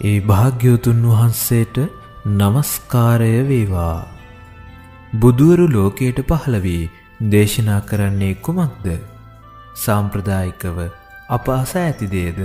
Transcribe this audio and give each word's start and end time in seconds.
ඒ 0.00 0.20
භාග්‍යවතුන් 0.20 0.98
වහන්සේට 1.02 1.76
নমස්කාරය 2.26 3.30
වේවා. 3.48 4.08
බුදුවරු 5.14 5.66
ලෝකයට 5.68 6.18
පහළ 6.28 6.56
වී 6.60 6.90
දේශනා 7.30 7.80
කරන්නේ 7.80 8.34
කුමක්ද? 8.34 8.86
සාම්ප්‍රදායිකව 9.76 10.78
අප 11.28 11.48
අස 11.48 11.72
ඇති 11.76 12.06
දේද 12.06 12.40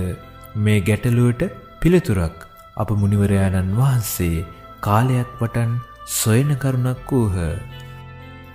මේ 0.56 0.80
ගැටලුවට 0.80 1.42
පිළිතුරක් 1.80 2.48
අප 2.76 2.90
මුනිවරයාණන් 2.90 3.76
වහන්සේ 3.76 4.46
කාලයක් 4.80 5.30
වටන් 5.40 5.76
සොයන 6.06 6.56
කරුණක් 6.56 7.12
වූහ. 7.12 7.36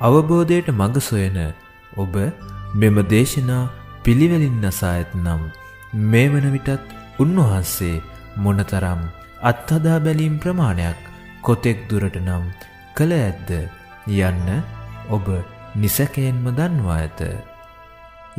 අවබෝධයට 0.01 0.69
මඟ 0.71 0.99
සොයන 1.01 1.39
ඔබ 1.97 2.15
මෙම 2.73 2.97
දේශනා 3.09 3.63
පිළිවෙලින් 4.03 4.61
නසා 4.63 4.93
ඇතනම් 4.93 5.41
මේ 5.93 6.27
වන 6.29 6.47
විටත් 6.51 6.95
උන්වහන්සේ 7.19 7.95
මොනතරම් 8.37 9.01
අත්හදා 9.43 9.99
බැලීම් 9.99 10.35
ප්‍රමාණයක් 10.39 10.99
කොතෙක් 11.41 11.79
දුරට 11.89 12.17
නම් 12.19 12.43
කළ 12.95 13.13
ඇද්ද 13.17 13.49
යන්න 14.21 14.49
ඔබ 15.09 15.27
නිසැකයෙන්ම 15.75 16.45
දන්වා 16.57 16.97
ඇත. 16.97 17.21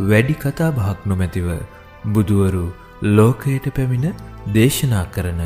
වැඩි 0.00 0.34
කතා 0.36 0.70
බහක් 0.72 0.98
නොමැතිව 1.06 1.48
බුදුවරු 2.06 2.64
ලෝකයට 3.10 3.66
පැමිණ 3.70 4.06
දේශනා 4.54 5.06
කරන 5.14 5.42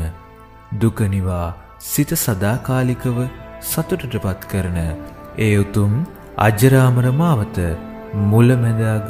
දුකනිවා 0.79 1.47
සිත 1.83 2.11
සදාකාලිකව 2.15 3.17
සතුටටපත් 3.63 4.49
කරන 4.51 4.77
ඒ 5.37 5.53
උතුම් 5.57 5.93
අජරාමර 6.39 7.07
මාවත 7.13 7.57
මුලමැදාග 8.23 9.09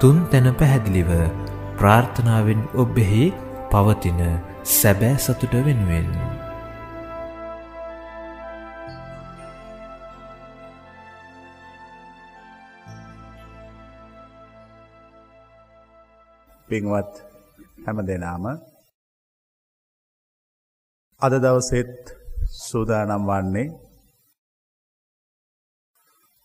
තුන් 0.00 0.16
තැන 0.26 0.48
පැහැදිලිව 0.54 1.10
ප්‍රාර්ථනාවෙන් 1.78 2.62
ඔබෙහි 2.76 3.26
පවතින 3.70 4.22
සැබෑ 4.64 5.18
සතුට 5.18 5.52
වෙනුවෙන්. 5.58 6.08
පින්වත් 16.68 17.14
හැම 17.84 17.98
දෙනාම 18.06 18.44
අද 21.22 21.32
දවසෙත් 21.34 22.14
සූදානම් 22.60 23.22
වන්නේ 23.22 23.68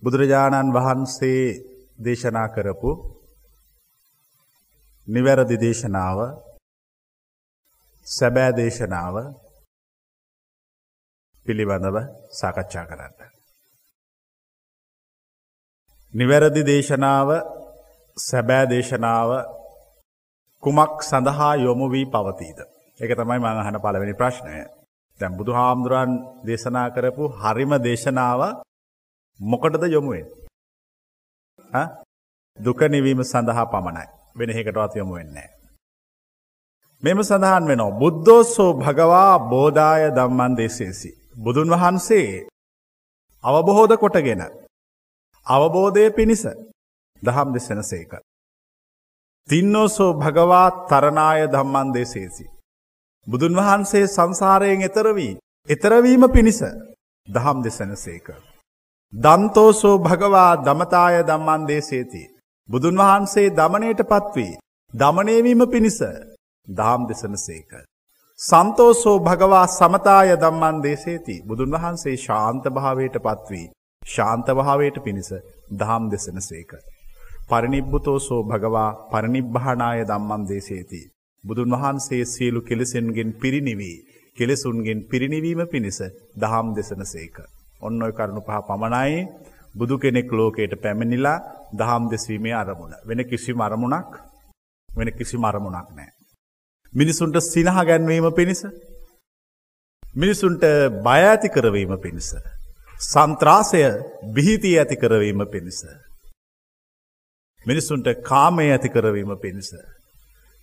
බුදුරජාණන් 0.03 0.73
වහන්සේ 0.73 1.41
දේශනා 1.99 2.47
කරපු 2.47 2.91
නිවැරදි 5.07 5.57
දේශනාව 5.57 6.46
සැබෑ 8.07 8.51
දේශනාව 8.53 9.15
පිළිබඳව 11.45 11.97
සාකච්ඡා 12.31 12.85
කරන්න. 12.85 13.13
නිවැරදි 16.13 16.63
දේශනාව 16.63 17.29
සැබෑ 18.17 18.69
දේශනාව 18.69 19.31
කුමක් 20.63 20.95
සඳහා 21.01 21.53
යොමු 21.57 21.85
වී 21.89 22.05
පවතීද. 22.07 22.59
එක 22.99 23.11
තමයි 23.13 23.39
මං 23.39 23.61
අහන 23.61 23.77
පළවෙනි 23.77 24.13
ප්‍රශ්නය. 24.13 24.55
දැම් 25.19 25.33
බුදු 25.35 25.51
හාමුදුරන් 25.51 26.11
දේශනා 26.45 26.87
කරපු 26.89 27.23
හරිම 27.35 27.71
දේශනාව 27.81 28.41
මොකටද 29.39 29.83
යොමුුවෙන්. 29.87 30.27
දුක 32.57 32.79
නිවීම 32.87 33.21
සඳහා 33.23 33.65
පමණයි 33.65 34.07
වෙන 34.35 34.49
එකටවත් 34.51 34.95
යොමු 34.95 35.13
වෙන්නේ. 35.13 35.49
මෙම 37.03 37.19
සඳහන් 37.21 37.65
වෙනවා 37.67 37.97
බුද්ධෝස්සෝ 37.99 38.71
භගවා 38.75 39.39
බෝධාය 39.45 40.03
දම්මන් 40.11 40.53
දේශේසි. 40.57 41.11
බුදුන් 41.35 41.69
වහන්සේ 41.69 42.47
අවබොහෝධ 43.43 43.95
කොටගෙන 43.95 44.41
අවබෝධය 45.47 46.05
පිණිස 46.11 46.43
දහම් 47.23 47.49
දෙසෙන 47.53 47.81
සේක. 47.83 48.11
තින්නෝසෝ 49.47 50.11
භගවා 50.15 50.67
තරනාය 50.89 51.41
ධම්මන් 51.47 51.93
දේශේසි. 51.93 52.45
බුදුන් 53.27 53.53
වහන්සේ 53.55 54.05
සංසාරයෙන් 54.07 54.81
එතරවී 54.81 55.33
එතරවීම 55.69 56.23
පිණිස 56.29 56.61
දහම් 57.27 57.57
දෙසන 57.63 57.91
සේක. 57.97 58.27
දන්තෝසෝ 59.13 59.97
භගවා 59.99 60.51
දමතාය 60.57 61.15
දම්මන් 61.23 61.67
දේශේති. 61.67 62.23
බුදුන් 62.69 62.95
වහන්සේ 62.97 63.49
දමනයට 63.51 64.01
පත්වී 64.03 64.57
දමනයවීම 64.93 65.61
පිණිස 65.67 65.99
දාම් 66.67 67.07
දෙසන 67.07 67.35
සේක. 67.37 67.71
සන්තෝසෝ 68.39 69.17
භගවා 69.19 69.65
සමතාය 69.69 70.29
දම්මන් 70.35 70.83
දේශේති 70.83 71.35
බුදුන් 71.43 71.71
වහන්සේ 71.75 72.17
ශාන්ත 72.17 72.65
භාවයට 72.69 73.17
පත්වී 73.19 73.67
ශාන්තභාවයට 74.01 74.97
පිණිස 74.99 75.29
දහම් 75.73 76.03
දෙසන 76.09 76.39
සේක. 76.41 76.71
පරිනිබ්බුතෝසෝ 77.49 78.41
භගවා 78.43 78.89
පරිනිබ්භානාය 79.11 80.01
දම්මන් 80.05 80.43
දේශේති. 80.47 81.01
බුදුන් 81.43 81.71
වහන්සේ 81.73 82.23
සියලු 82.25 82.61
කෙලෙසෙන්ගෙන් 82.61 83.29
පිරිනිවී 83.35 83.97
කෙලෙසුන්ගෙන් 84.37 84.99
පිරිනිවීම 85.05 85.61
පිණිස 85.67 85.99
දහම් 86.35 86.67
දෙසන 86.75 87.01
සේක. 87.05 87.37
ඔන්න 87.81 88.03
ඔය 88.03 88.11
කරුණු 88.11 88.41
පහ 88.41 88.59
පමණයි 88.67 89.15
බුදු 89.75 89.95
කෙනෙක් 89.97 90.31
ලෝකයට 90.31 90.73
පැමිණිලා 90.77 91.37
දහම් 91.73 92.03
දෙස්වීමේ 92.09 92.53
අරමුණ. 92.53 92.93
වෙන 93.07 93.19
කිසි 93.25 93.51
මරමුණක් 93.53 94.11
වෙන 94.89 95.09
කිසි 95.13 95.37
මරමුණක් 95.37 95.89
නෑ. 95.91 96.16
මිනිසුන්ට 96.97 97.37
සිනහ 97.43 97.69
ගැන්වීම 97.81 98.27
පිණිස. 98.31 98.61
මිනිසුන්ට 100.15 100.63
බය 101.03 101.19
ඇති 101.23 101.49
කරවීම 101.49 101.93
පිණිස. 101.97 102.29
සන්ත්‍රාසය 103.03 103.81
බිහිතී 104.33 104.77
ඇති 104.77 104.95
කරවීම 104.95 105.41
පිණිස. 105.47 105.79
මිනිසුන්ට 107.65 108.07
කාමය 108.23 108.65
ඇති 108.67 108.89
කරවීම 108.89 109.31
පිණිස. 109.37 109.69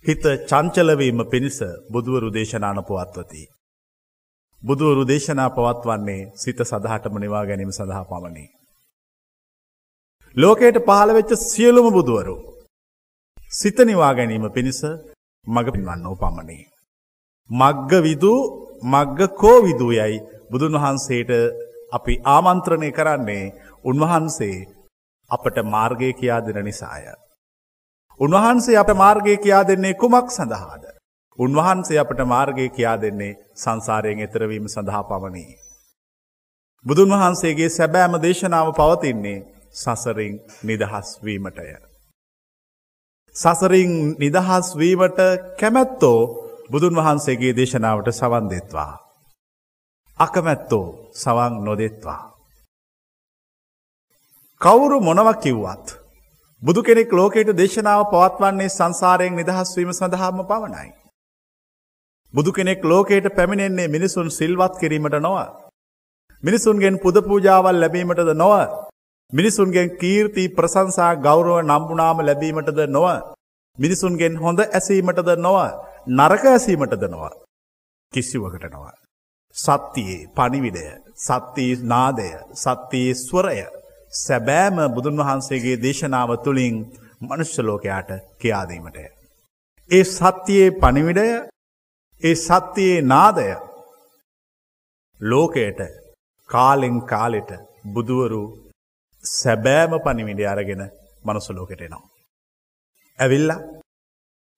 හිත 0.05 0.23
චංචලවීම 0.45 1.19
පිණිස 1.25 1.59
බුදුවරු 1.89 2.29
දේශනාන 2.29 2.83
පවත්වති. 2.83 3.43
බුදුවරු 4.61 5.03
දේශනා 5.05 5.49
පවත්වන්නේ 5.51 6.21
සිත 6.35 6.59
සඳහටම 6.61 7.15
නිවා 7.17 7.45
ගැනීම 7.45 7.71
සඳහා 7.71 8.05
පමණි. 8.05 8.45
ලෝකයට 10.35 10.77
පහළවෙච්ච 10.81 11.31
සියලුම 11.41 11.87
බුදුවරු. 11.93 12.37
සිත 13.51 13.77
නිවා 13.81 14.13
ගැනීම 14.13 14.51
පිණිස 14.51 14.81
මඟ 15.47 15.71
පින්වන්න 15.71 16.07
පමණේ. 16.15 16.65
මග්ග 17.49 17.91
විදූ 18.01 18.39
මග්ග 18.83 19.19
කෝ 19.33 19.57
විදූ 19.61 19.91
යයි 19.91 20.23
බුදුන් 20.51 20.75
වහන්සේට 20.75 21.31
අපි 21.91 22.13
ආමන්ත්‍රණය 22.27 22.89
කරන්නේ 22.91 23.53
උන්වහන්සේ 23.83 24.57
අපට 25.31 25.57
මාර්ගය 25.65 26.09
කියා 26.13 26.41
දෙන 26.41 26.59
නිසාය. 26.61 27.05
උන්වහන්සේ 28.19 28.77
අප 28.77 28.89
මාර්ගය 28.95 29.37
කියා 29.37 29.63
දෙන්නේ 29.63 29.93
කුමක් 29.95 30.29
සඳහාද. 30.29 30.83
උන්වහන්සේ 31.39 31.99
අපට 31.99 32.19
මාර්ගය 32.25 32.69
කියා 32.69 32.97
දෙන්නේ 32.97 33.37
සංසාරයෙන් 33.55 34.19
එතරවීම 34.19 34.67
සඳහා 34.67 35.03
පමණී. 35.03 35.57
බුදුන් 36.85 37.09
වහන්සේගේ 37.11 37.69
සැබෑම 37.69 38.15
දේශනාව 38.19 38.67
පවතින්නේ 38.73 39.43
සසරින් 39.73 40.33
නිදහස් 40.63 41.09
වීමටය. 41.23 41.84
සසරින් 43.35 43.93
නිදහස් 44.17 44.67
වීමට 44.75 45.19
කැමැත්තෝ 45.59 46.19
බුදුන් 46.69 46.95
වහන්සේගේ 46.95 47.53
දේශනාවට 47.53 48.09
සවන් 48.11 48.45
දෙත්වා. 48.49 48.91
අකමැත්තෝ 50.17 50.85
සවන් 51.13 51.53
නොදෙත්වා. 51.63 52.21
කවුරු 54.61 54.99
මොනව 54.99 55.29
කිව්වත්. 55.37 55.87
බුදු 56.61 56.81
කෙනෙක් 56.81 57.11
ලෝකයට 57.11 57.51
දේශනාව 57.53 58.01
පවත්වන්නේ 58.05 58.69
සංසාරයෙන් 58.69 59.35
නිදහස්වීම 59.35 59.91
සඳහාම 59.91 60.39
පවනයි. 60.43 60.89
බුදු 62.33 62.51
කෙනෙක් 62.51 62.81
ලෝකයට 62.83 63.27
පැමිණෙන්නේ 63.35 63.87
මිනිසුන් 63.87 64.31
සිල්වත් 64.31 64.73
කිරීමට 64.79 65.19
නොව. 65.19 65.37
මිනිසුන්ගෙන් 66.43 66.99
පුද 66.99 67.15
පූජාවල් 67.21 67.75
ලැබීමටද 67.75 68.31
නොව. 68.35 68.84
මිනිසුන්ගෙන් 69.33 69.87
කීර්ති 69.97 70.43
ප්‍රසංසා 70.49 71.13
ගෞරව 71.17 71.55
නම්බුනාම 71.61 72.19
ලැබීමටද 72.21 72.81
නොව. 72.89 73.07
මිනිසුන්ගෙන් 73.77 74.35
හොඳ 74.37 74.59
ඇසීමටද 74.61 75.29
නොව 75.37 75.57
නරක 76.09 76.43
ඇසීමටද 76.47 77.03
නොව. 77.07 77.23
කිසිවකට 78.13 78.65
නොව. 78.71 78.85
සත්තියේ 79.55 80.27
පනිවිඩය 80.35 80.85
සත්තිී 81.17 81.81
නාදය 81.85 82.29
සත්තියේ 82.55 83.17
ස්වරය 83.17 83.57
සැබෑම 84.17 84.77
බුදුන් 84.89 85.19
වහන්සේගේ 85.19 85.77
දේශනාව 85.77 86.31
තුළින් 86.37 86.75
මනුෂ්‍යලෝකයාට 87.21 88.11
කියාදීමටය. 88.39 89.05
ඒ 89.89 90.03
සත්‍යයේ 90.05 90.69
පනිවිඩය 90.73 91.25
ඒ 92.21 92.35
සත්‍යයේ 92.37 93.01
නාදය 93.03 93.47
ලෝකයට 95.21 95.79
කාලෙන් 96.49 96.97
කාලෙට 97.03 97.51
බුදුවරු 97.93 98.43
සැබෑම 99.31 99.93
පනිවිඩ 99.99 100.41
අරගෙන 100.45 100.83
මනුසලෝකට 101.25 101.81
එනවා. 101.81 102.03
ඇවිල්ල 103.19 103.51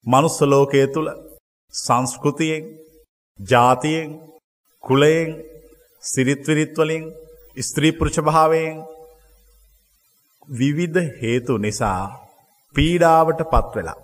මනුස්සලෝකය 0.05 0.81
තුළ 0.87 1.09
සංස්කෘතියෙන් 1.73 2.63
ජාතියෙන් 3.39 4.09
කුලයෙන් 4.83 5.31
සිරිත්විරිත්වලින් 6.03 7.03
ස්ත්‍රීපෘෂ 7.57 8.17
භාවයෙන් 8.19 8.77
විවිධ 10.49 11.07
හේතු 11.21 11.53
නිසා 11.57 12.01
පීඩාවට 12.75 13.41
පත්වෙලා. 13.45 13.99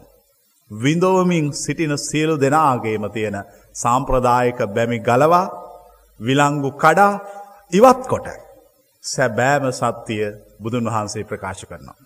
විඳෝමින් 0.71 1.48
සිටින 1.54 1.94
සියලු 2.00 2.36
දෙනාගේම 2.42 3.06
තියෙන 3.12 3.38
සාම්ප්‍රදායක 3.75 4.60
බැමි 4.75 5.00
ගලවා 5.00 5.45
විලංගු 6.19 6.71
කඩා 6.74 7.13
ඉවත් 7.71 8.04
කොට 8.07 8.27
සැබෑම 9.04 9.66
සත්‍යය 9.72 10.24
බුදුන් 10.60 10.86
වහන්සේ 10.88 11.24
ප්‍රකාශ 11.24 11.64
කරනවා. 11.66 11.98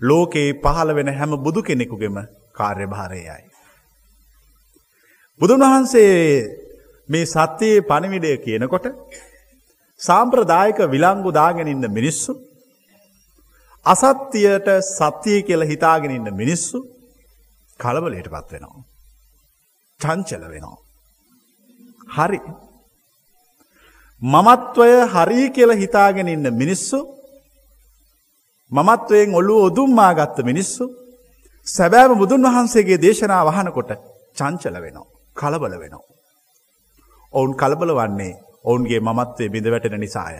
ලෝකයේ 0.00 0.58
පහළ 0.62 0.90
වෙන 0.94 1.08
හැම 1.10 1.32
බුදු 1.38 1.60
කෙනෙකුගෙම 1.62 2.16
කාර්යභාරයයි. 2.54 3.42
බුදුන් 5.40 5.60
වහන්සේ 5.62 6.12
මේ 7.08 7.26
සත්‍යයේ 7.26 7.80
පණිවිඩය 7.82 8.32
කියනකොට 8.38 8.86
සාම්ප්‍රදායක 10.00 10.78
විලංගු 10.88 11.30
දාගෙන 11.32 11.68
ඉන්න 11.68 11.86
මිනිස්සු 11.90 12.32
අසත්‍යයට 13.86 14.68
සත්‍යය 14.90 15.38
කියල 15.42 15.62
හිතාගෙන 15.62 16.10
ඉන්න 16.10 16.28
මිනිස්සු 16.34 16.78
කලබලයට 17.80 18.28
පත් 18.28 18.48
වෙනවා. 18.52 18.82
චංචල 20.00 20.44
වෙනවා. 20.46 20.78
හරි. 22.08 22.40
මමත්වය 24.22 24.90
හරී 25.06 25.46
කියල 25.50 25.70
හිතාගෙන 25.72 26.28
ඉන්න 26.28 26.46
මිනිස්සු 26.52 26.98
මමත්වයෙන් 28.72 29.34
ඔල්ලු 29.34 29.54
ඔදුම්මා 29.64 30.12
ගත්ත 30.14 30.44
මිනිස්සු 30.44 30.84
සැබෑම 31.66 32.18
බුදුන් 32.18 32.42
වහන්සේගේ 32.42 32.98
දේශනා 32.98 33.42
වහනකොට 33.46 33.90
චංචල 34.36 34.76
වෙනවා. 34.76 35.08
කලබල 35.36 35.74
වෙනවා. 35.74 36.04
ඔවුන් 37.32 37.52
කලබල 37.54 37.90
වන්නේ 37.94 38.34
ඔවුන්ගේ 38.64 39.00
මමත්වය 39.00 39.48
බිඳ 39.48 39.66
වැටෙන 39.66 40.00
නිසාය. 40.00 40.36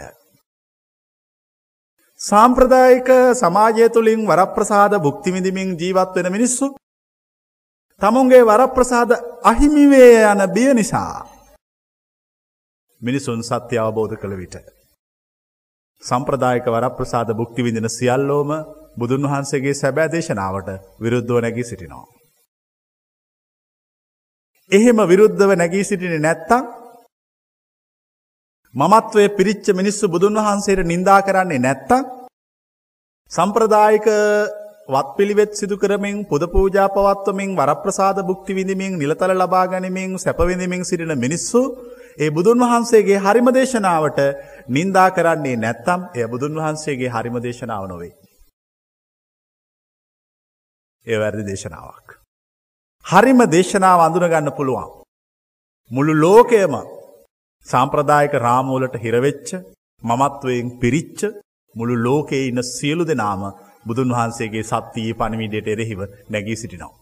සාම්ප්‍රදායික 2.21 3.09
සමාජය 3.35 3.89
තුළින් 3.89 4.21
වරප්‍රසාද 4.23 4.93
බුක්තිවිඳමින් 4.99 5.69
ජීවත් 5.75 6.15
වෙන 6.17 6.33
මිනිස්සු 6.33 6.67
තමුන්ගේ 8.01 8.45
වරප්‍රසාද 8.45 9.11
අහිමිවේ 9.43 10.17
යන 10.27 10.41
බිය 10.51 10.71
නිසා 10.75 11.40
මිනිසුන් 13.03 13.41
සත්‍ය 13.43 13.77
අවබෝධ 13.79 14.15
කළ 14.17 14.35
විට. 14.35 14.57
සම්ප්‍රදායක 16.03 16.67
වරප්‍රසාද 16.67 17.31
බුක්ති 17.33 17.61
විඳින 17.63 17.89
සියල්ලෝම 17.89 18.51
බුදුන් 18.97 19.23
වහන්සේගේ 19.25 19.75
සැබෑ 19.75 20.09
දේශනාවට 20.09 20.69
විරුද්ධව 21.01 21.39
නැගී 21.39 21.65
සිටිනවා. 21.65 22.07
එහෙම 24.71 24.99
විරුද්ධව 25.05 25.51
නැගී 25.55 25.85
සිටින 25.85 26.15
නැත්තං 26.19 26.65
මමත්වය 28.75 29.25
පිරිච්ච 29.31 29.67
මිනිස්සු 29.73 30.05
බුදුන් 30.07 30.35
වහන්සේට 30.39 30.85
නින්දා 30.85 31.21
කරන්නේ 31.23 31.59
නැත්තං 31.59 32.03
සම්ප්‍රදායික 33.31 34.07
වත් 34.91 35.09
පිළිවෙත් 35.17 35.53
සිදු 35.55 35.77
කරමින් 35.77 36.17
පුද 36.25 36.43
පූජා 36.49 36.89
පවත්වමින් 36.89 37.51
වරප්‍රසාද 37.55 38.19
බුක්ති 38.23 38.53
විඳමින් 38.53 38.93
නිලතල 38.95 39.33
ලබා 39.35 39.67
ගනිමින් 39.67 40.11
සැපවිඳමින් 40.19 40.83
සිටින 40.85 41.13
මිනිස්සු 41.17 41.61
ඒ 42.19 42.31
බුදුන් 42.31 42.59
වහන්සේගේ 42.63 43.19
හරිම 43.19 43.49
දේශනාවට 43.51 44.19
නින්දා 44.69 45.09
කරන්නේ 45.11 45.57
නැත්තම් 45.57 46.01
එය 46.15 46.27
බුදුන් 46.27 46.55
වහන්සේගේ 46.57 47.11
හරිම 47.11 47.37
දේශනාව 47.41 47.85
නොවේ. 47.89 48.13
ඒ 51.07 51.19
වැරදි 51.19 51.45
දේශනාවක්. 51.45 52.09
හරිම 53.07 53.41
දේශනාව 53.49 54.01
අඳුනගන්න 54.01 54.51
පුළුවන්. 54.53 54.91
මුළු 55.91 56.13
ලෝකයම 56.17 56.75
සාම්ප්‍රදායක 57.67 58.35
රාමූලට 58.39 58.95
හිරවෙච්ච 58.97 59.49
මමත්වයෙන් 60.03 60.69
පිරිච්ච 60.79 61.21
මුළු 61.75 61.95
ලෝකයේ 61.99 62.49
ඉන්න 62.49 62.63
සියලු 62.69 63.05
දෙනාම 63.05 63.43
බුදුන් 63.85 64.11
වහන්සේගේ 64.11 64.65
සත්තියේ 64.65 65.15
පණවිඩයට 65.15 65.69
එරෙහිව 65.69 66.01
නැගී 66.29 66.57
සිටිනවා. 66.57 66.95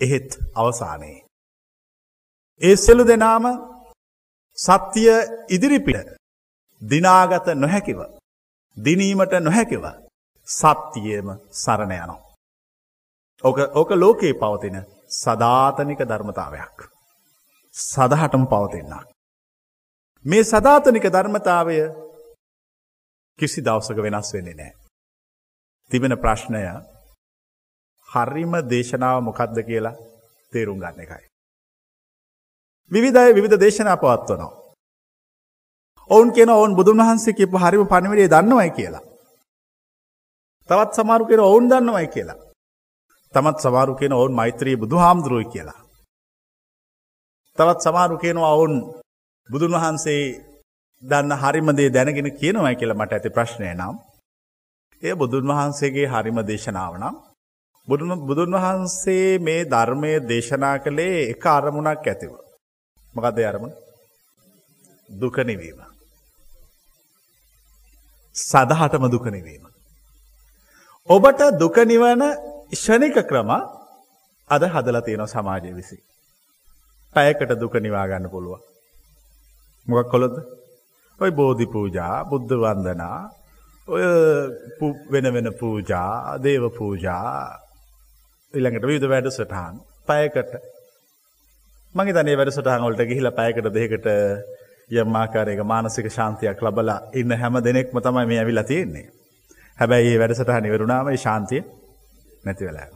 එහෙත් 0.00 0.38
අවසානයේ. 0.54 1.18
ඒ 2.60 2.76
සෙලු 2.76 3.04
දෙනාම 3.06 3.44
සත්‍යය 4.58 5.10
ඉදිරිපිට 5.48 6.08
දිනාගත 6.82 7.46
නොහැකිව. 7.54 8.00
දිනීමට 8.76 9.32
නොහැකිව 9.40 9.84
සත්තියේම 10.48 11.28
සරණ 11.52 11.92
යනවා. 11.94 12.20
ඕක 13.44 13.58
ඕක 13.74 13.90
ලෝකයේ 13.92 14.34
පවතින 14.34 14.76
සධාතනික 15.14 16.00
ධර්මතාවයක්. 16.02 16.78
සදහටම 17.74 18.44
පවතින්නක්. 18.46 19.08
මේ 20.24 20.44
සධාතනික 20.44 21.04
ධර්මතාවය 21.06 21.76
කිසි 23.38 23.60
දවසක 23.60 23.98
වෙනස් 23.98 24.32
වෙන්නේ 24.34 24.54
නෑ. 24.54 24.79
තිබෙන 25.90 26.14
ප්‍රශ්නය 26.16 26.62
හරිම 28.08 28.52
දේශනාව 28.68 29.18
මොකක්ද 29.22 29.58
කියලා 29.62 29.98
තේරුම් 30.52 30.78
ගන්න 30.78 31.00
එකයි. 31.00 31.26
විවිධය 32.90 33.34
විධ 33.36 33.56
දේශනා 33.56 33.96
පවත්වනවා. 33.96 34.52
ඔවුන් 36.10 36.32
කියෙන 36.32 36.50
ඔවුන් 36.50 36.76
බුදුන් 36.76 36.98
වහන්සේ 36.98 37.32
කියපු 37.32 37.56
හරිම 37.58 37.86
පණිවිඩේ 37.86 38.28
දන්නවයි 38.28 38.70
කියලා. 38.70 39.04
තවත් 40.68 40.92
සමාරු 40.94 41.24
කෙන 41.26 41.40
ඔවුන් 41.40 41.68
දන්නවයි 41.68 42.08
කියලා. 42.08 42.38
තමත් 43.34 43.58
සමාරු 43.58 43.94
කියෙන 43.94 44.12
ඔවුන් 44.12 44.32
මෛත්‍රී 44.32 44.76
බුදු 44.76 44.96
හාමුදුරුවයි 44.96 45.44
කියලා. 45.44 45.78
තවත් 47.58 47.80
සමාරු 47.80 48.18
කියනවා 48.18 48.54
ඔවුන් 48.54 48.74
බුදුන් 49.48 49.72
වහන්සේ 49.72 50.22
දන්න 51.02 51.32
හරිමදේ 51.32 51.90
දැනගෙන 51.90 52.30
කියනවයි 52.32 52.76
කියලා 52.76 53.00
මට 53.00 53.12
ඇති 53.12 53.30
ප්‍රශ්නය 53.30 53.74
නම්. 53.74 53.96
එය 55.02 55.14
බුදුන් 55.14 55.44
වහන්සේගේ 55.48 56.06
හරිම 56.06 56.38
දේශනාව 56.42 56.94
නම්. 56.98 57.16
බුදුන් 58.28 58.52
වහන්සේ 58.54 59.38
මේ 59.38 59.62
ධර්මය 59.66 60.12
දේශනා 60.24 60.76
කළේ 60.78 61.30
එක 61.30 61.44
අරමුණක් 61.48 62.04
ඇතිව. 62.04 62.32
මොකක්ද 63.14 63.38
අරමුණ 63.44 63.74
දුකනිවීම. 65.10 65.80
සදහටම 68.36 69.04
දුකනිවීම. 69.08 69.64
ඔබට 71.08 71.40
දුකනිවන 71.54 72.22
ෂණික 72.72 73.16
ක්‍රම 73.24 73.50
අද 74.50 74.62
හදලා 74.64 75.02
තියෙන 75.02 75.26
සමාජය 75.26 75.70
විසි. 75.72 75.98
පැයකට 77.16 77.52
දුක 77.56 77.74
නිවාගන්න 77.76 78.26
පුළුව. 78.28 78.60
මොකක් 79.86 80.08
කොළොද 80.10 80.34
ඔයි 81.18 81.32
බෝධි 81.32 81.66
පූජා 81.66 82.24
බුද්ධ 82.24 82.54
වන්දනා 82.56 83.18
ඔය 83.90 84.02
වෙන 85.10 85.32
වෙන 85.34 85.48
පූජා 85.54 86.38
දේව 86.38 86.64
පූජා 86.72 87.30
ඉළඟට 88.54 88.86
විධ 88.86 89.06
වැඩ 89.08 89.28
සටහන් 89.28 89.80
පයකට 90.06 90.52
මගේ 91.94 92.14
තනේ 92.14 92.36
වැඩසටහන්වලට 92.36 93.02
ගිහිල 93.04 93.30
පැයකට 93.32 93.68
දෙකට 93.72 94.06
යම්මාකාරයක 94.94 95.62
මානසික 95.64 96.06
ශාන්තියක් 96.08 96.60
ලබලා 96.60 96.98
ඉන්න 97.14 97.34
හැම 97.34 97.58
දෙනෙක්ම 97.60 97.98
තමයි 97.98 98.26
මේ 98.26 98.38
ඇවිලා 98.38 98.64
තියෙන්නේ. 98.64 99.06
හැබැයි 99.78 100.12
ඒ 100.12 100.18
වැඩසටහ 100.18 100.60
නිවරුණාම 100.60 101.10
ශාන්තිය 101.18 101.62
නැති 102.44 102.66
වෙලා. 102.66 102.88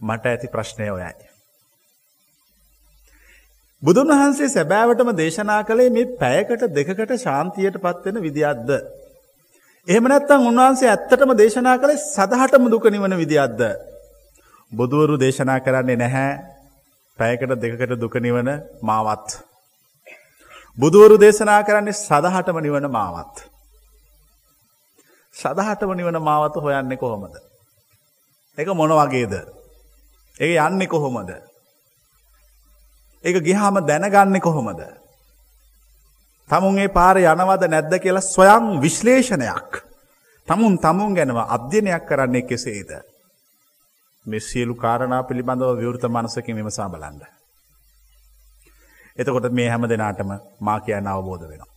මට 0.00 0.26
ඇති 0.26 0.48
ප්‍රශ්නය 0.48 0.88
ඔයයි. 0.90 1.28
බුදුන් 3.82 4.12
වහන්සේ 4.12 4.48
සැබෑවටම 4.48 5.12
දේශනා 5.16 5.60
කළේ 5.64 5.90
මේ 5.90 6.08
පැයකට 6.16 6.66
දෙකකට 6.70 7.14
ශාන්තියට 7.18 7.78
පත්වෙන 7.78 8.22
විදිහත්ද. 8.22 8.70
එහෙම 9.90 10.04
නැත්තම් 10.04 10.42
උන්වහන්සේ 10.50 10.88
ඇත්තටම 10.88 11.30
දේශනා 11.34 11.76
කළේ 11.78 12.02
සදහටම 12.06 12.64
දුක 12.70 12.84
නිවන 12.86 13.14
විදිහත්ද. 13.16 13.60
බුදුවරු 14.72 15.14
දේශනා 15.20 15.60
කරන්නේ 15.60 15.96
නැහැ 15.96 16.32
පැයකට 17.18 17.54
දෙකට 17.62 17.94
දුක 17.98 18.14
නිවන 18.16 18.48
මාවත්. 18.82 19.28
බුදුවරු 20.78 21.16
දේශනා 21.18 21.62
කරන්නේ 21.62 21.98
සදහටම 21.98 22.58
නිවන 22.60 22.86
මාවත්. 22.88 23.34
සදහටම 25.34 25.90
නිවන 25.92 26.16
මාවත 26.20 26.54
හොයන්නේ 26.56 26.96
කොහොමද. 26.96 27.34
එක 28.58 28.68
මොන 28.72 28.92
වගේද. 28.92 29.34
ඒ 30.36 30.54
යන්නේ 30.58 30.86
කොහොමද. 30.86 31.30
ඒක 33.24 33.36
ගිහාම 33.42 33.76
දැනගන්නේ 33.82 34.40
කොහොමද. 34.40 34.99
තමුන්ගේ 36.50 36.88
පාර 36.90 37.16
යනවද 37.18 37.64
නැද්ද 37.66 37.94
කියලා 37.98 38.24
ස්වයං 38.24 38.66
විශ්ලේෂණයක්. 38.80 39.70
තමුන් 40.48 40.78
තමුන් 40.78 41.14
ගැනව 41.14 41.38
අධ්‍යනයක් 41.48 42.06
කරන්නේ 42.06 42.42
කෙසේද. 42.44 42.90
මේ 44.26 44.40
සියලු 44.42 44.74
කාරණා 44.76 45.22
පිළිබඳව 45.22 45.76
විවෘත 45.78 46.04
මනසකින් 46.06 46.56
විමසා 46.56 46.88
බලන්න. 46.88 47.20
එතකොට 49.18 49.52
මේ 49.52 49.68
හැම 49.68 49.84
දෙනාටම 49.84 50.30
මා 50.60 50.80
කියන්න 50.80 51.06
අවබෝධ 51.08 51.44
වෙනවා. 51.44 51.70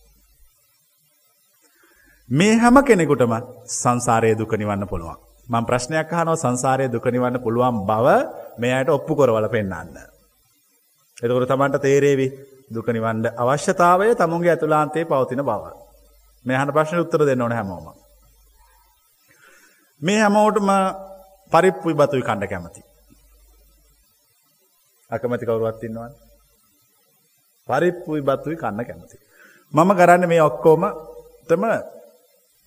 මේ 2.28 2.56
හැම 2.56 2.76
කෙනෙකුටම 2.82 3.34
සංසාරය 3.72 4.32
දුකනිවන්න 4.34 4.88
පුළුවන්. 4.88 5.18
මං 5.48 5.64
ප්‍රශ්නයක් 5.64 6.10
හනෝ 6.12 6.36
සංසාරය 6.36 6.88
දුකනිවන්න 6.88 7.38
පුළුවන් 7.40 7.78
බව 7.84 8.06
මෙයට 8.58 8.88
ඔප්පු 8.88 9.12
කොරවල 9.14 9.48
පෙන්න්න. 9.48 9.96
එතකොට 11.18 11.48
තමන්ට 11.48 11.80
තේරේවි 11.80 12.26
දුක 12.70 12.86
නිවන්ඩ 12.88 13.26
අවශ්‍යතාවය 13.36 14.14
තමුන්ගේ 14.14 14.50
ඇතුලාන්තේ 14.50 15.04
පවතින 15.04 15.42
බව. 15.42 15.64
මේ 16.44 16.56
හන 16.56 16.72
ප්‍රශ්න 16.72 17.02
උත්තර 17.04 17.26
දෙන්න 17.26 17.42
ඕන 17.42 17.52
හැමෝම. 17.52 17.86
මේ 20.00 20.20
හැමෝටම 20.20 20.70
පරිප්පුයි 21.52 21.94
බතුයි 21.94 22.22
කණ්ඩ 22.22 22.50
කැමති. 22.50 22.80
අකමැති 25.10 25.46
කවරුවත් 25.46 25.84
ඉන්නවන්. 25.84 26.12
පරිප්පුයි 27.68 28.22
බත්තුයි 28.22 28.56
කන්න 28.56 28.86
කැමති. 28.86 29.16
මම 29.74 29.90
කරන්න 29.98 30.28
මේ 30.28 30.42
ඔක්කෝම 30.42 30.82
තම 31.48 31.64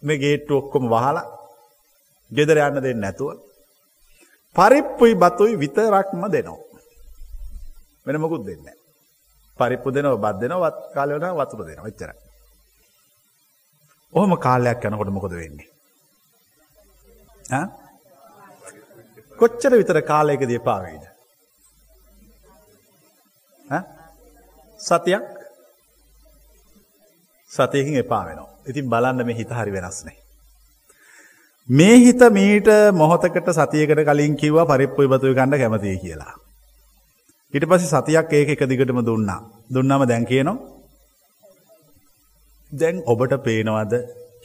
මේ 0.03 0.17
ගේට්ටු 0.17 0.53
ඔක්කොම 0.57 0.85
වහලා 0.93 1.25
ගෙදර 2.31 2.57
යන්න 2.59 2.83
දෙන්න 2.85 2.99
නැතුව. 2.99 3.29
පරිප්පුයි 4.55 5.13
බතුයි 5.15 5.59
විතරක්ම 5.61 6.21
දෙනවා. 6.31 6.59
වෙන 8.05 8.21
මොකුත් 8.21 8.45
දෙන්න. 8.45 8.76
පරිප්පු 9.59 9.89
දෙනව 9.95 10.15
බත් 10.23 10.37
දෙන 10.41 10.53
වත් 10.63 10.77
කාලවන 10.95 11.25
වතුර 11.39 11.65
දෙන 11.67 11.79
ඔච්චර. 11.87 12.11
ඔහොම 14.13 14.31
කාලයක් 14.47 14.85
යනකොට 14.85 15.11
මොකද 15.17 15.33
වෙන්නේ. 15.41 15.67
කොච්චර 19.39 19.71
විතර 19.79 20.01
කාලයක 20.03 20.41
දී 20.51 20.61
පාවයිද. 20.69 21.03
සතියක් 24.79 25.25
සතයකින් 27.51 27.99
එපා 28.03 28.23
වෙනවා. 28.25 28.49
ඉතින් 28.67 28.89
බලන්න 28.89 29.25
මේ 29.25 29.35
හිත 29.35 29.51
හරි 29.51 29.71
වෙනස්නේ. 29.71 30.17
මේ 31.69 31.95
හිත 31.97 32.21
මීට 32.31 32.67
මොහොතකට 32.93 33.49
සතියකට 33.51 34.03
කලින් 34.09 34.35
කිව්වා 34.37 34.65
පරිප්පුයි 34.65 35.07
බතුයි 35.07 35.35
කණ්ඩ 35.35 35.61
කැමතියි 35.61 35.99
කියලා. 36.03 36.33
ඊට 37.53 37.65
පස්සේ 37.65 37.91
සතියක් 37.91 38.33
ඒක 38.33 38.49
එක 38.49 38.63
දිගටම 38.69 38.99
දුන්නා. 39.01 39.41
දුන්නම 39.73 40.03
දැන් 40.07 40.25
කියනවා 40.25 40.57
දැන් 42.71 43.03
ඔබට 43.05 43.33
පේනවද 43.43 43.93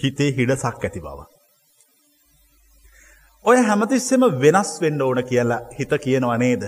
හිතේ 0.02 0.30
හිඩසක් 0.36 0.84
ඇති 0.84 1.00
බව. 1.00 1.18
ඔය 3.44 3.58
හැමතිස්සෙම 3.60 4.22
වෙනස් 4.40 4.70
වෙන්න 4.80 5.02
ඕන 5.02 5.24
කියලා 5.24 5.60
හිත 5.78 5.92
කියනවා 6.04 6.38
නේද? 6.38 6.62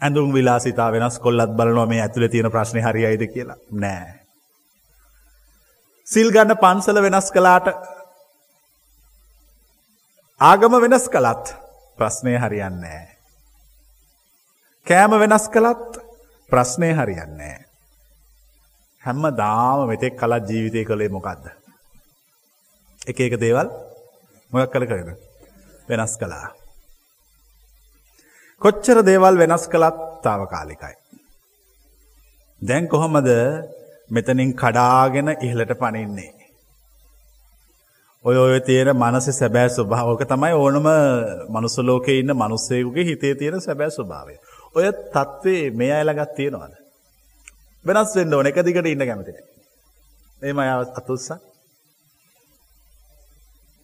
ඇඳුම් 0.00 0.32
විලාසිතා 0.32 0.92
වෙනස් 0.92 1.18
කොල්ලත් 1.18 1.56
බලනවා 1.56 1.86
මේ 1.86 2.02
ඇතුළේ 2.02 2.28
තියෙන 2.28 2.50
ප්‍රශ්නේ 2.50 2.82
හරියයිද 2.82 3.24
කියලා. 3.32 3.58
නෑ. 3.72 4.12
සිල් 6.06 6.28
ගන්න 6.32 6.56
පන්සල 6.56 7.02
වෙනස් 7.02 7.32
කළාට 7.32 7.66
ආගම 10.40 10.74
වෙනස් 10.84 11.08
කළත් 11.08 11.46
ප්‍රශ්නය 12.00 12.34
හරියන්නේ. 12.42 13.00
කෑම 14.86 15.12
වෙනස් 15.22 15.48
කළත් 15.54 15.98
ප්‍රශ්නය 16.52 16.88
හරියන්නේ. 16.98 17.56
හැම්ම 19.02 19.24
දාම 19.40 19.84
මෙතෙක් 19.90 20.16
කලත් 20.16 20.48
ජීවිතය 20.50 20.84
කළේ 20.88 21.12
මොකක්ද. 21.16 21.44
එක 23.00 23.20
එක 23.20 23.36
දේවල් 23.44 23.68
මොයක් 24.52 24.72
කළ 24.72 24.88
කරන 24.90 25.12
වෙනස් 25.88 26.16
කළා. 26.16 26.48
කොච්චර 28.62 29.04
දේවල් 29.10 29.36
වෙනස් 29.42 29.68
කළත් 29.68 30.00
තාව 30.24 30.48
කාලිකයි. 30.48 30.96
දැන් 32.62 32.88
කොහොමද 32.88 33.28
මෙතනින් 34.10 34.56
කඩාගෙන 34.56 35.36
ඉහලට 35.46 35.72
පනින්නේ. 35.82 36.39
ඔය 38.24 38.36
ඔය 38.36 38.60
තියෙන 38.60 38.90
මනස 38.92 39.26
සැබෑ 39.32 39.68
ස්වභාවක 39.70 40.22
තමයි 40.28 40.52
ඕනම 40.54 40.88
මනුසලෝක 41.48 42.08
ඉන්න 42.10 42.32
මනුස්සයකුගේ 42.34 43.04
හිතේ 43.04 43.34
තියෙන 43.34 43.60
සැබෑ 43.60 43.90
ස්වභාවය. 43.90 44.34
ඔය 44.74 44.84
තත්ත්වේ 45.14 45.70
මේ 45.72 45.92
අයලගත් 45.92 46.34
තියෙනවාද. 46.36 46.74
වෙනස් 47.84 48.12
වෙන්න 48.16 48.34
ඕන 48.34 48.46
එක 48.46 48.60
දිගට 48.60 48.86
ඉන්න 48.86 49.06
කැමතින. 49.08 49.38
ඒම 50.42 50.58
අය 50.58 50.70
අතුත්සා. 51.00 51.38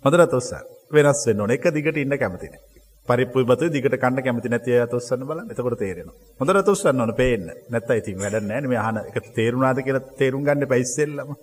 හොඳර 0.05 0.26
තුස්ස 0.26 0.52
වෙනස් 0.93 1.26
වෙන්න 1.26 1.40
ඕන 1.40 1.57
එක 1.57 1.73
දිගට 1.73 1.97
ඉන්න 1.97 2.19
කැමතින. 2.19 2.61
පරිපු 3.09 3.49
බතු 3.49 3.73
දිගට 3.73 3.97
කන්න 3.97 4.23
කැමති 4.23 4.49
නැතිය 4.50 4.85
තුස්සන්න 4.87 5.26
බල 5.26 5.45
එතකොට 5.49 5.81
තේරෙන 5.81 6.12
හොඳර 6.40 6.62
තුස්සන්න 6.62 7.00
ඕන 7.00 7.16
පේන්න 7.16 7.50
නැත්ත 7.71 7.90
ඉතින් 7.97 8.21
වැඩ 8.21 8.43
නෑන 8.45 8.69
මේ 8.69 8.85
හන 8.85 9.05
එක 9.09 9.35
තේරුණාද 9.35 9.81
කියලා 9.83 10.09
තේරුම් 10.21 10.45
ගන්න 10.45 10.69
පයිස්සෙල්ලම 10.69 11.37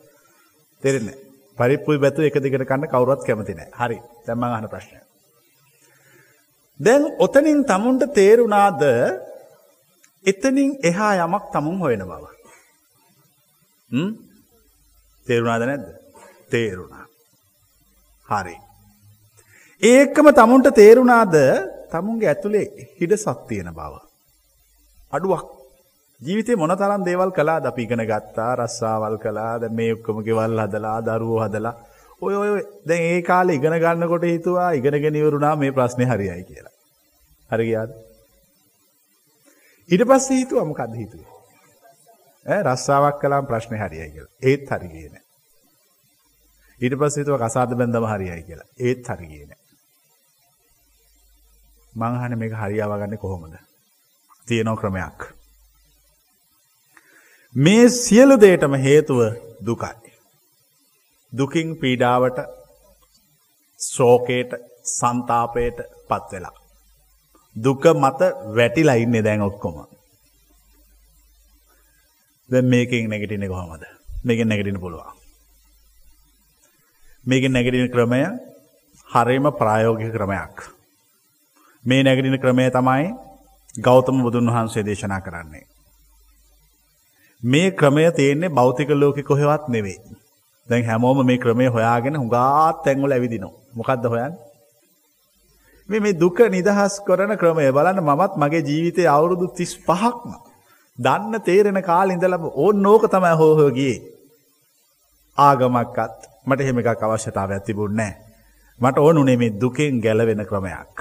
තේරෙන්නේ. 0.83 1.32
පරිප්පුයි 1.57 1.99
බැතු 1.99 2.21
එක 2.21 2.37
දිගට 2.37 2.65
කන්න 2.65 2.87
කවුරත් 2.87 3.25
කැමති 3.25 3.53
නෑ 3.53 3.69
හරි 3.73 3.97
දැම්ම 4.25 4.43
අහන 4.45 4.67
ප්‍රශ්නය. 4.67 4.99
දැන් 6.79 7.03
ඔතනින් 7.19 7.61
තමුන්ට 7.63 8.03
තේරුණාද 8.13 8.83
එතනින් 10.25 10.71
එහා 10.83 11.13
යමක් 11.25 11.45
තමුන් 11.53 11.77
හොයෙන 11.77 12.03
බව. 12.03 12.25
තේරුණාද 15.27 15.63
නැද්ද 15.63 15.87
තේරුණා. 16.49 17.05
හරි. 18.25 18.55
ඒකම 19.81 20.27
තමුන්ට 20.31 20.67
තේරුණාද 20.73 21.35
තමුන්ගේ 21.91 22.29
ඇතුළේ 22.29 22.67
හිඩ 22.99 23.13
සත්තියෙන 23.17 23.69
බව. 23.71 23.93
අඩුවක් 25.11 25.62
ජීවිතේ 26.25 26.55
මොන 26.55 26.75
තරම් 26.77 27.03
දේවල් 27.05 27.31
කලා 27.31 27.59
ද 27.59 27.65
අපිගෙන 27.67 28.03
ගත්තා 28.05 28.51
රස්සාවල් 28.55 29.17
කලා 29.17 29.59
ද 29.59 29.69
මේ 29.71 29.93
ඔක්කොම 29.93 30.23
ගෙවල් 30.23 30.59
හදලා 30.63 30.99
දරුවෝ 31.01 31.41
හදලා 31.45 31.75
ඔය 32.21 32.35
ඔය 32.35 32.61
දැන් 32.87 33.03
ඒ 33.09 33.21
කාලේ 33.21 33.55
ඉගෙන 33.55 33.75
ගන්නකොට 33.79 34.25
හිතුවා 34.25 34.69
ඉගෙනගෙන 34.71 35.15
ඉවරුණා 35.15 35.55
මේ 35.55 35.71
ප්‍රශ්නේ 35.71 36.07
හරියයි 36.07 36.43
කියලා. 36.43 36.73
හරි 37.49 37.65
ගියාද? 37.65 37.91
ඊට 39.89 40.05
පස්සේ 40.09 40.37
හිතුවා 40.37 40.65
මොකද්ද 40.65 40.95
හිතුවේ? 40.95 41.29
ඈ 42.45 42.61
රස්සාවක් 42.63 43.19
කළාම 43.21 43.45
ප්‍රශ්නේ 43.45 43.83
හරියයි 43.83 44.09
කියලා. 44.11 44.33
ඒත් 44.41 44.71
හරි 44.71 44.87
ගියේ 44.93 45.09
නෑ. 45.09 45.23
ඊට 46.81 46.97
පස්සේ 46.99 47.23
හිතුවා 47.23 47.43
කසාද 47.43 47.77
බැන්දම 47.77 48.09
හරියයි 48.13 48.41
කියලා. 48.43 48.69
ඒත් 48.79 49.07
හරි 49.07 49.27
ගියේ 49.27 49.47
නෑ. 49.51 49.61
මං 51.93 52.11
අහන්නේ 52.15 52.41
මේක 52.41 52.59
හරියව 52.63 52.99
ගන්නේ 52.99 53.23
කොහොමද? 53.23 53.55
තියෙන 54.47 54.75
ක්‍රමයක්. 54.77 55.33
මේ 57.55 57.89
සියලු 57.89 58.41
දේටම 58.41 58.73
හේතුව 58.75 59.19
දුකයි. 59.65 60.13
දුකින් 61.33 61.77
පීඩාවට 61.77 62.37
ශෝකයට 63.79 64.51
සන්තාපයට 64.83 65.77
පත්වෙලා. 66.09 66.57
දුක 67.55 67.83
මත 67.95 68.21
වැටිලා 68.55 68.95
ඉන්නේ 68.95 69.23
දැන් 69.23 69.41
ඔක්කොම. 69.41 69.75
දැන් 72.49 72.65
මේකෙන් 72.65 73.09
නැගිටින්නේ 73.09 73.49
කොහමද? 73.49 73.83
මේකෙන් 74.23 74.47
නැගිටින්න 74.47 74.79
පුළුවන්. 74.79 75.13
මේකෙන් 77.25 77.53
නැගිටින 77.53 77.91
ක්‍රමය 77.91 78.21
හරිම 79.07 79.45
ප්‍රායෝගික 79.59 80.11
ක්‍රමයක්. 80.11 80.57
මේ 81.85 82.03
නැගිටින 82.03 82.39
ක්‍රමය 82.39 82.71
තමයි 82.71 83.13
ගෞතම 83.81 84.17
බුදුන් 84.23 84.51
වහන්සේ 84.51 84.85
දේශනා 84.85 85.21
කරන්නේ. 85.21 85.72
මේ 87.43 87.71
ක්‍රමය 87.71 88.11
තියෙන්නේ 88.11 88.49
භෞතික 88.49 88.89
ලෝකෙ 88.91 89.23
කොහෙවත් 89.23 89.67
නෙවෙයි. 89.67 89.97
දැන් 90.69 90.85
හැමෝම 90.85 91.25
මේ 91.25 91.37
ක්‍රමය 91.37 91.67
හොයාගෙන 91.67 92.15
හුඟාත් 92.15 92.83
තැන්වල 92.85 93.11
ඇවිදිනවා. 93.11 93.53
මොකද්ද 93.73 94.05
හොයන්නේ? 94.05 94.39
මේ 95.89 95.99
මේ 95.99 96.19
දුක 96.19 96.39
නිදහස් 96.49 96.93
කරන 97.07 97.37
ක්‍රමය 97.37 97.71
බලන්න 97.71 98.01
මමත් 98.01 98.33
මගේ 98.37 98.63
ජීවිතයේ 98.69 99.07
අවුරුදු 99.07 99.47
35ක්ම 99.57 100.31
දන්න 100.97 101.41
තේරෙන 101.41 101.79
කාලේ 101.83 102.15
ඉඳලා 102.15 102.51
ඕන 102.55 102.85
ඕක 102.85 103.03
තමයි 103.13 103.33
හොය 103.41 103.53
හොය 103.59 103.71
ගියේ. 103.79 103.99
ආගමක්වත් 105.37 106.19
මට 106.47 106.61
එහෙම 106.61 106.79
එකක් 106.79 107.03
අවශ්‍යතාවයක් 107.03 107.65
තිබුණේ 107.65 107.97
නැහැ. 107.97 108.21
මට 108.79 108.97
ඕනුනේ 108.97 109.37
මේ 109.37 109.55
දුකෙන් 109.61 109.99
ගැලවෙන 110.01 110.45
ක්‍රමයක්. 110.49 110.97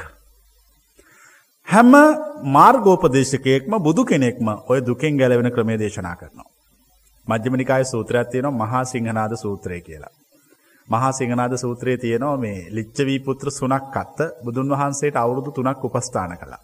හැම 1.68 1.92
මාර්ගෝපදේශකයෙක්ම 2.48 3.74
බුදු 3.80 4.02
කෙනෙක්ම 4.04 4.48
ඔය 4.66 4.78
දුකෙන් 4.80 5.14
ගැලවෙන 5.16 5.50
ක්‍රමේ 5.50 5.78
දේශනා 5.78 6.16
කරනවා. 6.16 6.48
මජ්්‍යමනිකාය 7.26 7.84
සූත්‍රයක් 7.84 8.28
තියෙනවා 8.28 8.58
මහා 8.62 8.84
සිංහනාද 8.84 9.32
සූත්‍රය 9.36 9.80
කියලා. 9.80 10.12
මහා 10.88 11.12
සිංහනාද 11.12 11.54
සූත්‍රයේ 11.56 11.96
තියෙනවා 11.96 12.36
මේ 12.36 12.58
ලිච්චවී 12.70 13.18
පුත්‍ර 13.20 13.50
සුනක් 13.50 13.96
අත්ත 13.96 14.18
බුදුන් 14.44 14.68
වහන්සේට 14.70 15.16
අවුරුදු 15.16 15.50
තුනක් 15.50 15.84
උපස්ථාන 15.84 16.34
කළා. 16.36 16.62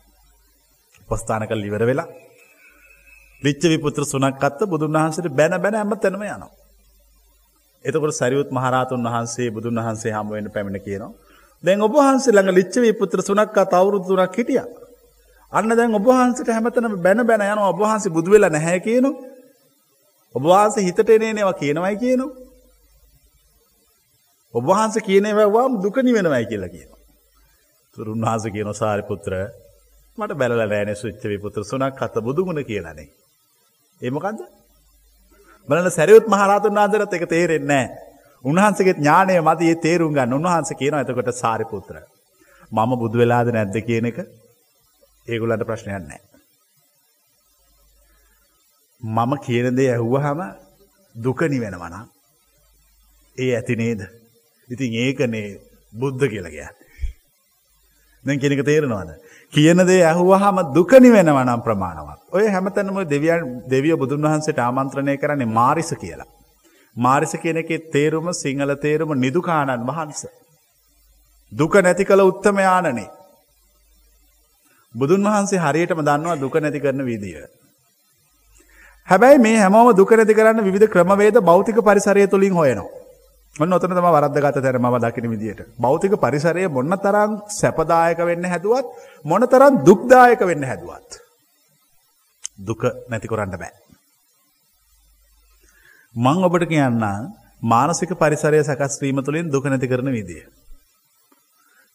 උපස්ථාන 1.09 1.47
කළ 1.49 1.65
ඉවර 1.65 1.85
වෙලා 1.87 2.09
ලිච්චවි 3.43 3.79
පුත්‍ර 3.79 4.05
සුනක් 4.05 4.45
අත්ත 4.45 4.61
බුදුන් 4.67 4.93
වහන්සේට 4.95 5.29
බැන 5.31 5.55
බැන 5.59 5.75
ඇම 5.75 5.95
තැනම 5.97 6.23
යනවා. 6.25 6.51
එතකොට 7.85 8.15
සැරියුත් 8.15 8.51
මහරහතුන් 8.51 9.01
වහන්සේ 9.07 9.49
බුදුන් 9.51 9.75
වහන්සේ 9.79 10.13
හමුවෙන් 10.13 10.51
පැමිණ 10.51 10.81
කියනවා. 10.81 11.13
දැන් 11.65 11.81
ඔබහන්සේ 11.81 12.33
ළඟ 12.33 12.57
ලිච්චවී 12.59 12.93
පුත්‍ර 12.93 13.19
සුනක් 13.23 13.57
අත් 13.57 13.73
අවුරුදු 13.73 14.07
තුනක් 14.11 14.37
හිටියා. 14.37 14.69
අන්න 15.53 15.69
දැන් 15.71 15.95
ඔබහන්සට 15.95 16.49
හැමතනම 16.49 16.95
බැන 17.03 17.25
බැන 17.25 17.43
යන 17.43 17.63
ඔබහන්සේ 17.65 18.13
බුදු 18.13 18.31
වෙලා 18.31 18.51
නැහැ 18.51 18.81
කියනු. 18.81 19.11
ඔබවාස 20.35 20.77
හිතට 20.79 21.09
එනේනවා 21.09 21.55
කියනවයි 21.55 21.97
කියනු. 21.97 22.27
ඔබහන්ස 24.55 24.97
කියනවවාම් 25.01 25.83
දුක 25.83 25.97
නිවෙනවයි 25.99 26.47
කියලා 26.47 26.69
කියන. 26.69 26.91
තුරුන් 27.97 28.21
වහස 28.21 28.45
කියන 28.49 28.71
සාරිපුත්‍ර 28.75 29.33
මට 30.19 30.33
බැලල 30.35 30.61
නෑන 30.65 30.91
සුච්චවි 30.95 31.37
පුත්‍ර 31.39 31.65
සුනක් 31.65 32.03
අත 32.03 32.17
බුදුගුණ 32.21 32.61
කියලනේ. 32.65 33.09
ඒමකන්ද. 34.01 34.41
බලන 35.69 35.89
සැරියුත් 35.91 36.27
මහරතුන් 36.27 36.75
වහන්සරත් 36.75 37.13
එක 37.13 37.25
තේරෙන්නේ 37.27 37.85
උන්වහන්සගේ 38.45 38.95
ඥානය 38.95 39.35
මත 39.41 39.61
ඒ 39.63 39.77
තේරුම් 39.77 40.13
ගන්න 40.13 40.35
උන්වහන්ස 40.35 40.71
කියන 40.75 40.95
එතකොට 40.97 41.33
සාරිපුත්‍ර. 41.35 41.95
මම 42.73 42.93
බුදු 42.97 43.17
වෙලාද 43.19 43.49
නැද්ද 43.51 43.77
කියන 43.83 44.11
එක 44.11 44.19
ඒගුලන්ට 45.29 45.65
ප්‍රශ්නයක් 45.65 46.03
නෑ. 46.03 46.21
මම 49.03 49.33
කියනදේ 49.39 49.91
ඇහුවහම 49.91 50.41
දුකනි 51.15 51.61
වෙනවනම් 51.61 52.07
ඒ 53.39 53.55
ඇති 53.55 53.77
නේද. 53.77 54.01
ඉතින් 54.69 54.95
ඒකනේ 54.97 55.61
බුද්ධ 55.93 56.29
කියලගෑ. 56.29 56.69
දැන් 58.25 58.41
කෙනෙක 58.41 58.65
තේරෙනවාද. 58.65 59.11
කියන 59.53 59.87
දේ 59.87 60.03
ඇහුවහම 60.05 60.59
දුකනි 60.75 61.11
වෙනවනම් 61.11 61.63
ප්‍රමාණවත්. 61.63 62.21
ඔය 62.33 62.47
හැමතැනම 62.47 62.99
දෙවියන් 63.07 63.45
දෙවිය 63.71 63.97
බුදුන් 63.97 64.23
වහන්සේට 64.23 64.59
ආමන්ත්‍රණය 64.59 65.17
කරන්නේ 65.17 65.47
මාරිස 65.51 65.95
කියලා. 65.95 66.27
මාරිස 66.97 67.33
කියන 67.35 67.57
එකේ 67.57 67.79
තේරුම 67.93 68.33
සිංහල 68.35 68.75
තේරුම 68.77 69.15
නිදුකානන් 69.17 69.87
වහන්ස. 69.87 70.27
දුක 71.53 71.75
නැති 71.77 72.05
කළ 72.05 72.23
උත්තමයානනේ. 72.23 73.09
බුදුන් 74.99 75.27
වහන්සේ 75.27 75.59
හරියටම 75.59 76.01
දන්නවා 76.03 76.37
දුක 76.37 76.55
නැති 76.57 76.81
කරන 76.81 77.05
විදිය. 77.05 77.43
හැබැයි 79.09 79.39
මේ 79.39 79.57
හැමෝම 79.57 79.91
දුක 79.95 80.11
නැති 80.13 80.35
කරන්න 80.35 80.65
විධ 80.69 80.89
ක්‍රමවේද 80.89 81.37
භෞතික 81.43 81.79
පරිසරය 81.81 82.27
තුළින් 82.27 82.53
හොයනවා. 82.53 82.91
ඔන්න 83.57 83.73
ඔතන 83.73 83.91
තම 83.91 84.09
වරද්දගත 84.09 84.59
තැර 84.59 84.79
ම 84.79 84.87
දකින 84.99 85.27
විදියට. 85.27 85.61
භෞතික 85.77 86.15
පරිසරය 86.17 86.69
මොන්න 86.69 86.95
තරම් 86.99 87.31
සැපදායක 87.51 88.21
වෙන්න 88.21 88.45
හැදුවත් 88.45 88.87
මොන 89.25 89.43
තරම් 89.45 89.83
දුක්දායක 89.85 90.41
වෙන්න 90.43 90.63
හැදුවත්. 90.63 91.11
දුක 92.61 92.83
නැති 93.09 93.29
කොරන්න 93.29 93.51
බෑ. 93.55 93.73
මං 96.15 96.45
ඔබට 96.45 96.69
කියන්න 96.69 97.03
මානසික 97.65 98.13
පරිසරය 98.15 98.63
සකස්වීම 98.63 99.19
තුළින් 99.23 99.51
දුක 99.51 99.65
නැති 99.65 99.89
කරන 99.89 100.11
විදිය. 100.11 100.45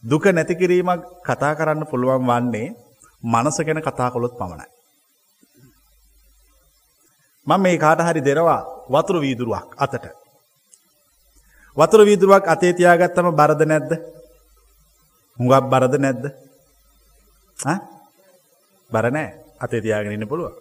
දුක 0.04 0.26
නැතිකිරීමක් 0.28 1.04
කතා 1.24 1.54
කරන්න 1.54 1.88
පුළුවන් 1.88 2.26
වන්නේ 2.26 2.76
මනස 3.24 3.58
ගැන 3.60 3.82
කතා 3.82 4.12
කොළොත් 4.12 4.38
පමණයි. 4.38 4.68
මං 7.48 7.62
මේ 7.62 7.78
කාට 7.78 8.00
හරි 8.00 8.22
දෙනවා 8.22 8.62
වතුර 8.90 9.18
වීදුරුවක් 9.22 9.76
අතට. 9.78 10.06
වතුර 11.78 12.02
වීදුරුවක් 12.06 12.48
අතේ 12.48 12.74
තියාගත්තම 12.74 13.32
බරද 13.32 13.62
නැද්ද? 13.64 13.92
හුඟක් 15.40 15.70
බරද 15.70 15.96
නැද්ද? 15.98 16.24
ඈ? 17.58 17.78
බර 18.92 19.06
නැහැ. 19.10 19.34
අතේ 19.60 19.82
තියාගෙන 19.82 20.14
ඉන්න 20.14 20.28
පුළුවන්. 20.28 20.54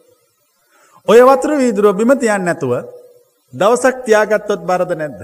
ඔය 1.09 1.21
වතුර 1.21 1.57
වීදුරුව 1.59 1.97
බිම 1.97 2.13
තියන්නේ 2.15 2.47
නැතුව 2.47 2.73
දවසක් 3.53 4.05
තියාගත්තොත් 4.05 4.63
බරද 4.63 4.93
නැද්ද? 4.95 5.21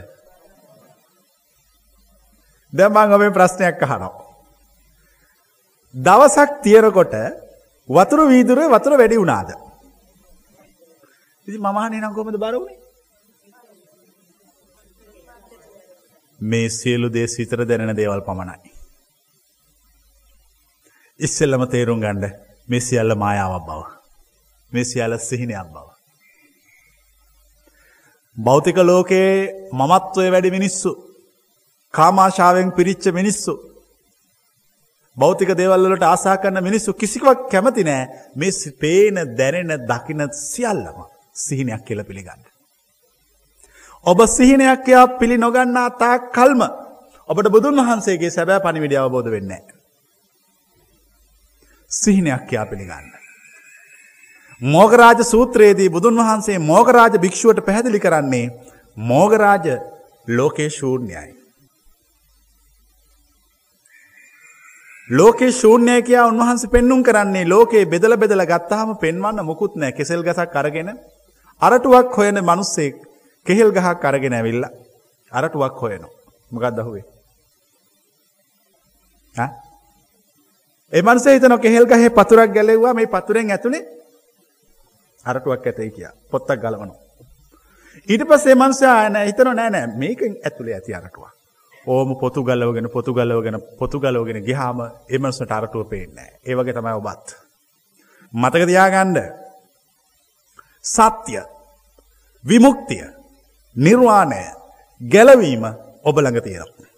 දැන් 2.72 2.92
මම 2.92 3.14
ඔබෙන් 3.14 3.32
ප්‍රශ්නයක් 3.32 3.82
අහනවා. 3.82 4.27
දවසක් 5.94 6.50
තියනකොට 6.62 7.14
වතුර 7.88 8.20
වීදුරුවේ 8.28 8.68
වතුර 8.68 8.98
වැඩි 8.98 9.16
වුණාද? 9.16 9.50
ඉතින් 11.48 11.60
මම 11.60 11.76
අහන්නේ 11.76 12.00
නම් 12.00 12.14
කොහොමද 12.14 12.36
බර 12.36 12.54
වුනේ? 12.54 12.78
මේ 16.40 16.68
සියලු 16.70 17.08
දේ 17.08 17.26
සිතර 17.26 17.60
දැනෙන 17.68 17.96
දේවල් 17.96 18.20
පමණයි. 18.20 18.70
ඉස්සෙල්ලම 21.20 21.62
තේරුම් 21.66 22.00
ගණ්ඩ 22.00 22.24
මේ 22.68 22.80
සියල්ල 22.80 23.14
මායාවක් 23.14 23.64
බව. 23.66 23.80
මේ 24.72 24.84
සියල්ල 24.84 25.18
සිහිනයක් 25.20 25.68
බව. 25.74 25.86
භෞතික 28.36 28.78
ලෝකයේ 28.80 29.32
මමත්වය 29.72 30.30
වැඩි 30.30 30.50
මිනිස්සු 30.50 30.90
කාමාශාවෙන් 31.94 32.68
පිරිච්ච 32.70 33.04
මිනිස්සු 33.12 33.52
භෞතික 35.18 35.50
දේවල්ලට 35.52 36.04
ආසා 36.04 36.36
කරන්න 36.36 36.66
මිනිස්සු 36.68 36.94
කිසිවක් 36.94 37.40
කැමති 37.50 37.84
නෑ 37.84 38.02
මේ 38.36 38.72
පේන 38.80 39.16
දැනෙන 39.38 39.72
දකින 39.86 40.22
සියල්ලම 40.42 40.98
සිහිනයක් 41.36 41.82
කියල 41.84 42.02
පිළිගන්න. 42.04 42.42
ඔබ 44.06 44.18
සිහිනයක් 44.28 44.88
යා 44.88 45.06
පිළි 45.20 45.36
නොගන්නා 45.36 45.88
තා 45.92 46.16
කල්ම 46.30 46.62
ඔබට 47.28 47.48
බුදුන් 47.48 47.80
වහන්සේගේ 47.80 48.30
සැබෑ 48.30 48.60
පනිවිඩ 48.60 48.96
අවබෝධ 48.96 49.30
වෙන්න. 49.30 49.52
සිහිනයක් 51.90 52.52
යා 52.52 52.66
පිළිගන්න. 52.66 53.08
මෝගරාජ 54.60 55.20
සූත්‍රයේදී 55.24 55.88
බුදුන් 55.88 56.16
වහන්සේ 56.16 56.58
මෝගරාජ 56.60 57.14
භික්ෂුවට 57.18 57.64
පැහැදිලි 57.64 58.00
කරන්නේ 58.00 58.46
මෝගරාජ 58.96 59.66
ලෝකේ 60.28 60.70
ශූර්ණයයි. 60.70 61.37
ලෝකේ 65.10 65.52
ශූන්‍යය 65.52 66.02
කියා 66.02 66.26
උන්වහන්සේ 66.26 66.70
පෙන්නුම් 66.70 67.02
කරන්නේ 67.02 67.44
ලෝකේ 67.44 67.84
බෙදල 67.86 68.16
බෙදල 68.16 68.42
ගත්තාම 68.44 68.96
පෙන්වන්න 68.96 69.40
මුකුත් 69.42 69.76
නෑ 69.76 69.92
කෙසෙල් 69.92 70.22
ගසක් 70.22 70.56
අරගෙන 70.56 70.90
අරටුවක් 71.62 72.16
හොයන 72.16 72.40
මනුස්සෙක් 72.42 72.96
කෙහෙල් 73.46 73.70
ගහක් 73.72 74.04
අරගෙන 74.04 74.32
ඇවිල්ල 74.32 74.64
අරටුවක් 75.32 75.74
හොයනවා. 75.76 76.10
මොකක් 76.50 76.66
දහුවේ 76.72 77.04
එමන්සේ 80.92 81.34
හිතන 81.34 81.58
කෙහෙල් 81.58 81.86
ගහේ 81.86 82.10
පතුරක් 82.10 82.50
ගැලෙව්වා 82.50 82.94
මේ 82.94 83.06
පතුරෙන් 83.08 83.50
ඇතුළේ 83.50 83.84
අරටුවක් 85.24 85.66
ඇතයි 85.66 85.90
කිය 85.90 86.08
පොත්තක් 86.30 86.58
ගලවනු. 86.58 86.94
ඊට 88.08 88.22
පස්සේ 88.24 88.54
මන්සයා 88.56 88.96
ඇන 88.98 89.16
හිතන 89.22 89.50
නෑනෑ 89.52 89.86
මේකෙන් 89.96 90.36
ඇතුළේ 90.38 90.74
ඇති 90.74 90.94
අරටුවක්. 90.94 91.37
ඕම 91.88 92.16
පොතු 92.16 92.40
ගලවගෙන 92.42 92.88
පොතු 92.90 93.14
ගලවගෙන 93.14 93.58
පොතු 93.78 94.00
ගලවගෙන 94.00 94.40
ගිහාම 94.42 94.80
එමන්සට 95.08 95.50
අරටුව 95.50 95.86
පේනෑ 95.86 96.30
ඒවගේ 96.44 96.74
තමයි 96.74 96.94
ඔබත්. 96.94 97.26
මතක 98.34 98.62
තියාගණ්ඩ 98.66 99.18
සත්‍යය 100.84 101.42
විමුක්තිය 102.44 103.06
නිර්වාණය 103.76 104.42
ගැලවීම 105.00 105.64
ඔබළඟ 106.04 106.40
තියෙනවා. 106.40 106.88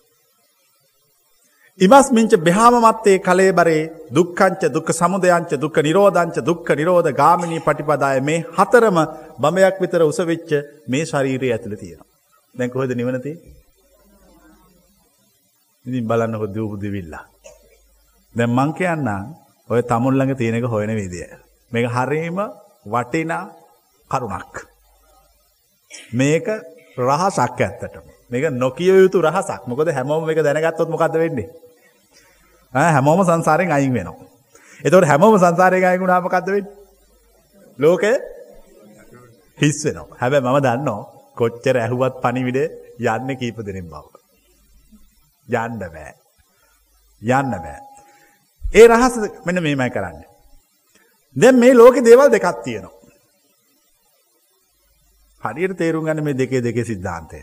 ඉමස්මිංච 1.80 2.32
බ්‍යාමත්තේ 2.38 3.18
කළේ 3.20 3.52
බරේ 3.52 3.90
දුක්කංච 4.10 4.62
දුක් 4.68 4.88
සමුදයංච 4.90 5.52
දුක් 5.56 5.76
නිරෝධංච 5.78 6.36
දුක්ක 6.40 6.68
නිරෝධ 6.72 7.10
ගාමිණී 7.12 7.60
පටිපදාය 7.60 8.20
මේ 8.20 8.44
හතරම 8.50 8.98
බමයක් 9.38 9.76
විතර 9.80 10.02
උසවෙච්ච 10.02 10.50
මේ 10.88 11.04
ශරීරය 11.04 11.48
ඇතුළ 11.48 11.76
තියෙනවා. 11.76 12.08
දැන් 12.54 12.70
කොහෙද 12.70 12.92
නිවනති? 12.92 13.32
ඉතින් 15.86 16.04
බලන්නකො 16.04 16.46
දූපුදිවිල්ලා. 16.48 17.24
දැන් 18.34 18.50
මං 18.50 18.70
කියන්නම් 18.72 19.34
ඔය 19.68 19.82
තමුල්ලඟ 19.82 20.34
තියෙනක 20.34 20.66
හොයන 20.66 20.92
විදිය. 20.92 21.28
මේක 21.72 21.86
හරීම 21.88 22.38
වටිනා 22.84 23.44
කරුණක්. 24.10 24.54
මේක 26.12 26.46
රහසක් 26.98 27.60
ඇත්තටම 27.60 28.06
මේක 28.30 28.44
නොකිය 28.54 28.92
යුතු 28.94 29.18
රහසක් 29.20 29.62
මොකද 29.66 29.88
හැමෝම 29.88 30.28
එක 30.28 30.40
දැනගත්තොත් 30.40 30.88
මොකක්ද 30.88 31.14
වෙන්නේ 31.14 31.48
හැමෝම 32.74 33.20
සංසාරයෙන් 33.20 33.72
අයින් 33.72 33.92
වෙනවා. 33.92 34.26
එතවට 34.84 35.06
හැමෝම 35.06 35.34
සංසාරය 35.36 35.84
අයගුණාම 35.84 36.24
කක්ද 36.24 36.48
වෙන්න 36.48 36.68
ලෝකය 37.78 38.12
හිස් 39.58 39.78
වෙනවා 39.84 40.18
හැබැ 40.20 40.40
මම 40.42 40.58
දන්නවා 40.58 41.00
කොච්චර 41.36 41.76
ඇහුවත් 41.76 42.14
පනිවිඩ 42.22 42.58
යන්න 43.08 43.30
කීප 43.36 43.58
දෙනෙන් 43.60 43.86
බව. 43.86 44.19
යන්න 45.52 45.78
බෑ. 45.78 46.12
යන්න 47.22 47.52
බෑ. 47.58 47.78
ඒ 48.62 48.86
රහස 48.86 49.14
මෙන 49.46 49.62
මේමයි 49.62 49.90
කරන්න. 49.90 50.24
දැන් 51.36 51.58
මේ 51.58 51.74
ලෝක 51.74 51.96
දේවල් 52.00 52.28
දෙකක් 52.28 52.64
තියෙනවා. 52.64 52.98
හරියට 55.42 55.76
තේරුම් 55.76 56.04
ගන්න 56.04 56.24
මේ 56.24 56.34
දෙකේ 56.34 56.62
දෙකේ 56.62 56.84
සිද්ධාන්තය. 56.84 57.42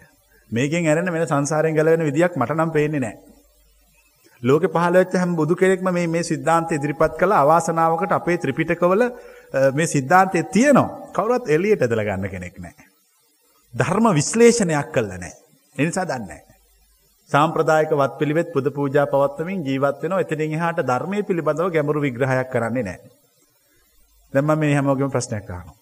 මේකෙන් 0.50 0.86
ඇරෙන 0.86 1.12
වෙන 1.12 1.28
සංසාරයෙන් 1.28 1.76
ගැලවෙන 1.76 2.06
විදියක් 2.06 2.36
මට 2.36 2.52
නම් 2.54 2.72
පේන්නේ 2.72 3.00
නැහැ. 3.00 3.36
ලෝකෙ 4.43 4.67
පහළ 4.67 4.93
වෙච්ච 4.93 5.13
හැම 5.13 5.36
බුදු 5.36 5.56
කෙනෙක්ම 5.56 5.89
මේ 5.91 6.08
මේ 6.08 6.24
සිද්ධාන්තය 6.24 6.76
ඉදිරිපත් 6.76 7.17
කළ 7.17 7.32
අවාසනාවකට 7.34 8.12
අපේ 8.12 8.38
ත්‍රිපිටකවල 8.38 9.04
මේ 9.74 9.88
සිද්ධාන්තය 9.88 10.43
තියෙනවා. 10.46 11.12
කවුරුත් 11.12 11.50
එළියට 11.50 11.82
ඇදලා 11.82 12.06
ගන්න 12.06 12.30
කෙනෙක් 12.30 12.60
නැහැ. 12.60 12.86
ධර්ම 13.74 14.06
විශ්ලේෂණයක් 14.13 14.91
කළා 14.91 15.17
නැහැ. 15.17 15.34
ඒ 15.76 15.86
නිසා 15.86 16.06
දන්නේ 16.06 16.28
නැහැ. 16.28 16.46
සාම්ප්‍රදායික 17.31 17.91
වත් 17.91 18.13
පිළිවෙත් 18.19 18.53
පුද 18.53 18.67
පූජා 18.71 19.05
පවත්වමින් 19.05 19.59
ජීවත් 19.61 20.01
වෙනවා. 20.01 20.21
එතනින් 20.21 20.53
එහාට 20.53 20.79
ධර්මයේ 20.81 21.23
පිළිබඳව 21.23 21.71
ගැඹුරු 21.71 22.01
විග්‍රහයක් 22.01 22.49
කරන්නේ 22.49 22.83
නැහැ. 22.83 23.09
දැන් 24.33 24.45
මම 24.45 24.59
මේ 24.59 24.73
හැමෝගෙම 24.73 25.11
ප්‍රශ්නයක් 25.11 25.49
අහනවා. 25.49 25.75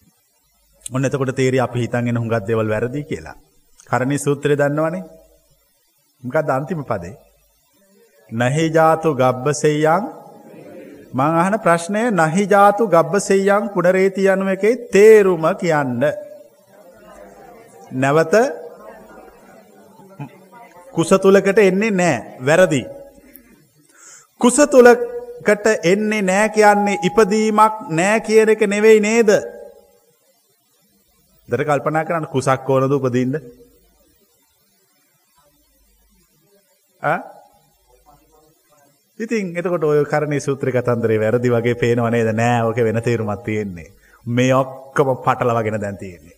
ඔන්න 0.85 1.05
එතකොට 1.05 1.35
තේරි 1.35 1.59
අපි 1.59 1.79
හිතන්ගෙන 1.79 2.17
හුඟක් 2.17 2.47
දේවල් 2.47 2.69
වැරදි 2.69 3.03
කියලා. 3.03 3.35
කරණී 3.89 4.17
සූත්‍රය 4.17 4.57
දන්නවනේ. 4.57 5.03
මොකක්ද 6.23 6.49
අන්තිම 6.49 6.83
පදේ? 6.83 7.15
නහි 8.29 8.65
ජාතු 8.71 9.09
ගබ්බසෙයං 9.13 10.03
මං 11.13 11.31
අහන 11.35 11.55
ප්‍රශ්නය 11.59 12.03
නහි 12.11 12.43
ජාතු 12.47 12.83
ගබ්බ 12.87 13.13
සෙයං 13.21 13.69
පුනරේති 13.69 14.27
යනුව 14.27 14.49
එකේ 14.49 14.75
තේරුම 14.89 15.45
කියන්න. 15.55 16.01
නැවත 17.93 18.33
කුස 20.95 21.09
තුලකට 21.21 21.59
එන්නේ 21.59 21.91
නෑ 21.91 22.15
වැරදි. 22.45 22.81
කුස 24.41 24.57
තුලකට 24.71 25.67
එන්නේ 25.83 26.21
නෑ 26.21 26.49
කියන්නේ 26.49 27.01
ඉපදීමක් 27.03 27.73
නෑ 27.89 28.21
කියන 28.21 28.49
එක 28.49 28.61
නෙවෙයි 28.67 28.99
නේද. 28.99 29.29
දර 31.49 31.63
කල්පනා 31.63 32.05
කරන්න 32.05 32.27
කුසක් 32.27 32.69
ඕනද 32.69 32.91
උපදින්න. 32.91 33.39
ඉතින් 39.19 39.53
එතකොට 39.57 39.83
ඔය 39.83 40.03
කරණය 40.05 40.39
සූත්‍ර 40.39 40.71
කතන්දරේ 40.71 41.19
වැරදි 41.19 41.51
වගේ 41.51 41.75
පේනවනේද 41.75 42.31
නෑ 42.33 42.63
ඕක 42.67 42.79
වෙන 42.83 43.01
තේරුමත් 43.03 43.43
තියෙන්නේ. 43.43 43.91
මේ 44.25 44.53
ඔක්කම 44.53 45.09
පටල 45.25 45.55
වගෙන 45.57 45.81
දැන් 45.81 45.97
තියෙන්නේ. 45.97 46.37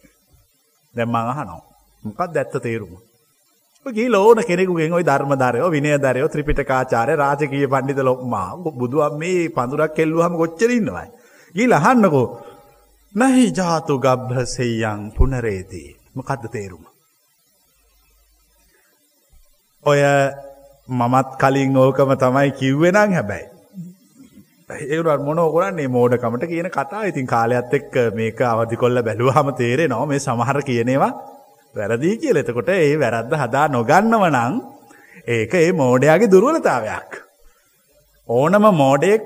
දැම් 0.94 1.10
මං 1.10 1.30
අහනෝ 1.34 1.62
මොකක් 2.04 2.34
දැත්ත 2.34 2.58
තේරුම. 2.62 3.07
ගී 3.90 4.10
ලෝන 4.10 4.40
කෙනෙකුගෙන් 4.40 4.94
ඔයි 4.94 5.06
ධර්මධරයෝ 5.06 5.70
විනයදරයෝ 5.70 6.28
ත්‍රිපිටකාචාරය 6.28 7.16
රාජකීය 7.16 7.68
පණ්ඩිත 7.68 8.02
ලොක්මා 8.02 8.50
බුදුුවම් 8.76 9.18
මේ 9.18 9.50
පඳුරක් 9.50 9.94
කෙල්ලුවහම 9.94 10.34
ගොච්චරන්නවයි. 10.36 11.08
ගී 11.56 11.68
ලහන්නකෝ 11.68 12.28
නහි 13.14 13.46
ජාතු 13.52 14.00
ගබ්හසෙයං 14.00 15.02
පුනරේදී 15.12 15.90
මොකක්ද 16.16 16.48
තේරුම. 16.50 16.84
ඔය 19.86 20.02
මමත් 20.90 21.30
කලින් 21.38 21.78
ඕකම 21.78 22.12
තමයි 22.16 22.52
කිව්වෙනං 22.54 23.14
හැබැයි. 23.14 23.48
ඒවට 24.70 25.24
මොනෝ 25.24 25.48
කරන්නේ 25.52 25.88
මෝඩකමට 25.90 26.46
කියන 26.46 26.70
කතා 26.72 27.04
ඉතින් 27.06 27.28
කාලයක්ත් 27.28 27.74
එක්ක 27.74 27.96
මේක 28.14 28.40
අවධි 28.44 28.76
කොල්ල 28.76 29.02
බැලුවහම 29.02 29.50
තේරේ 29.56 29.88
නො 29.88 30.06
මේ 30.06 30.20
සමහර 30.20 30.60
කියනවා 30.64 31.12
වැරදිී 31.76 32.18
කියල 32.18 32.38
එතකොට 32.38 32.70
ඒ 32.72 32.96
වැරද්ද 32.98 33.34
හදා 33.36 33.66
නොගන්නව 33.70 34.24
නං 34.30 34.54
ඒක 35.28 35.54
ඒ 35.56 35.72
මෝඩයාගේ 35.74 36.30
දුරුවලතාවයක්. 36.30 37.12
ඕනම 38.30 38.66
මෝඩෙක් 38.74 39.22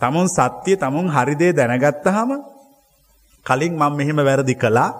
තමුන් 0.00 0.28
සත්‍යය 0.28 0.76
තමුන් 0.76 1.08
හරිදේ 1.08 1.52
දැනගත්තහම 1.52 2.30
කලින් 3.46 3.74
මං 3.74 3.92
මෙහෙම 3.92 4.20
වැරදි 4.20 4.54
කලා 4.56 4.90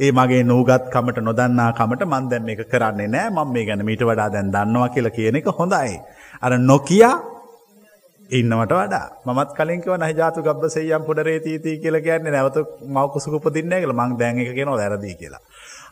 ඒ 0.00 0.12
මගේ 0.12 0.42
නූගත් 0.42 0.84
කමට 0.88 1.18
නොදන්නා 1.20 1.70
කමට 1.72 2.02
මන් 2.04 2.28
දැම් 2.30 2.48
එක 2.48 2.62
කරන්නේ 2.66 3.08
නෑ 3.08 3.30
මං 3.30 3.48
මේ 3.48 3.64
ගැන 3.64 3.82
මීට 3.84 4.02
වඩා 4.02 4.28
දැන් 4.28 4.52
දන්නවා 4.54 4.88
කියලා 4.88 5.16
කියන 5.16 5.36
එක 5.36 5.50
හොඳයි. 5.52 5.96
අර 6.42 6.52
නොකියා 6.62 7.16
ඉන්නවට 8.30 8.72
වඩා 8.72 9.06
මත් 9.28 9.50
කලින්කව 9.56 9.92
නහජාතු 9.96 10.42
ගබ 10.42 10.62
සයම් 10.68 11.02
පුඩරේ 11.02 11.38
තීති 11.40 11.78
කියල 11.78 11.96
කියන්නේ 12.00 12.32
නැවත 12.32 12.58
මවකුසුපදින්න 12.88 13.74
කළ 13.74 13.94
මං 13.94 14.18
දැන් 14.18 14.38
එක 14.38 14.52
කියෙන 14.52 14.70
වැරදි 14.72 15.14
කියලා. 15.14 15.42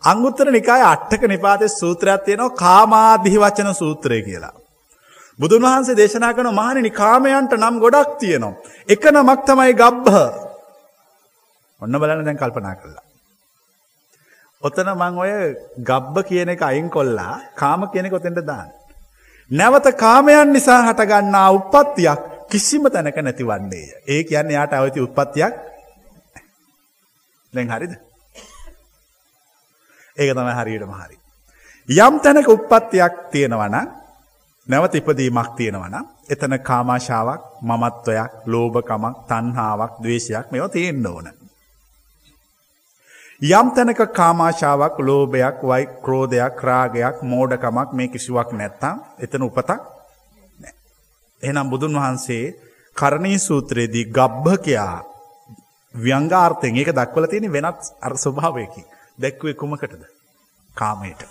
අංගුත්තර 0.02 0.50
නිකාය 0.50 0.82
අට්ටක 0.82 1.22
නිපාතය 1.24 1.68
සූත්‍රයක් 1.70 2.24
තියෙනවා 2.24 2.56
කාමාදිහි 2.56 3.38
වචන 3.38 3.74
සූත්‍රය 3.74 4.22
කියලා. 4.22 4.54
බුදුන් 5.38 5.62
වහන්සේ 5.62 5.96
දේශනා 5.96 6.32
කන 6.34 6.50
මහණනි 6.52 6.90
කාමයන්ට 6.92 7.52
නම් 7.54 7.80
ගොඩක් 7.80 8.18
තියෙනවා. 8.18 8.54
එක 8.88 9.04
නමක් 9.06 9.40
තමයි 9.44 9.74
ගබ්බ 9.74 10.06
ඔන්න 11.82 12.00
බලන්න 12.00 12.24
දැන් 12.24 12.38
කල්පනා 12.38 12.76
කරලා. 12.76 13.04
ඔතන 14.62 14.88
මං 14.92 15.18
ඔය 15.18 15.32
ගබ්බ 15.80 16.24
කියන 16.28 16.48
එක 16.48 16.62
අයින් 16.62 16.88
කොල්ලා 16.90 17.34
කාම 17.54 17.88
කියන 17.92 18.10
කොතෙන්ට 18.10 18.40
දාන්න. 18.42 18.70
නැවත 19.50 19.86
කාමයන් 19.96 20.52
නිසා 20.52 20.80
හටගන්නා 20.82 21.48
උපත්තියක් 21.52 22.20
කිසිම 22.50 22.84
තැනක 22.86 23.18
නැතිවන්නේය. 23.18 23.86
ඒ 24.06 24.22
කියන්න 24.24 24.50
යාට 24.50 24.72
අවති 24.72 25.00
උත්පත්තියක් 25.00 25.54
දැන් 27.52 27.70
හරිද. 27.70 28.05
ඒක 30.16 30.30
තම 30.32 30.50
හරියටම 30.50 30.92
හරි. 30.92 31.16
යම් 31.88 32.14
තැනක 32.18 32.48
උප්පත්තියක් 32.48 33.14
තියෙනවන 33.30 33.76
නැවත 34.66 34.94
ඉපදීමක් 34.94 35.50
තියෙනවන 35.56 35.96
එතන 36.28 36.54
කාමාශාවක් 36.60 37.42
මමත්වයක් 37.62 38.30
ලෝභකමක් 38.46 39.16
තන්හාාවක් 39.28 39.92
දවේශයක් 40.02 40.46
මෙව 40.50 40.64
තියෙන්න්න 40.68 41.06
ඕන. 41.06 41.26
යම් 43.42 43.68
තැනක 43.70 44.00
කාමාශාවක් 44.10 44.96
ලෝභයක් 45.00 45.58
වයි 45.62 45.84
ක්‍රෝධයක් 46.02 46.56
රාගයක් 46.60 47.16
මෝඩකමක් 47.22 47.90
මේ 47.92 48.08
කිසිවක් 48.08 48.50
නැත්තම් 48.52 48.96
එතන 49.18 49.42
උපතක් 49.42 49.80
එනම් 51.42 51.70
බුදුන් 51.70 51.94
වහන්සේ 51.94 52.54
කරණී 52.96 53.38
සූත්‍රයේදී 53.38 54.06
ගබ්භකයා 54.08 55.04
ව්‍යංගාර්ථයෙන් 55.94 56.76
ඒක 56.76 56.90
දක්වල 56.90 57.26
තියෙන 57.26 57.52
වෙනත් 57.52 57.80
අර 58.00 58.14
ස්වභාවයකි 58.16 58.82
දැක්වේ 59.18 59.54
කුමකටද 59.54 60.02
කාමයට. 60.70 61.22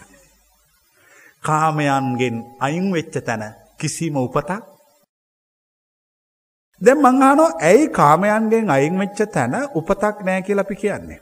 කාමයන්ගෙන් 1.44 2.36
අයින් 2.60 2.88
වෙච්ච 2.94 3.16
තැන 3.22 3.44
කිසිම 3.80 4.16
උපතක් 4.18 4.62
දැන් 6.82 7.00
මංහානෝ 7.00 7.50
ඇයි 7.62 7.88
කාමයන්ගෙන් 7.90 8.70
අයින් 8.70 9.00
වෙච්ච 9.00 9.20
තැන 9.30 9.56
උපතක් 9.76 10.18
නෑ 10.24 10.42
කියල 10.42 10.60
අපි 10.60 10.76
කියන්නේ. 10.76 11.22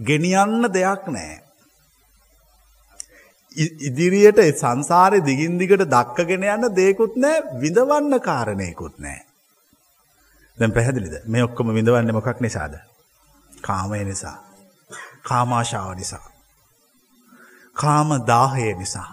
ගෙනියන්න 0.00 0.68
දෙයක් 0.68 1.04
නෑ. 1.08 1.32
ඉදිරියට 3.86 4.40
සංසාරය 4.54 5.18
දිගින් 5.22 5.58
දිගට 5.58 5.84
දක්කගෙන 5.86 6.46
යන්න 6.46 6.74
දේකුත් 6.74 7.16
නෑ 7.16 7.44
විඳවන්න 7.60 8.20
කාරණයකුත් 8.20 8.96
නෑ. 8.98 9.20
දැන් 10.58 10.72
පැහැදිලිද 10.72 11.14
මේ 11.26 11.44
ඔක්කොම 11.44 11.74
විඳවන්න 11.74 12.14
මොකක් 12.14 12.40
නිසාද. 12.40 12.74
කාමය 13.52 14.04
නිසා. 14.04 14.38
කාමාශාව 15.24 15.90
නිසා. 15.94 16.26
කාම 17.76 18.10
දාහය 18.24 18.74
නිසා. 18.74 19.10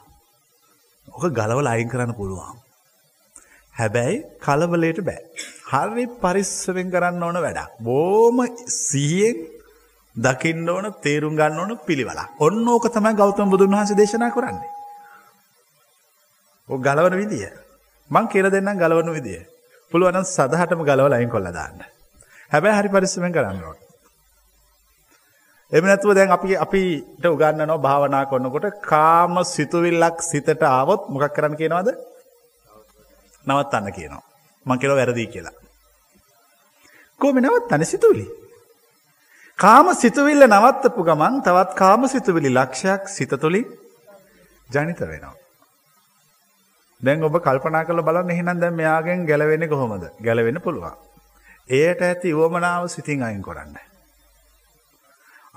ඕක 1.08 1.26
ගලවල 1.34 1.67
අයින් 1.67 1.89
කරන්න 1.89 2.13
පුළුවන්. 2.13 2.58
හැබැයි 3.76 4.17
කලබලයට 4.39 5.00
බෑ. 5.02 5.22
හරි 5.69 6.06
පරිස්සවෙන් 6.22 6.91
කරන්න 6.91 7.24
ඕන 7.24 7.38
වැඩක්. 7.38 7.69
බෝම 7.80 8.38
සිහියෙන් 8.67 9.38
දකින්න 10.15 10.69
ඕන 10.69 10.86
තේරුම් 11.02 11.36
ගන්න 11.36 11.60
ඕන 11.60 11.80
පිළිවලා. 11.80 12.28
ඔන්න 12.39 12.67
ඕක 12.67 12.86
තමයි 12.89 13.13
ගෞතම 13.13 13.50
බුදුන් 13.50 13.76
වහන්සේ 13.76 13.98
දේශනා 13.98 14.32
කරන්නේ. 14.32 14.69
ඔය 16.69 16.80
ගලවන 16.80 17.15
විදිය. 17.17 17.48
මං 18.12 18.26
කියලා 18.28 18.52
දෙන්නම් 18.52 18.78
ගලවන 18.78 19.13
විදිය. 19.13 19.41
පුළුවන් 19.91 20.15
නම් 20.15 20.26
සදහටම 20.28 20.82
ගලවලා 20.84 21.19
අයින් 21.19 21.30
කොල්ල 21.30 21.52
දාන්න. 21.52 21.80
හැබැයි 22.52 22.80
හරි 22.80 22.89
පරිස්සමෙන් 22.89 23.34
කරන්න 23.34 23.63
ඕන. 23.63 23.80
එම 25.71 25.84
නැතුව 25.86 26.15
දැන් 26.15 26.32
අපි 26.32 26.55
අපිට 26.58 27.25
උගන්නනවා 27.25 27.77
භාවනා 27.77 28.23
කරනකොට 28.25 28.82
කාම 28.84 29.36
සිතුවිල්ලක් 29.45 30.17
සිතට 30.21 30.63
ආවොත් 30.69 31.01
මොකක් 31.10 31.34
කරන්න 31.36 31.55
කියනවද? 31.60 31.89
නවත්තන්න 33.45 33.93
කියනවා. 33.93 34.23
මං 34.65 34.79
කියනවා 34.79 34.99
වැරදි 34.99 35.27
කියලා. 35.27 35.55
කොහොම 37.21 37.38
නවත්තන්නේ 37.38 37.86
සිතුවිලි? 37.86 38.25
කාම 39.60 39.88
සිතුවිල්ල 39.95 40.43
නවත්තපු 40.47 41.01
ගමන් 41.03 41.36
තවත් 41.41 41.71
කාම 41.73 42.08
සිතුවිලි 42.08 42.49
ලක්ෂයක් 42.49 43.03
සිත 43.08 43.32
තුළින් 43.41 43.67
ජනිත 44.69 44.99
වෙනවා. 45.01 45.36
දැන් 47.01 47.23
ඔබ 47.23 47.38
කල්පනා 47.39 47.84
කරලා 47.86 48.08
බලන්න 48.08 48.32
එහෙනම් 48.32 48.58
දැන් 48.60 48.73
මෙයාගෙන් 48.73 49.27
ගැලවෙන්නේ 49.29 49.67
කොහොමද? 49.67 50.03
ගැලවෙන්න 50.25 50.62
පුළුවන්. 50.62 50.97
එයට 51.69 52.01
ඇති 52.01 52.34
උවමනාව 52.34 52.88
සිතින් 52.88 53.23
අයින් 53.23 53.41
කරන්න. 53.41 53.88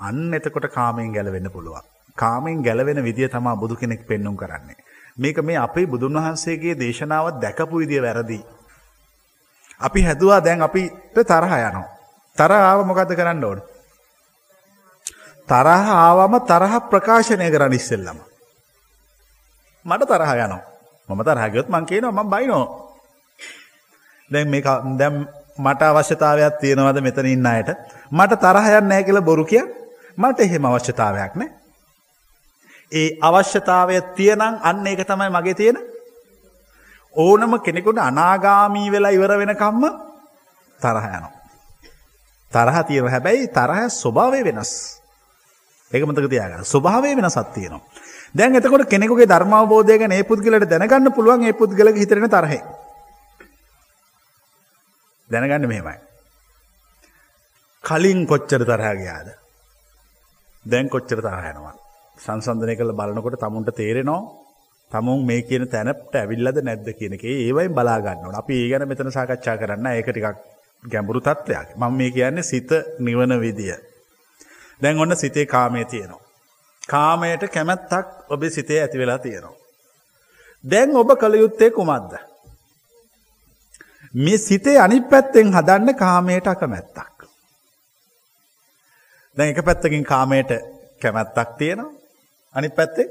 අන්න 0.03 0.33
එතකොට 0.33 0.67
කාමයෙන් 0.69 1.11
ගැලවෙන්න 1.11 1.49
පුළුවන්. 1.49 1.83
කාමයෙන් 2.17 2.61
ගැලවෙන 2.61 3.03
විදිය 3.03 3.29
තමා 3.29 3.55
බුදු 3.55 3.75
කෙනෙක් 3.75 4.03
පෙන්නුම් 4.03 4.35
කරන්නේ. 4.35 4.77
මේක 5.17 5.37
මේ 5.39 5.57
අපේ 5.57 5.85
බුදුන් 5.85 6.13
වහන්සේගේ 6.15 6.75
දේශනාව 6.75 7.39
දැකපු 7.41 7.77
විදිය 7.77 8.01
වැරදි. 8.01 8.39
අපි 9.79 9.99
හැදවා 10.01 10.39
දැන් 10.39 10.61
අපිට 10.61 11.13
තරහ 11.15 11.53
යනවා. 11.59 11.87
තර 12.37 12.51
ආව 12.51 12.79
මොකද 12.83 13.11
කරන්න 13.11 13.43
ඕන. 13.43 13.59
තරහ 15.49 15.85
ආවම 15.97 16.33
තරහ 16.41 16.73
ප්‍රකාශනය 16.89 17.51
කරන්න 17.51 17.73
ඉස්සෙල්ලම. 17.73 18.17
මට 19.85 20.03
තරහ 20.05 20.31
යනවා. 20.35 20.61
මම 21.09 21.21
තරහගයොත් 21.21 21.67
මං 21.69 21.85
කියනවා 21.85 22.23
ම 22.23 22.29
බයිනෝ. 22.29 22.65
දැන් 24.31 24.49
මේ 24.49 24.61
දැම් 24.97 25.27
මට 25.57 25.81
අවශ්‍යතාවයක් 25.83 26.59
තියෙනවද 26.59 26.97
මෙතන 27.01 27.27
ඉන්න 27.27 27.45
අයට 27.45 27.69
මට 28.11 28.41
තරහයන් 28.41 28.85
නෑ 28.85 29.03
කියල 29.03 29.21
බොරු 29.21 29.45
කිය 29.45 29.63
මට 30.17 30.39
එහෙම 30.39 30.65
අවශ්‍යතාවයක් 30.65 31.35
නෑ. 31.35 31.49
ඒ 32.91 33.17
අවශ්‍යතාවය 33.21 34.01
තියනං 34.15 34.41
අන්න 34.41 34.87
ඒක 34.87 35.03
තමයි 35.03 35.29
මගේ 35.29 35.53
තියෙන. 35.53 35.77
ඕනම 37.15 37.59
කෙනෙකුට 37.59 37.97
අනාගාමී 37.99 38.91
වෙලා 38.91 39.11
ඉවර 39.11 39.37
වෙනකම්ම 39.37 39.83
තරහ 40.79 41.05
යනවා. 41.07 41.31
තරහ 42.51 42.77
තියෙන 42.87 43.09
හැබැයි 43.09 43.47
තරහ 43.49 43.89
ස්වභාවය 43.91 44.43
වෙනස්. 44.43 44.71
ඒකමතක 45.91 46.29
තියාගන්න 46.29 46.65
ස්වභාවය 46.65 47.15
වෙන 47.15 47.29
සත්තියනවා. 47.29 47.81
දැන් 48.33 48.55
එතකොට 48.55 48.89
කෙනෙකුගේ 48.89 49.27
ධර්මාවබෝධය 49.27 49.97
ගැන 49.97 50.11
ඒ 50.11 50.23
පුද්ගලට 50.23 50.69
දැනගන්න 50.69 51.13
පුළුවන් 51.13 51.43
ඒ 51.43 51.53
පුද්ගල 51.53 51.93
හිතරෙන 51.93 52.29
තරහ. 52.29 52.53
දැනගන්න 55.29 55.67
මෙහෙමයි. 55.67 55.97
කලින් 57.83 58.27
කොච්චර 58.27 58.61
තරහගයාද. 58.63 59.42
දැන් 60.65 60.89
කොච්චර 60.89 61.19
තරහයනවා. 61.19 61.75
සංසන්ධනය 62.17 62.73
කළ 62.75 62.93
බලනකොට 62.93 63.39
තමුන්ට 63.39 63.69
තේරෙනවා 63.73 64.21
තමුන් 64.91 65.25
මේ 65.25 65.41
කියන 65.41 65.65
තැනට 65.67 66.15
ඇවිල්ලද 66.15 66.57
නැද්ද 66.61 66.89
කියනක 66.93 67.23
ඒවයි 67.25 67.69
බලාගන්න 67.69 68.35
අපි 68.35 68.55
ඒ 68.55 68.67
ගැන 68.71 68.87
මෙතන 68.87 69.11
සාකච්ඡා 69.11 69.57
කරන්න 69.57 69.87
ඒක 69.89 70.09
ටිකක් 70.09 70.37
ගැඹුරු 70.83 71.21
තත්ත්වයක් 71.21 71.69
මං 71.75 71.93
මේ 71.93 72.11
කියන්නේ 72.11 72.43
සිත 72.43 72.71
නිවන 72.99 73.33
විදිය. 73.39 73.73
දැන් 74.81 74.99
ඔන්න 74.99 75.15
සිතේ 75.15 75.45
කාමය 75.47 75.85
තියෙනවා. 75.85 76.21
කාමයට 76.83 77.43
කැමැත්තක් 77.49 78.07
ඔබේ 78.29 78.49
සිතේ 78.49 78.79
ඇති 78.81 78.97
වෙලා 78.97 79.19
තියෙනවා. 79.19 79.55
දැන් 80.63 80.95
ඔබ 80.95 81.09
කළ 81.15 81.35
යුත්තේ 81.35 81.71
කුමක්ද. 81.71 82.13
මේ 84.13 84.37
සිතේ 84.39 84.77
අනි 84.79 85.01
පැත්තෙන් 85.03 85.53
හදන්න 85.53 85.95
කාමයට 85.95 86.47
අකමැත්තක්. 86.47 87.12
දැන් 89.37 89.49
එක 89.49 89.65
පැත්තකින් 89.65 90.03
කාමයට 90.05 90.51
කැමැත්තක් 91.01 91.57
තියෙනවා 91.57 91.91
අනි 92.55 92.69
පැත්තේ 92.69 93.07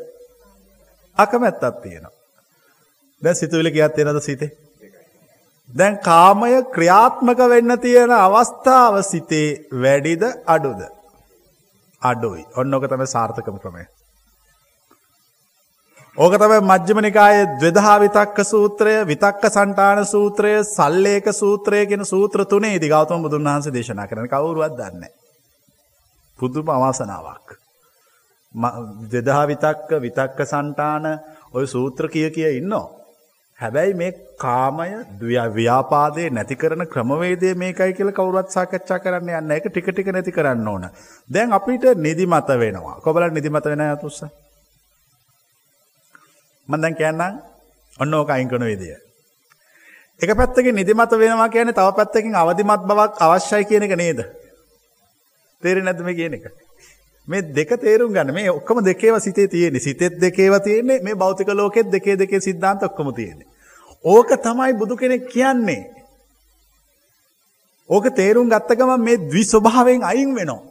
අකමැත්තක් 1.19 1.81
තියෙනවා. 1.83 2.13
දැන් 3.23 3.37
සිතුවිලි 3.37 3.71
ගියත් 3.71 3.95
තියෙනද 3.95 4.21
සිතේ. 4.21 4.51
දැන් 5.71 5.99
කාමය 6.01 6.53
ක්‍රියාත්මක 6.75 7.41
වෙන්න 7.49 7.79
තියෙන 7.79 8.13
අවස්ථාව 8.19 9.03
සිතේ 9.03 9.49
වැඩිද 9.83 10.23
අඩුද. 10.47 10.81
අඩුයි 12.03 12.47
ඔන්න 12.57 12.75
ඕක 12.75 12.87
තම 12.89 13.05
සාර්ථකම 13.07 13.59
ක්‍රමය. 13.59 13.85
ඕක 16.19 16.35
තමයි 16.35 16.61
මජ්්‍යම 16.63 16.99
නිකායේ 17.01 17.47
දවෙදහා 17.55 17.97
විතක්ක 18.01 18.39
සූත්‍රය 18.45 18.95
විතක්ක 19.07 19.45
සන්ටාන 19.49 20.05
සූත්‍රය 20.07 20.53
සල්ලේක 20.67 21.27
සූත්‍රය 21.33 21.87
කියෙන 21.87 22.05
සූත්‍ර 22.05 22.45
තුනේ 22.47 22.77
දිගෞතම 22.79 23.23
බුදුන් 23.23 23.45
වහන්ස 23.45 23.69
දේශනා 23.71 24.07
කරන 24.07 24.29
කවරුවත් 24.29 24.79
දන්න. 24.79 25.05
පුදුම 26.39 26.69
අවාසනාවක්. 26.69 27.47
දෙදහා 29.11 29.47
විතක්ක 29.47 29.91
විතක්ක 29.99 30.39
සන්ටාන 30.45 31.05
ඔය 31.53 31.67
සූත්‍ර 31.67 32.09
කිය 32.09 32.31
කිය 32.31 32.59
ඉන්නවා. 32.59 33.03
හැබැයි 33.59 33.95
මේ 33.95 34.13
කාමය 34.39 34.91
ව්‍යාපාදය 35.55 36.31
නැති 36.31 36.57
කරන 36.57 36.87
ක්‍රමවේදය 36.87 37.55
මේකයි 37.55 37.93
කියල 37.93 38.11
කවුරත් 38.11 38.51
සාකච්ඡා 38.51 38.99
කරන්න 38.99 39.31
යන්න 39.39 39.51
එක 39.51 39.69
ටික 39.69 39.89
ටික 39.89 40.09
නැති 40.09 40.33
කරන්න 40.33 40.69
ඕන. 40.69 40.89
දැන් 41.29 41.53
අපිට 41.53 41.85
නිදිමත 41.97 42.49
වෙනවා 42.57 43.01
කොබල 43.01 43.29
නිදිමත 43.31 43.65
වෙන 43.65 43.81
ඇතුස්ස. 43.81 44.25
මදැන් 46.69 46.95
කියන්නම් 46.95 47.41
ඔන්න 47.99 48.15
ඕක 48.15 48.31
අයිංකන 48.31 48.65
විදිය. 48.65 48.97
එක 50.21 50.37
පැත්තකින් 50.37 50.75
නිදිමත 50.75 51.13
වෙනවා 51.15 51.49
කියන 51.49 51.73
තව 51.73 51.89
පැත්තකින් 51.93 52.35
අවධිමත් 52.35 52.83
බවක් 52.85 53.13
අවශ්‍යයි 53.21 53.65
කියන 53.65 53.83
එක 53.83 53.97
නේද. 53.97 54.21
තේරෙ 55.63 55.83
නැදම 55.83 56.09
කියන 56.11 56.35
එක. 56.35 56.47
මේ 57.29 57.43
දෙක 57.53 57.71
තේරුම් 57.79 58.13
ගන්න 58.13 58.35
මේ 58.35 58.51
ඔක්කම 58.51 58.83
දෙකේව 58.83 59.19
සිතේ 59.21 59.49
තියෙන 59.49 59.81
සිතෙත් 59.81 60.21
දෙකේව 60.21 60.55
තියෙන්නේ 60.61 61.01
මේ 61.01 61.15
භෞතික 61.15 61.49
ලෝකෙත් 61.51 61.91
දෙකේ 61.91 62.19
දෙකේ 62.19 62.41
සිද්ධාන්ත 62.41 62.83
ඔක්කොම 62.83 63.15
තියෙන්නේ. 63.15 63.47
ඕක 64.05 64.31
තමයි 64.39 64.73
බුදු 64.75 64.97
කෙනෙක් 64.97 65.29
කියන්නේ. 65.29 65.83
ඕක 67.91 68.07
තේරුම් 68.15 68.49
ගත්ත 68.49 68.79
ගමන් 68.79 69.01
මේ 69.01 69.17
ද්වි 69.23 69.43
ස්වභාවයෙන් 69.45 70.03
අයින් 70.05 70.35
වෙනවා. 70.35 70.63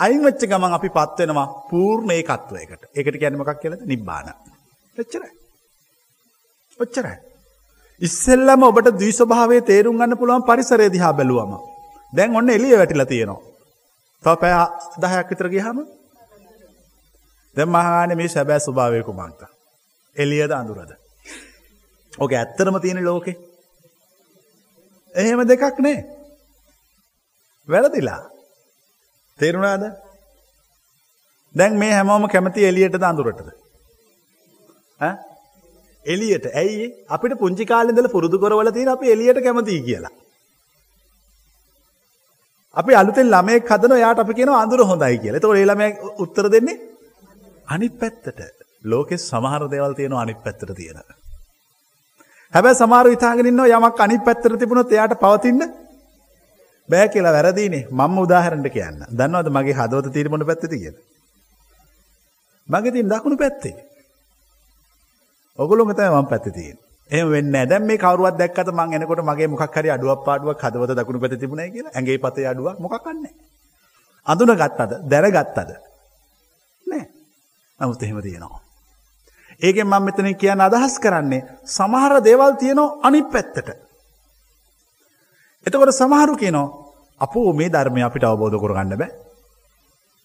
අයින් 0.00 0.20
වෙච්ච 0.22 0.42
ගමන් 0.42 0.72
අපි 0.72 0.88
පත් 0.88 1.18
වෙනවා 1.20 1.46
පූර්ණ 1.70 2.10
ඒකත්වයකට. 2.10 2.82
ඒකට 2.96 3.16
කියන්නේ 3.20 3.38
මොකක් 3.38 3.60
කියලාද? 3.62 3.86
නිබ්බාන. 3.86 4.28
එච්චරයි. 4.96 5.32
ඔච්චරයි. 6.78 7.16
ඉස්සෙල්ලම 8.00 8.62
ඔබට 8.62 8.92
ද්වි 8.92 9.10
ස්වභාවයේ 9.12 9.66
තේරුම් 9.70 9.98
ගන්න 9.98 10.18
පුළුවන් 10.18 10.46
පරිසරය 10.48 10.92
දිහා 10.92 11.12
බැලුවම. 11.12 11.52
දැන් 12.12 12.36
ඔන්න 12.36 12.50
එළිය 12.50 12.76
වැටිලා 12.78 13.06
තියෙනවා. 13.06 13.53
තව 14.24 14.34
පැය 14.40 14.54
10ක් 14.96 15.28
විතර 15.30 15.48
ගියාම 15.54 15.78
දැන් 17.56 17.68
මහානේ 17.68 18.16
මේ 18.16 18.28
සැබෑ 18.28 18.60
ස්වභාවය 18.60 19.02
කුමක්ද? 19.08 19.42
එළියද 20.16 20.52
අඳුරද? 20.52 20.92
ඕක 22.14 22.32
ඇත්තටම 22.32 22.78
තියෙන 22.80 23.04
ලෝකේ. 23.04 23.36
එහෙම 25.14 25.44
දෙකක් 25.48 25.78
නේ. 25.86 25.98
වැරදිලා. 27.68 28.22
තේරුණාද? 29.38 29.84
දැන් 31.54 31.78
මේ 31.78 31.92
හැමෝම 31.92 32.28
කැමති 32.28 32.66
එළියටද 32.70 33.08
අඳුරටද? 33.10 33.48
ඈ? 35.00 35.14
එළියට. 36.06 36.46
ඇයි 36.54 36.92
අපිට 37.08 37.38
පුංචි 37.38 37.66
කාලේ 37.66 37.92
ඉඳලා 37.92 38.14
පුරුදු 38.16 38.38
කරවල 38.38 38.70
තියෙන 38.70 38.94
අපි 38.96 39.12
එළියට 39.12 39.44
කැමතියි 39.46 39.86
කියලා. 39.88 40.14
අපි 42.76 42.92
අලුතෙන් 43.00 43.28
ළමයෙක් 43.34 43.70
හදනවා 43.72 43.98
එයාට 44.00 44.22
අපි 44.24 44.34
කියනවා 44.38 44.62
අඳුර 44.64 44.80
හොඳයි 44.90 45.18
කියලා. 45.22 45.38
එතකොට 45.40 45.60
ඒ 45.60 45.66
ළමයා 45.70 45.90
උත්තර 46.24 46.46
දෙන්නේ 46.54 46.76
අනිත් 47.74 47.94
පැත්තට. 48.00 48.40
ලෝකේ 48.84 49.18
සමහර 49.30 49.62
දේවල් 49.74 49.94
තියෙනවා 50.00 50.22
අනිත් 50.26 50.40
පැත්තට 50.44 50.74
තියෙන. 50.80 50.98
හැබැයි 52.54 52.80
සමහර 52.82 53.06
විතාගෙන 53.14 53.50
ඉන්නවා 53.52 53.78
යමක් 53.78 54.04
අනිත් 54.06 54.22
පැත්තට 54.26 54.58
තිබුණොත් 54.60 54.92
එයාට 54.92 55.16
පවතින්න 55.24 55.62
බෑ 56.88 57.08
කියලා 57.14 57.36
වැරදීනේ. 57.36 57.84
මම 57.90 58.14
උදාහරණයක් 58.26 58.74
කියන්න. 58.76 59.00
දන්නවද 59.18 59.48
මගේ 59.56 59.78
හදවත 59.80 60.12
තියෙන 60.14 60.30
මොන 60.30 60.46
පැත්තේද 60.50 60.74
කියලා? 60.76 61.02
මගේ 62.68 62.94
තියෙන 62.94 63.10
දකුණු 63.12 63.36
පැත්තේ. 63.44 63.76
ඔගොල්ලෝ 65.58 65.92
තමයි 65.92 66.10
වම් 66.14 66.28
පැත්තේ 66.32 66.56
තියෙන්නේ. 66.58 66.93
එහෙම 67.10 67.30
වෙන්නේ 67.30 67.52
නැහැ. 67.52 67.68
දැන් 67.68 67.84
මේ 67.84 67.98
කවුරුවත් 67.98 68.38
දැක්කද 68.38 68.68
මං 68.70 68.94
එනකොට 68.94 69.22
මගේ 69.22 69.48
මොකක් 69.48 69.74
හරි 69.74 69.90
අඩුවක් 69.90 70.24
පාඩුවක් 70.24 70.60
හදවත 70.60 70.90
දකුණු 70.92 71.20
පැත්තේ 71.20 71.38
තිබුණයි 71.38 71.70
කියලා. 71.70 71.92
ඇඟේ 71.92 72.18
පතේ 72.18 72.46
අඩුවක් 72.46 72.78
මොකක් 72.78 73.06
නැහැ. 73.06 73.32
අඳුනගත්තද? 74.26 74.92
දැනගත්තද? 75.04 75.70
නැහැ. 76.86 77.08
නමුත් 77.80 78.02
එහෙම 78.02 78.22
තියෙනවා. 78.22 78.60
ඒකෙන් 79.60 79.86
මම 79.86 80.02
මෙතන 80.02 80.30
කියන්න 80.34 80.60
අදහස් 80.60 80.98
කරන්නේ 80.98 81.42
සමහර 81.66 82.12
දේවල් 82.20 82.56
තියෙනවා 82.56 82.96
අනිත් 83.02 83.28
පැත්තට. 83.30 83.68
එතකොට 85.66 85.92
සමහරු 85.92 86.36
කියනවා 86.36 86.72
අපෝ 87.20 87.52
මේ 87.52 87.70
ධර්මය 87.70 88.00
අපිට 88.02 88.24
අවබෝධ 88.24 88.58
කරගන්න 88.58 88.96
බෑ. 88.96 89.12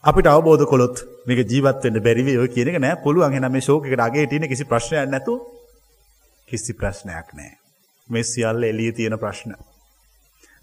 අපිට 0.04 0.28
අවබෝධ 0.28 0.66
කළොත් 0.66 0.98
මේක 1.26 1.40
ජීවත් 1.46 1.84
වෙන්න 1.84 2.00
බැරි 2.00 2.24
වෙයි 2.24 2.38
ඔය 2.38 2.48
කියන 2.48 2.68
එක 2.70 2.80
නෑ 2.80 3.02
පුළුවන් 3.04 3.34
එහෙනම් 3.34 3.52
මේ 3.52 3.62
ෂෝක් 3.62 3.86
එකට 3.86 4.00
අගේ 4.00 4.28
තියෙන 4.28 4.48
කිසි 4.48 4.64
ප්‍රශ්නයක් 4.64 5.10
නැතුව 5.10 5.59
කිසි 6.50 6.74
ප්‍රශ්නයක් 6.74 7.34
නෑ. 7.34 7.54
මේ 8.10 8.24
සියල්ල 8.26 8.64
එළියේ 8.64 8.92
තියෙන 8.94 9.20
ප්‍රශ්න. 9.20 9.54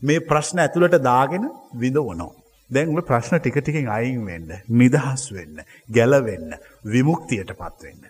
මේ 0.03 0.20
ප්‍රශ්න 0.22 0.59
ඇතුළට 0.59 0.99
දාගෙන 1.03 1.49
විඳවනවා. 1.75 2.35
දැන් 2.70 2.90
ඔය 2.90 3.05
ප්‍රශ්න 3.05 3.38
ටික 3.38 3.61
ටිකෙන් 3.61 3.88
අයින් 3.88 4.27
වෙන්න, 4.27 4.51
නිදහස් 4.70 5.31
වෙන්න, 5.33 5.62
ගැලවෙන්න, 5.88 6.57
විමුක්තියටපත් 6.85 7.83
වෙන්න. 7.83 8.03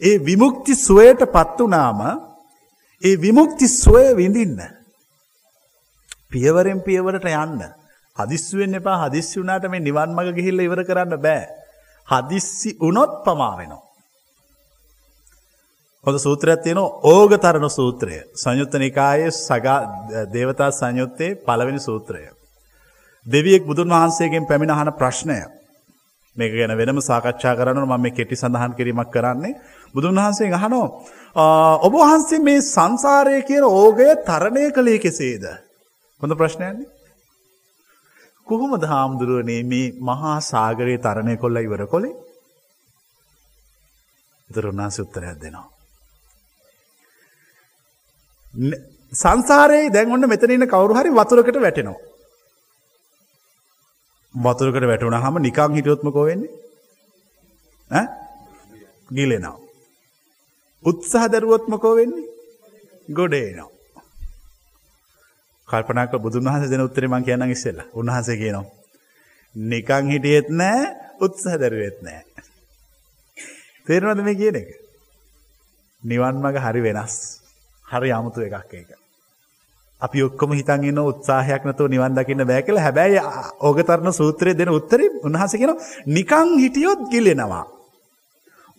ඒ 0.00 0.18
විමුක්ති 0.20 0.74
සුවයට 0.76 1.24
පත් 1.26 1.58
වුණාම 1.58 2.00
ඒ 3.02 3.16
විමුක්ති 3.16 3.68
සුවය 3.68 4.16
විඳින්න. 4.16 4.60
පියවරෙන් 6.30 6.82
පියවරට 6.82 7.24
යන්න. 7.24 7.64
හදිස්සි 8.16 8.58
වෙන්න 8.58 8.74
එපා 8.74 8.98
හදිස්සි 9.04 9.40
වුණාට 9.40 9.70
මේ 9.70 9.80
නිවන් 9.80 10.14
මඟ 10.14 10.36
ගිහිල්ලා 10.36 10.68
ඉවර 10.68 10.84
කරන්න 10.84 11.18
බෑ. 11.18 11.44
හදිස්සි 12.08 12.76
වුණොත් 12.80 13.22
පමා 13.24 13.54
වෙනවා. 13.58 13.87
හොඳ 16.04 16.18
සූත්‍රයක් 16.18 16.60
තියෙනවා 16.60 16.94
ඕගතරණ 17.04 17.70
සූත්‍රය. 17.70 18.16
සංයුත්ත 18.34 18.74
නිකායේ 18.76 19.30
සගා 19.32 19.78
දේවතා 20.32 20.70
සංයුත්තේ 20.72 21.36
පළවෙනි 21.38 21.80
සූත්‍රය. 21.80 22.22
දෙවියෙක් 23.26 23.62
බුදුන් 23.64 23.88
වහන්සේගෙන් 23.90 24.46
පැමිණ 24.46 24.70
අහන 24.70 24.92
ප්‍රශ්නය. 24.92 25.38
මේක 26.36 26.52
ගැන 26.52 26.72
වෙනම 26.72 27.00
සාකච්ඡා 27.02 27.54
කරනවා 27.56 27.86
මම 27.88 28.02
මේ 28.02 28.10
කෙටි 28.12 28.36
සඳහන් 28.36 28.72
කිරීමක් 28.74 29.10
කරන්නේ. 29.10 29.58
බුදුන් 29.94 30.14
වහන්සේ 30.16 30.52
අහනවා 30.52 30.88
ඔබ 31.78 31.92
වහන්සේ 31.94 32.38
මේ 32.40 32.60
සංසාරය 32.64 33.42
කියන 33.42 33.64
ඕගය 33.64 34.08
තරණය 34.24 34.64
කළේ 34.70 34.98
කෙසේද? 34.98 35.44
හොඳ 36.20 36.32
ප්‍රශ්නයක්නේ. 36.34 36.88
කොහොමද 38.46 38.84
හාමුදුරුවනේ 38.84 39.62
මේ 39.64 39.86
මහා 40.00 40.36
සාගරයේ 40.42 40.98
තරණය 40.98 41.34
කොල්ලා 41.36 41.62
ඉවර 41.62 41.82
කොලේ? 41.86 42.14
ඒතර 44.50 44.64
උන්වහන්සේ 44.66 45.04
උත්තරයක් 45.04 45.36
දෙනවා. 45.42 45.77
සංසාරයේ 49.12 49.90
දැන් 49.90 50.12
ඔන්න 50.12 50.28
මෙතන 50.28 50.50
ඉන්න 50.50 50.66
කවුරු 50.66 50.94
හරි 50.94 51.10
වතුරකට 51.12 51.60
වැටෙනවා. 51.60 51.98
වතුරකට 54.34 54.86
වැටුණාම 54.86 55.38
නිකන් 55.38 55.74
හිටියොත් 55.74 56.02
මොකෝ 56.02 56.24
වෙන්නේ? 56.24 56.52
ඈ? 57.90 58.06
ගිලෙනවා. 59.10 59.56
උත්සාහ 60.84 61.26
දරුවොත් 61.28 61.68
මොකෝ 61.68 61.94
වෙන්නේ? 61.96 62.26
ගොඩ 63.10 63.34
එනවා. 63.34 63.70
කල්පනා 65.68 66.06
කර 66.06 66.18
බුදුන් 66.18 66.44
වහන්සේ 66.44 66.70
දෙන 66.70 66.80
උත්තරේ 66.80 67.08
මම 67.08 67.24
කියන්නම් 67.24 67.50
ඉස්සෙල්ලා. 67.50 67.88
උන්වහන්සේ 67.94 68.36
කියනවා 68.36 68.66
නිකන් 69.54 70.04
හිටියෙත් 70.06 70.48
නෑ 70.50 70.84
උත්සාහ 71.20 71.56
දරුවෙත් 71.56 71.98
නෑ. 72.02 72.22
තේරෙනවද 73.86 74.22
මේ 74.22 74.34
කියන 74.34 74.56
එක? 74.56 74.68
නිවන් 76.02 76.36
මඟ 76.36 76.58
හරි 76.60 76.82
වෙනස්. 76.82 77.37
හරි 77.88 78.10
අමුතු 78.12 78.40
එකක් 78.40 78.72
ඒක. 78.72 78.90
අපි 80.02 80.18
ඔක්කොම 80.22 80.50
හිතන්ගෙන 80.52 80.98
උත්සාහයක් 81.02 81.62
නතුව 81.64 81.86
නිවන් 81.88 82.14
දකින්න 82.14 82.44
බෑ 82.44 82.62
කියලා 82.62 82.84
හැබැයි 82.84 83.20
ඕගතරණ 83.60 84.12
සූත්‍රය 84.12 84.50
දෙන 84.52 84.70
උත්තරේ 84.70 85.10
උන්වහන්සේ 85.22 85.58
කියනවා 85.58 85.84
නිකං 86.08 86.48
හිටියොත් 86.56 87.00
ගිලෙනවා. 87.10 87.64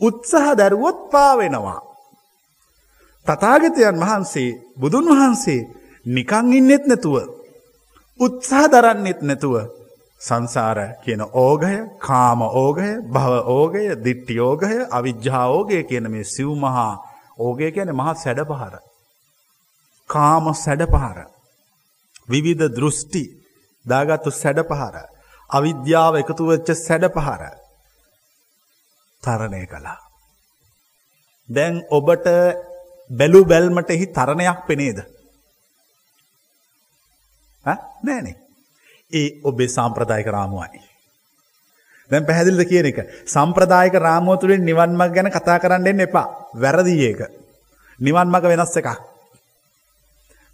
උත්සාහ 0.01 0.55
දැරුවොත් 0.55 0.99
පාවෙනවා. 1.09 1.79
තථාගතයන් 3.25 3.97
වහන්සේ 3.97 4.49
බුදුන් 4.77 5.07
වහන්සේ 5.11 5.67
නිකං 6.05 6.53
ඉන්නෙත් 6.53 6.83
නැතුව 6.85 7.15
උත්සාහ 8.19 8.65
දරන්නෙත් 8.67 9.21
නැතුව 9.21 9.55
සංසාර 10.21 10.79
කියන 11.03 11.21
ඕගය 11.37 11.75
කාම 11.99 12.41
ඕගය 12.41 12.89
භව 13.07 13.33
ඕගය 13.49 13.85
දිට්ටි 13.97 14.33
යෝගය 14.33 14.73
අවිජ්ජා 14.89 15.45
ඕගය 15.47 15.83
කියන 15.83 16.05
මේ 16.07 16.25
සිව් 16.25 16.49
මහා 16.55 16.93
ඕගය 17.39 17.71
කියන 17.71 17.89
මහත් 17.91 18.17
සැඩ 18.17 18.41
පහර. 18.45 18.88
කාම 20.13 20.45
සැඩ 20.63 20.83
පහර. 20.93 21.19
විවිධ 22.29 22.67
දෘෂ්ටි 22.77 23.23
දාගත්තු 23.85 24.29
සැඩ 24.41 24.59
පහර. 24.69 24.95
අවිද්‍යාව 25.49 26.13
එකතු 26.21 26.43
වෙච්ච 26.51 26.69
සැඩ 26.77 27.05
පහර. 27.15 27.41
තරණය 29.23 29.63
කළා. 29.71 29.99
දැන් 31.49 31.73
ඔබට 31.97 32.27
බැලු 33.09 33.41
බැල්මට 33.45 33.89
එහි 33.89 34.05
තරණයක් 34.17 34.59
පෙනේද. 34.67 34.99
නෑනේ. 38.03 38.35
ඒ 39.11 39.27
ඔබේ 39.43 39.67
සාම්ප්‍රදායක 39.67 40.27
රාමුවයි. 40.27 40.81
දැන් 42.11 42.25
පැහැදිලිද 42.25 42.69
කියන 42.69 42.85
එක. 42.85 42.99
සම්ප්‍රදායක 43.27 43.93
රාමුව 43.93 44.39
තුළින් 44.41 44.65
නිවන් 44.65 44.91
මඟ 44.97 45.13
ගැන 45.15 45.31
කතා 45.31 45.57
කරන්න 45.59 45.87
එන්න 45.87 46.05
එපා. 46.07 46.27
වැරදි 46.55 46.95
ඒක. 47.09 47.21
නිවන් 47.99 48.27
මඟ 48.29 48.47
වෙනස් 48.51 48.77
එකක්. 48.77 48.89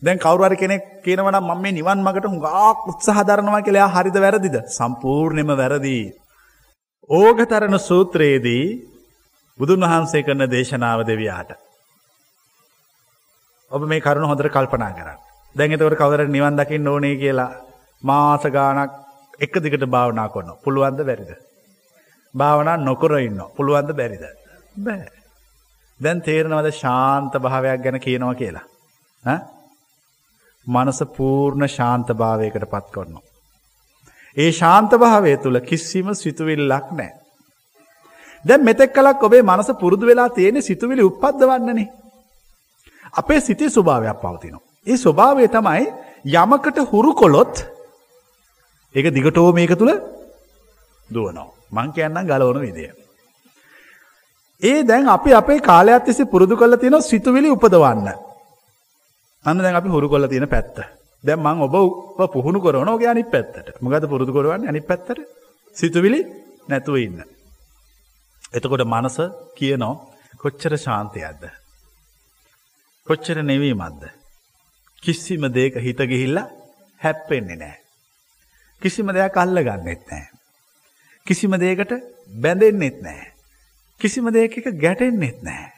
දැන් 0.01 0.19
කවුරු 0.19 0.43
හරි 0.43 0.58
කෙනෙක් 0.58 0.84
කියනවා 1.03 1.31
නම් 1.31 1.45
මම 1.45 1.62
මේ 1.62 1.71
නිවන් 1.71 1.99
මඟට 1.99 2.25
හුඟක් 2.25 2.88
උත්සාහ 2.88 3.23
දරනවා 3.23 3.62
කියලා 3.62 3.81
එයා 3.81 3.95
හරිද 3.95 4.17
වැරදිද? 4.17 4.55
සම්පූර්ණයෙන්ම 4.69 5.51
වැරදි. 5.53 5.99
ඕගතරණ 7.10 7.77
සූත්‍රයේදී 7.81 8.65
බුදුන් 9.60 9.81
වහන්සේ 9.84 10.23
කරන 10.23 10.43
දේශනාව 10.47 10.99
දෙවියාට. 11.03 11.51
ඔබ 13.71 13.81
මේ 13.84 14.01
කරුණ 14.01 14.29
හොඳට 14.29 14.49
කල්පනා 14.49 14.91
කරන්න. 14.91 15.19
දැන් 15.55 15.71
එතකොට 15.71 15.97
කවුරු 15.97 16.27
නිවන් 16.27 16.55
දකින්න 16.55 16.88
ඕනේ 16.88 17.15
කියලා 17.15 17.51
මාස 18.03 18.43
ගාණක් 18.49 18.91
එක 19.39 19.53
දිගට 19.58 19.86
භාවනා 19.88 20.29
කරනවා. 20.29 20.62
පුළුවන්ද 20.63 21.01
බැරිද? 21.01 21.31
භාවනා 22.36 22.77
නොකර 22.79 23.17
ඉන්න. 23.19 23.41
පුළුවන්ද 23.55 23.91
බැරිද? 23.93 24.23
බෑ. 24.77 25.10
දැන් 25.99 26.21
තේරෙනවද 26.21 26.71
ශාන්ත 26.73 27.34
භාවයක් 27.39 27.84
ගැන 27.84 27.99
කියනවා 27.99 28.36
කියලා? 28.36 28.65
ඈ? 29.23 29.54
මනස 30.67 30.99
පූර්ණ 31.15 31.67
ශාන්ත 31.67 32.08
භාවයකට 32.13 32.65
පත් 32.65 32.86
කරනවා. 32.91 33.23
ඒ 34.38 34.51
ශාන්ත 34.51 34.91
භාවය 34.95 35.38
තුල 35.38 35.60
කිසිම 35.62 36.08
සිතුවිල්ලක් 36.13 36.88
නැහැ. 36.91 37.12
දැන් 38.45 38.63
මෙතෙක් 38.63 38.93
කලක් 38.93 39.23
ඔබේ 39.23 39.43
මනස 39.43 39.69
පුරුදු 39.73 40.06
වෙලා 40.06 40.30
තියෙන 40.30 40.62
සිතුවිලි 40.62 41.04
උප්පද්දවන්නනේ. 41.04 41.88
අපේ 43.13 43.39
සිතේ 43.41 43.69
ස්වභාවයක් 43.69 44.19
පවතිනවා. 44.21 44.63
ඒ 44.88 44.97
ස්වභාවය 44.97 45.47
තමයි 45.49 45.84
යමකට 46.36 46.78
හුරු 46.91 47.13
කොළොත් 47.13 47.56
ඒක 48.95 49.08
දිගටෝ 49.13 49.49
මේක 49.54 49.73
තුළ 49.75 49.93
දුවනවා. 51.10 51.47
මං 51.71 51.89
කියන්නම් 51.91 52.28
ගලවන 52.28 52.62
විදිය. 52.62 52.91
ඒ 54.63 54.84
දැන් 54.84 55.10
අපි 55.10 55.34
අපේ 55.34 55.60
කාලයක් 55.62 56.04
තිස්සේ 56.04 56.25
පුරුදු 56.25 56.56
කරලා 56.58 56.78
තියෙන 56.78 57.01
සිතුවිලි 57.04 57.49
උපදවන්න. 57.49 58.10
අන්න 59.45 59.58
දැන් 59.58 59.75
අපි 59.75 59.89
හුරු 59.89 60.08
කරලා 60.10 60.29
තියෙන 60.29 60.47
පැත්ත. 60.47 60.77
දැන් 61.23 61.39
මං 61.39 61.62
ඔබ 61.65 61.75
පුහුණු 62.34 62.60
කරනවා 62.62 62.95
ඔගේ 62.95 63.10
අනිත් 63.10 63.29
පැත්තට. 63.31 63.81
මොකද 63.81 64.05
පුරුදු 64.12 64.31
කරවන්නේ 64.34 64.69
අනිත් 64.69 64.88
පැත්තට? 64.88 65.19
සිතුවිලි 65.75 66.19
නැතුව 66.69 66.97
ඉන්න. 66.97 67.19
එතකොට 68.53 68.84
මනස 68.86 69.17
කියනවා 69.58 69.93
කොච්චර 70.41 70.73
ශාන්තයක්ද? 70.77 71.43
කොච්චර 73.08 73.38
නෙවීමක්ද? 73.43 74.03
කිසිම 75.03 75.43
දෙයක 75.53 75.75
හිත 75.77 75.99
ගිහිල්ලා 76.12 76.47
හැප්පෙන්නේ 77.01 77.60
නැහැ. 77.62 77.79
කිසිම 78.81 79.08
දෙයක් 79.08 79.38
අල්ලගන්නෙත් 79.38 80.03
නැහැ. 80.10 80.27
කිසිම 81.27 81.53
දෙයකට 81.62 81.91
බැඳෙන්නෙත් 82.41 82.97
නැහැ. 83.01 83.31
කිසිම 84.01 84.25
දෙයක 84.34 84.58
එක 84.58 84.67
ගැටෙන්නෙත් 84.84 85.39
නැහැ. 85.43 85.71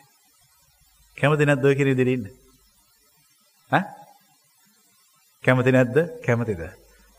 කැමති 1.17 1.45
නැද්ද 1.45 1.65
ඔය 1.65 1.75
කියන 1.75 1.91
විදිහට 1.91 2.13
ඉන්න? 2.15 2.25
ඈ? 2.27 2.46
කැමති 5.43 5.71
නැද්ද? 5.71 5.97
කැමතිද? 6.25 6.61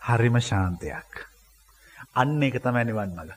හරිම 0.02 0.37
ශාන්තයක්. 0.40 1.12
අන්න 2.14 2.42
ඒක 2.42 2.56
තමයි 2.62 2.84
නිවන් 2.84 3.14
මඟ. 3.16 3.32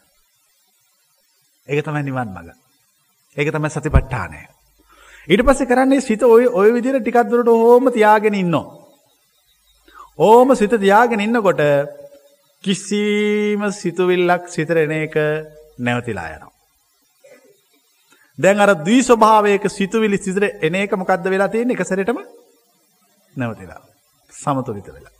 ඒක 1.68 1.86
තමයි 1.86 2.04
නිවන් 2.04 2.30
මඟ. 2.30 2.52
ඒක 3.38 3.54
තමයි 3.54 3.70
සතිපට්ඨානය. 3.70 4.42
ඊට 5.28 5.46
පස්සේ 5.46 5.70
කරන්නේ 5.70 6.02
සිත 6.02 6.24
ඔය 6.24 6.48
ඔය 6.50 6.74
විදිහට 6.74 7.02
ටිකක් 7.02 7.30
දුරට 7.30 7.48
ඕම 7.48 7.92
තියාගෙන 7.92 8.36
ඉන්නවා. 8.36 8.68
ඕම 10.20 10.56
සිත 10.56 10.76
තියාගෙන 10.76 11.20
ඉන්නකොට 11.20 11.62
කිසිම 12.64 13.62
සිතුවිල්ලක් 13.72 14.50
සිතට 14.50 14.76
එන 14.76 14.92
එක 14.98 15.16
නැවතිලා 15.80 16.28
යනවා. 16.36 16.52
දැන් 18.40 18.60
අර 18.60 18.76
ද්වී 18.76 19.02
ස්වභාවයක 19.04 19.70
සිතුවිලි 19.70 20.18
සිතට 20.18 20.44
එන 20.62 20.76
එක 20.76 20.94
මොකද්ද 20.96 21.26
වෙලා 21.30 21.48
තියෙන්නේ 21.48 21.80
එක 21.80 21.88
සැරේටම 21.88 22.41
නැවතිලා. 23.36 23.82
සමතුලිත 24.32 24.88
වෙලා. 24.88 25.14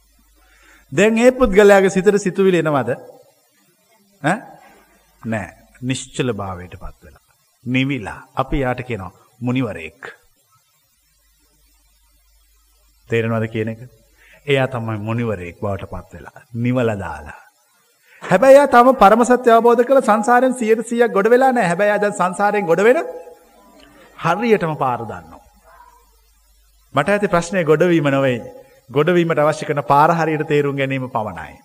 දැන් 0.92 1.18
ඒ 1.18 1.32
පුද්ගලයාගේ 1.32 1.90
සිතට 1.90 2.18
සිතුවිලි 2.18 2.58
එනවද? 2.58 2.90
ඈ? 4.24 4.38
නෑ. 5.24 5.50
නිශ්චල 5.82 6.34
භාවයට 6.34 6.76
පත් 6.76 6.98
වෙලා. 7.06 7.26
නිවිලා. 7.66 8.20
අපි 8.36 8.60
යාට 8.60 8.84
කියනවා 8.84 9.12
මුනිවරයෙක්. 9.42 10.02
තේරෙනවද 13.10 13.48
කියන 13.48 13.72
එක? 13.74 13.82
එයා 14.48 14.68
තමයි 14.68 14.98
මුනිවරයෙක් 15.00 15.58
බවට 15.62 15.90
පත් 15.90 16.14
වෙලා. 16.14 16.46
නිවල 16.56 16.94
දාලා. 17.00 17.40
හැබැයි 18.24 18.56
එයා 18.56 18.68
තම 18.68 18.94
පරම 18.94 19.24
සත්‍ය 19.24 19.52
අවබෝධ 19.52 19.84
කරලා 19.84 20.08
සංසාරයෙන් 20.10 20.54
100%ක් 20.54 21.14
ගොඩ 21.14 21.30
වෙලා 21.30 21.52
නැහැ. 21.52 21.68
හැබැයි 21.68 21.92
එයා 21.92 22.02
දැන් 22.02 22.14
සංසාරයෙන් 22.14 22.66
ගොඩ 22.66 22.84
වෙන 22.84 23.00
හරියටම 24.18 24.76
පාර 24.76 25.00
දන්නවා. 25.04 25.41
මට 26.96 27.10
ඇති 27.10 27.28
ප්‍රශ්නේ 27.28 27.64
ගොඩවීම 27.64 28.08
නෙවෙයි. 28.16 28.40
ගොඩවීමට 28.92 29.40
අවශ්‍ය 29.40 29.66
කරන 29.66 29.84
පාර 29.92 30.10
හරියට 30.20 30.48
තේරුම් 30.48 30.76
ගැනීම 30.76 31.08
පමණයි. 31.10 31.56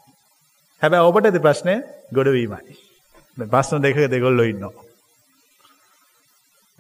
හැබැයි 0.83 1.09
ඔබට 1.09 1.27
ඇති 1.27 1.41
ප්‍රශ්නේ 1.47 1.79
ගොඩවීමයි. 2.15 2.77
දැන් 3.37 3.51
ප්‍රශ්න 3.55 3.83
දෙකක 3.83 3.99
දෙගොල්ලෝ 4.15 4.47
ඉන්නවා. 4.53 4.85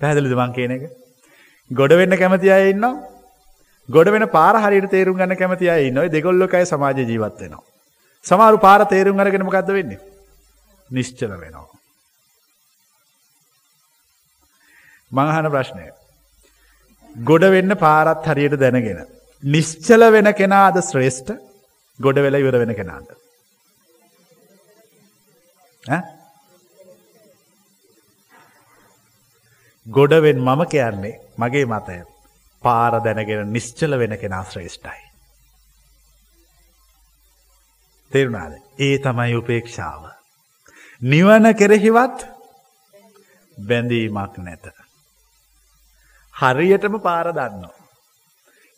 පැහැදිලිද 0.00 0.36
මං 0.38 0.52
කියන 0.56 0.76
එක? 0.76 0.84
ගොඩ 1.70 1.92
වෙන්න 2.00 2.18
කැමති 2.22 2.52
අය 2.56 2.70
ඉන්නවා. 2.70 2.94
ගොඩ 3.88 4.12
වෙන 4.14 4.28
පාර 4.28 4.54
හරියට 4.64 4.90
තේරුම් 4.90 5.18
ගන්න 5.18 5.36
කැමති 5.36 5.70
අය 5.70 5.88
ඉන්නවා. 5.88 6.12
දෙගොල්ලෝ 6.16 6.52
කය 6.54 6.64
සමාජ 6.72 7.02
ජීවත් 7.02 7.40
වෙනවා. 7.40 7.64
සමහරු 8.24 8.58
පාර 8.58 8.86
තේරුම් 8.86 9.18
අරගෙන 9.18 9.46
මොකද්ද 9.48 9.74
වෙන්නේ? 9.78 10.00
නිශ්චල 10.90 11.34
වෙනවා. 11.34 11.68
මං 15.10 15.28
අහන 15.34 15.50
ප්‍රශ්නය. 15.50 15.95
ගොඩ 17.24 17.42
වෙන්න 17.42 17.76
පාරත් 17.76 18.26
හරියට 18.26 18.60
දැනගෙන 18.60 19.06
නිශ්චල 19.42 20.10
වෙන 20.12 20.32
කෙනාද 20.34 20.76
ශ්‍රේෂ්ඨ 20.80 21.32
ගොඩ 22.00 22.18
වෙලා 22.18 22.40
ඉවර 22.40 22.58
වෙන 22.58 22.74
කෙනාද? 22.74 23.08
ඈ 25.84 26.16
ගොඩවෙන් 29.86 30.38
මම 30.38 30.64
කියන්නේ 30.64 31.20
මගේ 31.38 31.64
මතය 31.64 31.98
පාර 32.62 33.00
දැනගෙන 33.04 33.52
නිශ්චල 33.52 33.98
වෙන 33.98 34.18
කෙනා 34.18 34.44
ශ්‍රේෂ්ඨයි. 34.44 35.02
තේරුණාද? 38.12 38.52
ඒ 38.78 38.98
තමයි 38.98 39.36
උපේක්ෂාව. 39.36 40.02
නිවන 41.02 41.54
කෙරෙහිවත් 41.54 42.26
බැඳීමක් 43.58 44.38
නැත. 44.38 44.85
හරියටම 46.36 46.94
පාර 47.00 47.26
දන්නවා. 47.32 47.74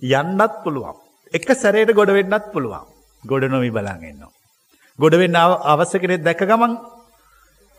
යන්නත් 0.02 0.54
පුළුවන්. 0.64 0.96
එක 1.34 1.48
සැරේට 1.54 1.92
ගොඩ 1.94 2.10
වෙන්නත් 2.10 2.52
පුළුවන්. 2.52 2.86
ගොඩ 3.24 3.44
නොවි 3.46 3.70
බලන් 3.70 4.04
ඉන්නවා. 4.10 4.32
ගොඩ 4.98 5.14
වෙන්න 5.14 5.36
අවශ්‍ය 5.36 5.98
කෙනෙක් 5.98 6.22
දැක්ක 6.22 6.42
ගමන් 6.44 6.72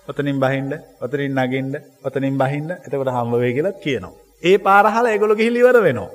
ඔතනින් 0.08 0.40
බහින්ද 0.40 0.74
ඔතනින් 1.02 1.34
නගින්ද 1.38 1.74
ඔතනින් 2.04 2.38
බහින්ද 2.38 2.70
එතකොට 2.76 3.10
හම්බ 3.10 3.34
වෙයි 3.36 3.54
කියලා 3.54 3.80
කියනවා. 3.84 4.18
ඒ 4.44 4.58
පාර 4.58 4.86
අහලා 4.86 5.12
ඒගොල්ලෝ 5.14 5.40
ගිහින් 5.42 5.56
ඉවර 5.56 5.78
වෙනවා. 5.82 6.10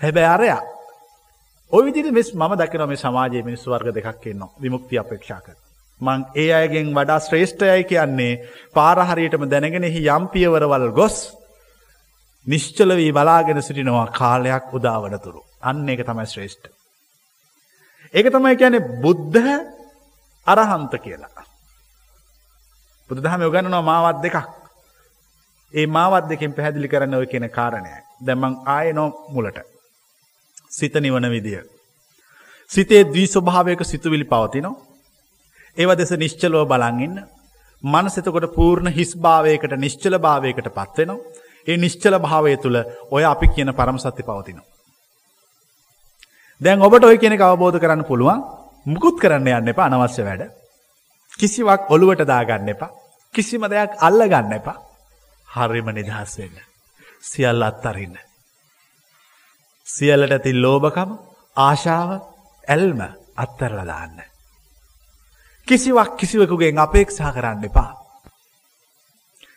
හැබැයි 0.00 0.32
අරයා 0.36 0.62
ওই 1.72 1.82
විදිහට 1.86 2.12
මේ 2.12 2.24
මම 2.34 2.52
දකිනවා 2.60 2.86
මේ 2.86 3.02
සමාජයේ 3.04 3.46
මිනිස්සු 3.48 3.70
වර්ග 3.70 3.88
දෙකක් 3.94 4.26
ඉන්නවා. 4.26 4.52
විමුක්තිය 4.62 4.98
අපේක්ෂා 4.98 5.40
කරන. 5.40 5.58
මං 6.00 6.20
ඒ 6.36 6.52
අයගෙන් 6.52 6.92
වඩා 6.96 7.20
ශ්‍රේෂ්ඨයයි 7.20 7.84
කියන්නේ 7.84 8.32
පාර 8.74 8.98
හරියටම 9.10 9.48
දැනගෙන 9.48 9.88
එහි 9.88 10.00
යම් 10.08 10.24
පියවරවල් 10.32 10.88
ගොස් 10.92 11.16
නිශ්චල 12.46 12.90
වී 12.96 13.12
බලාගෙන 13.12 13.62
සිටිනවා 13.62 14.06
කාලයක් 14.12 14.66
උදාවන 14.72 15.14
තුරු. 15.20 15.40
අන්න 15.62 15.88
ඒක 15.88 16.02
තමයි 16.02 16.26
ශ්‍රේෂ්ඨ. 16.26 16.66
ඒක 18.14 18.26
තමයි 18.32 18.56
කියන්නේ 18.56 18.88
බුද්ධ 19.02 19.48
අරහන්ත 20.46 20.94
කියලා. 21.04 21.44
බුදු 23.10 23.20
දහම 23.20 23.42
යොගන්නනවා 23.42 23.82
මාවත් 23.82 24.18
දෙකක්. 24.22 24.36
ඒ 25.74 25.86
මාවත් 25.88 26.26
දෙකින් 26.28 26.52
පැහැදිලි 26.52 26.88
කරන්න 26.88 27.14
ඔය 27.14 27.26
කියන 27.26 27.46
කාරණය. 27.50 27.92
දැමං 28.26 28.54
ආයනෝ 28.66 29.08
මුලට. 29.28 29.58
සිත 30.70 30.94
නිවන 30.96 31.30
විදිය. 31.30 31.62
සිතේ 32.70 33.02
දී 33.04 33.26
ස්වභාවයක 33.26 33.80
සිතුවිලි 33.82 34.24
පවතිනෝ. 34.24 34.74
ඒව 35.76 35.90
දෙස 35.98 36.12
නිශ්චලෝ 36.14 36.64
බලංගන්න. 36.66 37.16
මනසතකොට 37.84 38.46
පූර්ණ 38.54 38.88
හිස් 38.88 39.10
භාවයකට 39.16 39.72
නිශ්චල 39.76 40.14
භාවයකට 40.18 40.68
පත්වෙනවා. 40.70 41.18
ඒ 41.66 41.76
නිශ්චල 41.76 42.14
භාවය 42.18 42.56
තුළ 42.56 42.78
ඔය 43.10 43.24
අපි 43.24 43.46
කියන 43.54 43.70
පරම 43.72 43.98
සත්‍ය 43.98 44.22
පවතිනවා. 44.22 44.68
දැන් 46.60 46.82
ඔබට 46.82 47.04
ඔය 47.04 47.18
කෙනෙ 47.18 47.36
අවබෝධ 47.40 47.78
කරන්න 47.80 48.04
පුළුවන් 48.04 48.44
මුකුත් 48.86 49.16
කරන්න 49.20 49.48
යන්න 49.48 49.72
එපා 49.72 49.88
අනවශ්‍ය 49.88 50.22
වැඩ. 50.24 50.42
කිසිවක් 51.38 51.90
ඔළුවට 51.90 52.26
දාගන්න 52.26 52.68
එපා. 52.68 52.92
කිසිම 53.34 53.62
දෙයක් 53.70 53.96
අල්ල 54.00 54.20
ගන්න 54.22 54.52
එපා. 54.60 54.78
හරිම 55.48 55.88
නිදහස් 55.90 56.38
වෙන්න. 56.38 56.56
සියල්ල 57.22 57.62
අත්තරන්න. 57.62 58.14
සියල්ලට 59.86 60.32
ඇති 60.32 60.52
ලෝභකම 60.54 61.10
ආශාව 61.56 62.10
ඇල්ම 62.68 63.00
අත්තරලදාන්න. 63.36 64.16
කිසිවක් 65.68 66.16
කිසිවකුගෙන් 66.16 66.78
අපේක්ෂා 66.78 67.32
කරන්න 67.32 67.64
එපා. 67.64 67.92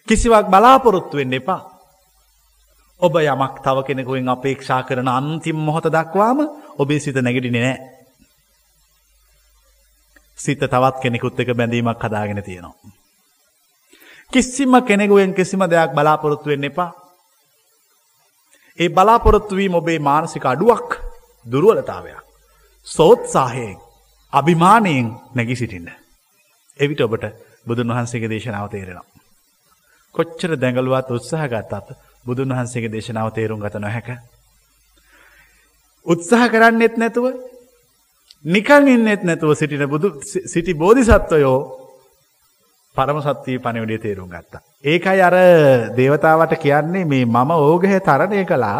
කිසිවක් 0.07 0.45
බලාපොරොත්තු 0.49 1.17
වෙන්න 1.17 1.33
එපා. 1.33 1.76
ඔබ 3.01 3.15
යමක් 3.15 3.61
තව 3.61 3.77
කෙනෙකුෙන් 3.83 4.27
අපේක්ෂා 4.27 4.81
කරන 4.83 5.07
අන්තිම් 5.09 5.57
මොහොත 5.57 5.85
දක්වාම 5.87 6.39
ඔබේ 6.77 6.99
සිත 6.99 7.15
නැගටිනෙ 7.17 7.59
නෑ. 7.59 7.77
සිත 10.37 10.59
තවත් 10.61 11.01
කෙනෙකුත් 11.01 11.39
එක 11.39 11.53
බැඳීමක් 11.53 12.01
හදාගෙන 12.01 12.41
තියෙනවා. 12.41 12.75
කිසිම 14.33 14.73
කෙනෙකුවෙන් 14.81 15.33
කිසිම 15.33 15.61
දෙයක් 15.65 15.91
බලාපොරොත්තු 15.93 16.49
වෙන්න 16.49 16.63
එපා. 16.63 16.91
ඒ 18.79 18.89
බලාපොරොත්තුවීම 18.89 19.75
ඔබේ 19.75 19.99
මානසික 19.99 20.45
අඩුවක් 20.45 20.89
දුරුවලතාවයක්. 21.45 22.25
සෝත්සාහයෙන් 22.87 23.77
අභිමානයෙන් 24.33 25.07
නැගි 25.35 25.55
සිටින්න. 25.55 25.89
එවිට 26.79 27.01
ඔබට 27.01 27.25
බුදුන් 27.67 27.89
වහන්සේගේ 27.89 28.29
දේශනාව 28.29 28.69
තේරෙනවා. 28.69 29.05
කොච්චර 30.15 30.51
දැඟලුවත් 30.55 31.09
උත්සාහ 31.11 31.45
ගත්තත් 31.47 31.87
බුදුන් 32.27 32.51
වහන්සේගේ 32.51 32.91
දේශනාව 32.91 33.29
තේරුම් 33.31 33.59
ගත 33.59 33.75
නොහැක. 33.77 34.09
උත්සාහ 36.05 36.47
කරන්නෙත් 36.47 36.95
නැතුව 36.95 37.25
නිකං 38.45 38.87
ඉන්නෙත් 38.87 39.21
නැතුව 39.23 39.51
සිටින 39.53 39.85
බුදු 39.85 40.07
සිටි 40.23 40.73
බෝධිසත්වයෝ 40.75 41.57
පරම 42.95 43.19
සත්වී 43.21 43.59
පණවිඩිය 43.59 43.99
තේරුම් 43.99 44.27
ගත්තා. 44.27 44.61
ඒකයි 44.83 45.21
අර 45.21 45.35
දේවතාවට 45.93 46.53
කියන්නේ 46.57 47.05
මේ 47.05 47.25
මම 47.27 47.51
ඕගහ 47.57 47.87
තරණය 48.01 48.45
කළා 48.45 48.79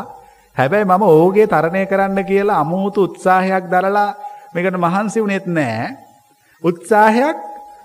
හැබැයි 0.58 0.86
මම 0.86 1.04
ඕගේ 1.06 1.48
තරණය 1.48 1.86
කරන්න 1.86 2.20
කියලා 2.24 2.60
අමුහුතු 2.60 3.04
උත්සාහයක් 3.04 3.66
දරලා 3.66 4.10
මේකට 4.54 4.78
මහන්සි 4.78 5.20
වනෙත් 5.22 5.48
නෑ 5.50 5.88
උත්සාහයක් 6.64 7.38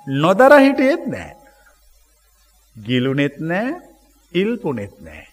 නොදර 0.07 0.53
හිටියෙත් 0.57 1.05
නෑ. 1.07 1.31
ගිලුනෙත් 2.77 3.37
නෑ 3.41 3.69
ඉල්පුනෙත් 4.33 4.95
නෑ. 5.01 5.32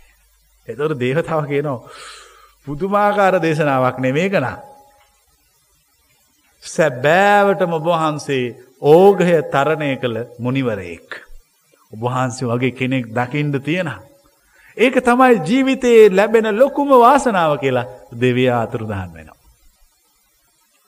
එතොට 0.69 0.99
දේවතාව 0.99 1.43
කියනවා 1.45 1.79
පුදුමාකාර 2.67 3.35
දේශනාවක් 3.37 3.97
නෙමේ 3.99 4.29
කනා. 4.29 4.57
සැබෑවට 6.63 7.61
ඔබහන්සේ 7.69 8.55
ඕගහය 8.83 9.41
තරණය 9.45 9.89
කළ 9.97 10.17
මුනිවරයෙක්. 10.39 11.09
ඔබහන්සේ 11.91 12.47
වගේ 12.47 12.71
කෙනෙක් 12.71 13.05
දකිින්ට 13.09 13.63
තියෙන. 13.63 13.91
ඒක 14.77 14.95
තමයි 15.01 15.35
ජීවිතයේ 15.41 16.09
ලැබෙන 16.11 16.47
ලොකුම 16.53 16.89
වාසනාව 16.97 17.57
කියලා 17.57 17.89
දෙවයා 18.21 18.61
අතුරුදහන් 18.61 19.13
වෙනවා. 19.13 19.39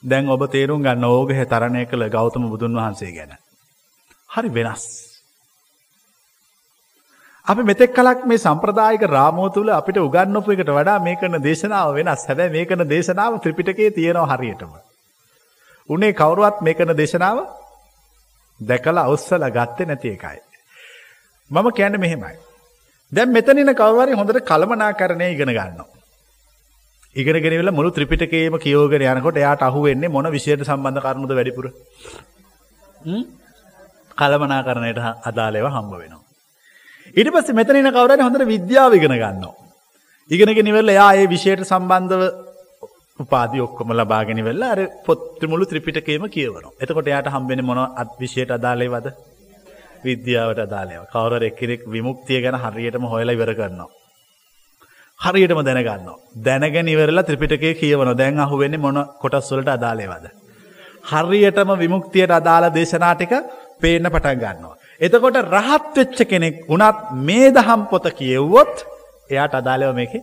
දැන් 0.04 0.30
ඔබ 0.30 0.44
තේරුම් 0.48 0.84
ගන්න 0.84 1.04
ඕගහ 1.06 1.40
තරණය 1.46 1.86
කළ 1.86 2.10
ගෞතම 2.10 2.50
බුදුන් 2.50 2.76
වහන්සේ 2.76 3.12
ගැන. 3.12 3.32
හරි 4.30 4.50
වෙනස්. 4.50 5.11
අපි 7.48 7.64
මෙතෙක් 7.64 7.94
කලක් 7.94 8.26
මේ 8.26 8.38
සම්ප්‍රදායක 8.38 9.04
රාමෝ 9.08 9.50
තුළ 9.50 9.70
අපිට 9.72 9.98
උගන්නපු 10.00 10.54
එකට 10.54 10.70
වඩා 10.70 11.00
මේ 11.00 11.16
කන 11.16 11.42
දේශනාව 11.42 11.96
වෙනස් 11.96 12.26
හැබැ 12.28 12.50
මේ 12.50 12.66
කන 12.66 12.84
දේශනාව 12.88 13.40
ත්‍රිපිටකේ 13.44 13.90
තියෙනවා 13.92 14.30
හරියටම. 14.32 14.72
උනේ 15.90 16.14
කවරුවත් 16.14 16.62
මේ 16.62 16.74
කන 16.74 16.94
දේශනාව 16.96 17.38
දැකල 18.60 18.98
අවස්සල 19.00 19.44
ගත්තේ 19.50 19.88
නැති 19.88 20.10
එකයි. 20.10 20.40
මම 21.52 21.68
කෑන්න 21.72 22.00
මෙහෙමයි. 22.00 22.38
දැම් 23.12 23.30
මෙතනින 23.30 23.74
කවරි 23.76 24.14
හොඳට 24.14 24.42
කළමනා 24.44 24.94
කරණය 24.94 25.34
ඉගෙන 25.34 25.50
ගන්නවා. 25.50 25.90
ඉගෙන 27.16 27.42
ගෙනවෙල 27.44 27.72
මුළු 27.72 27.92
ත්‍රිපිටකේම 27.92 28.56
කියෝගෙන 28.60 29.02
යනකොට 29.10 29.38
එයාට 29.38 29.64
අහු 29.64 29.80
වෙන්නේ 29.84 30.10
මොන 30.10 30.32
විශයට 30.32 30.64
සම්බන්ධ 30.64 31.02
කරනුද 31.02 31.32
වැඩිපුර 31.32 31.66
කළමනා 34.18 34.62
කරණයට 34.64 35.00
අදාලෙව 35.24 35.66
හම්බ 35.68 35.94
වෙනවා. 35.94 36.31
ඉට 37.14 37.30
පස්ස 37.30 37.54
මෙතනන 37.54 37.90
කවරට 37.90 38.22
හොඳට 38.22 38.46
විද්‍යාව 38.48 38.94
ඉගෙන 38.94 39.14
ගන්නවා. 39.14 39.54
ඉගෙනගෙන 40.32 40.66
නිවල්ල 40.66 40.90
එයා 40.90 41.12
ඒ 41.16 41.28
විෂයට 41.28 41.64
සම්බන්ධව 41.64 42.22
උපාදි 43.20 43.60
ඔක්කොම 43.60 43.92
ලබාගෙන 43.94 44.40
වෙල්ල 44.44 44.64
අර 44.64 44.80
පොත්තිමුළු 45.06 45.66
ත්‍රිපිටකේම 45.66 46.26
කියවන. 46.30 46.66
එතකොට 46.80 47.08
යායට 47.08 47.32
හම්බෙන 47.36 47.66
මොන 47.66 47.80
අත් 48.02 48.12
විෂයට 48.20 48.52
අදාලේ 48.52 48.92
වද 48.94 49.08
විද්‍යාවට 50.06 50.62
අදාලයව 50.68 51.02
කවර 51.14 51.44
එක්කෙනෙක් 51.50 51.82
විමුක්තිය 51.88 52.40
ගැන 52.44 52.58
හරියටම 52.58 53.06
හොයලා 53.06 53.36
ඉවර 53.38 53.52
කරනවා. 53.56 53.90
හරියටම 55.20 55.60
දැනගන්න. 55.62 56.12
දැනගෙන 56.40 56.88
ඉවරලා 56.88 57.24
ත්‍රිපිටකේ 57.24 57.74
කියවන 57.76 58.14
දැන් 58.18 58.40
අහුවෙන්නේ 58.40 58.84
මොන 58.86 59.00
කොටස්වලට 59.22 59.70
අදාලේවද. 59.70 60.26
හරියටම 61.04 61.70
විමුක්තියට 61.78 62.32
අදාළ 62.32 62.66
දේශනාටික 62.72 63.34
පේන්න 63.82 64.08
පටන් 64.08 64.40
ගන්නවා. 64.44 64.81
එතකොට 65.02 65.38
රහත් 65.50 65.96
වෙච්ච 65.96 66.20
කෙනෙක් 66.26 66.58
උනත් 66.68 66.98
මේ 67.22 67.52
දහම් 67.52 67.82
පොත 67.90 68.06
කියව්වොත් 68.14 68.86
එයාට 69.30 69.54
අදාලව 69.54 69.96
මේක 69.96 70.14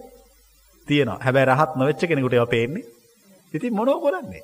තියනවා 0.89 1.19
හැබැ 1.19 1.47
රහත් 1.47 1.73
නොවෙච්ච 1.77 2.03
කෙනෙකුට 2.03 2.35
එව 2.35 2.47
පේන්නේ 2.49 2.85
ඉති 3.55 3.71
මොනෝ 3.71 3.99
කරන්නේ. 3.99 4.43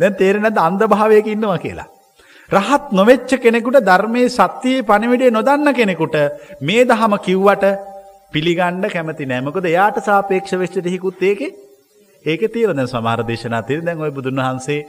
දැන් 0.00 0.14
තේරෙනද 0.14 0.58
අන්ද 0.58 0.82
භාවයක 0.86 1.26
ඉන්නවා 1.26 1.58
කියලා. 1.58 1.88
රහත් 2.50 2.84
නොවෙච්ච 2.92 3.30
කෙනෙකුට 3.38 3.80
ධර්මය 3.82 4.22
සත්‍යයේ 4.30 4.82
පණවිඩේ 4.82 5.30
නොදන්න 5.30 5.72
කෙනෙකුට 5.72 6.16
මේ 6.60 6.84
දහම 6.84 7.14
කිව්වට 7.18 7.64
පිළිගණ්ඩ 8.32 8.86
කැමති 8.88 9.26
නෑමකද 9.26 9.66
එයාට 9.66 9.98
සාපේක්ෂ 10.00 10.54
වෙච්ච 10.54 10.76
දෙහිකුත් 10.80 11.22
ඒක 11.22 11.40
ඒක 12.24 12.42
තීරද 12.48 12.84
සමහර 12.84 13.24
දේශනා 13.24 13.62
තිර 13.62 13.80
දැන් 13.80 13.98
ඔය 14.00 14.12
බුදුන් 14.12 14.38
වහන්සේ 14.38 14.86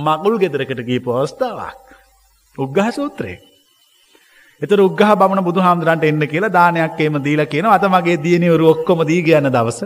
මගුල් 0.00 0.36
ගෙදරකට 0.38 0.84
ගී 0.84 1.00
පෝස්ථාවක්. 1.00 1.80
උග්ගහ 2.58 2.90
සූත්‍රයේ. 2.90 3.51
එතර 4.62 4.78
උගහ 4.80 5.02
බමන 5.14 5.40
බුදු 5.40 5.60
හාමුදුරන්ට 5.60 6.04
එන්න 6.04 6.24
කියලා 6.26 6.52
දානයක් 6.52 7.00
ඒම 7.00 7.16
දීලා 7.20 7.46
කියන 7.46 7.66
අත 7.68 7.84
මගේ 7.86 8.16
දියනවරු 8.18 8.64
ඔක්කොම 8.68 9.00
දී 9.04 9.22
ගයන්න 9.22 9.48
දවස 9.48 9.80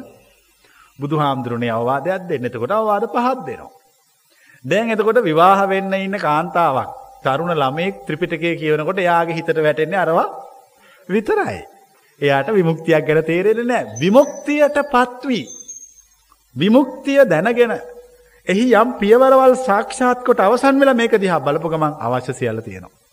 බුදු 0.99 1.17
හාමුදුරනේ 1.17 1.71
අවවාදයක් 1.71 2.27
දෙන්න 2.29 2.45
එතකොට 2.45 2.73
අවවාද 2.73 3.07
පහත් 3.09 3.39
දෙනවා. 3.47 3.71
දැන් 4.65 4.91
එතකොට 4.91 5.21
විවාහ 5.23 5.61
වෙන්න 5.67 5.97
ඉන්න 5.97 6.19
කාන්තාවක් 6.19 6.91
තරුණ 7.25 7.55
ළමෙක් 7.55 8.05
ත්‍රිපිටකය 8.07 8.51
කියවනකොට 8.55 9.01
යාගේ 9.01 9.37
හිතට 9.37 9.59
වැටෙන්නේ 9.59 9.99
අරවා 9.99 10.27
විතරයි. 11.09 11.59
එයාට 12.21 12.49
විමුක්තියක් 12.51 13.07
ගැන 13.07 13.23
තේරෙන 13.25 13.63
නෑ 13.65 13.85
විමුක්තියට 14.01 14.79
පත්වී. 14.89 15.45
විමුක්තිය 16.57 17.21
දැනගෙන 17.27 17.75
එහි 18.47 18.67
යම් 18.75 18.95
පියවරවල් 19.01 19.57
සාක්ෂාත් 19.63 20.21
කොට 20.23 20.41
අවසන් 20.41 20.81
වෙලා 20.81 20.95
මේක 20.95 21.15
දිහා 21.17 21.41
බලපුගමන් 21.41 21.93
අවශ්‍ය 22.01 22.33
සියල්ල 22.35 22.61
තියෙනවා. 22.61 23.06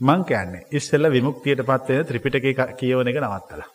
මං 0.00 0.24
කෑන්නේ 0.24 0.66
ඉස්සෙල්ල 0.70 1.10
විමුක්තියට 1.10 1.62
පත්වෙන 1.62 2.06
ත්‍රිපිටක 2.06 2.76
කියවන 2.76 3.08
එක 3.08 3.18
නවත්තලා. 3.18 3.70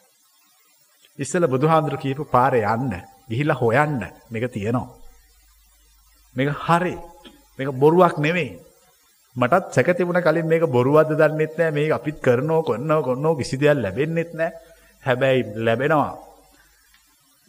ඉස්සල 1.20 1.48
බුදුහාන්දුර 1.48 1.98
කියපු 1.98 2.24
පාරය 2.26 2.62
යන්න 2.66 2.94
ගිහිල්ල 3.30 3.54
හොයන්න 3.54 4.02
මේක 4.32 4.52
තියෙනවා. 4.52 4.88
මේක 6.36 6.50
හරි 6.58 6.96
මේක 7.60 7.70
බොරුවක් 7.74 8.18
නෙවෙයි. 8.18 8.60
මටත් 9.36 9.74
සැකතිබුණ 9.74 10.22
කලින් 10.22 10.48
මේක 10.48 10.64
බොරුවද 10.68 11.12
දන්නෙත් 11.14 11.58
නෑ 11.58 11.72
මේ 11.72 11.92
අපිත් 11.92 12.18
කරනෝ 12.20 12.62
කොන්නව 12.64 13.04
කොන්නෝ 13.04 13.36
කිසි 13.36 13.58
දෙයක් 13.58 13.78
ලැබෙන්න්නෙත් 13.78 14.32
නෑ 14.34 14.52
හැබැයි 15.04 15.44
ලැබෙනවා. 15.58 16.14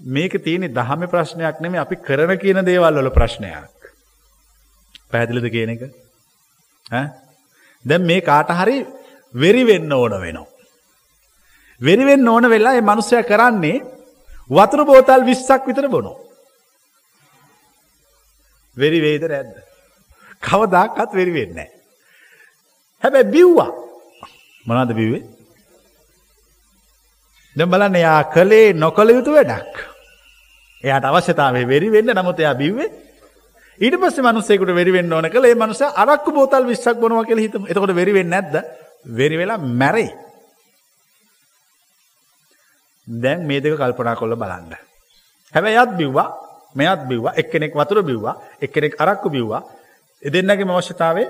මේක 0.01 0.33
තියෙන 0.45 0.69
දහම 0.71 1.03
ප්‍රශ්නයක් 1.07 1.61
නෙමේ 1.61 1.81
අපි 1.81 1.97
කරන 1.99 2.39
කියන 2.39 2.65
දේවල් 2.65 2.95
වල 2.97 3.11
ප්‍රශ්නයක්. 3.11 3.73
පැදිලිද 5.11 5.51
කියන 5.51 5.71
එක? 5.71 5.83
දැන් 7.85 8.03
මේ 8.03 8.21
කාට 8.21 8.51
හරි 8.51 8.79
වෙරිවෙන්න 9.35 9.93
ඕන 9.93 10.15
වෙනවා. 10.21 10.47
වෙරිවෙන්න 11.81 12.29
ඕන 12.29 12.51
වෙලා 12.51 12.75
ඒ 12.75 12.81
මනුස්සය 12.81 13.23
කරන්නේ 13.23 13.85
වතුර 14.51 14.85
බෝතල් 14.85 15.25
විස්සක් 15.25 15.67
විතර 15.67 15.89
බොනෝ. 15.89 16.17
වෙරි 18.77 19.01
වේද 19.01 19.23
රැද්ද. 19.25 19.55
කවදාකත් 20.43 21.11
වෙරි 21.15 21.33
වෙන්නේ. 21.33 21.71
හැබැයි 23.03 23.33
බිව්වා 23.35 23.71
මොනවද 24.67 24.93
බිව්වේ? 24.95 25.25
දැන් 27.57 27.71
බලන්න 27.71 27.97
එයා 27.97 28.23
කළේ 28.35 28.73
නොකළ 28.75 29.11
යුතු 29.11 29.33
වැඩක්. 29.33 29.75
එයාට 30.85 31.05
අවශ්‍යතාවය 31.05 31.63
වෙරි 31.67 31.89
වෙන්න 31.91 32.15
නමුත් 32.15 32.41
එයා 32.41 32.55
බිව්වේ 32.55 33.08
ඊට 33.79 33.97
පස්සේ 34.01 34.27
මිනිස්සෙකුට 34.27 34.75
වෙරි 34.75 34.93
වෙන්න 34.93 35.13
ඕන 35.13 35.31
කළා 35.31 35.51
ඒ 35.51 35.55
මනුස්සයා 35.55 35.95
අරක්කු 35.97 36.33
බෝතල් 36.33 36.65
20ක් 36.65 36.99
බොනවා 37.01 37.25
කියලා 37.25 37.47
හිතමු. 37.47 37.67
එතකොට 37.67 37.95
වෙරි 37.95 38.13
වෙන්නේ 38.13 38.41
නැද්ද? 38.41 38.55
වෙරි 39.19 39.37
වෙලා 39.39 39.59
මැරෙයි. 39.59 40.11
දැන් 43.07 43.47
මේ 43.47 43.61
දෙක 43.61 43.77
කල්පනා 43.77 44.17
කරලා 44.17 44.37
බලන්න. 44.37 44.73
හැබැයි 45.55 45.79
යත් 45.83 45.93
බිව්වා, 45.97 46.29
මෙයත් 46.75 47.03
බිව්වා, 47.09 47.33
එක්කෙනෙක් 47.37 47.75
වතුර 47.75 48.03
බිව්වා, 48.03 48.35
එක්කෙනෙක් 48.61 49.01
අරක්කු 49.01 49.31
බිව්වා. 49.31 49.63
ඒ 50.23 50.31
දෙන්නගේම 50.31 50.71
අවශ්‍යතාවය 50.71 51.25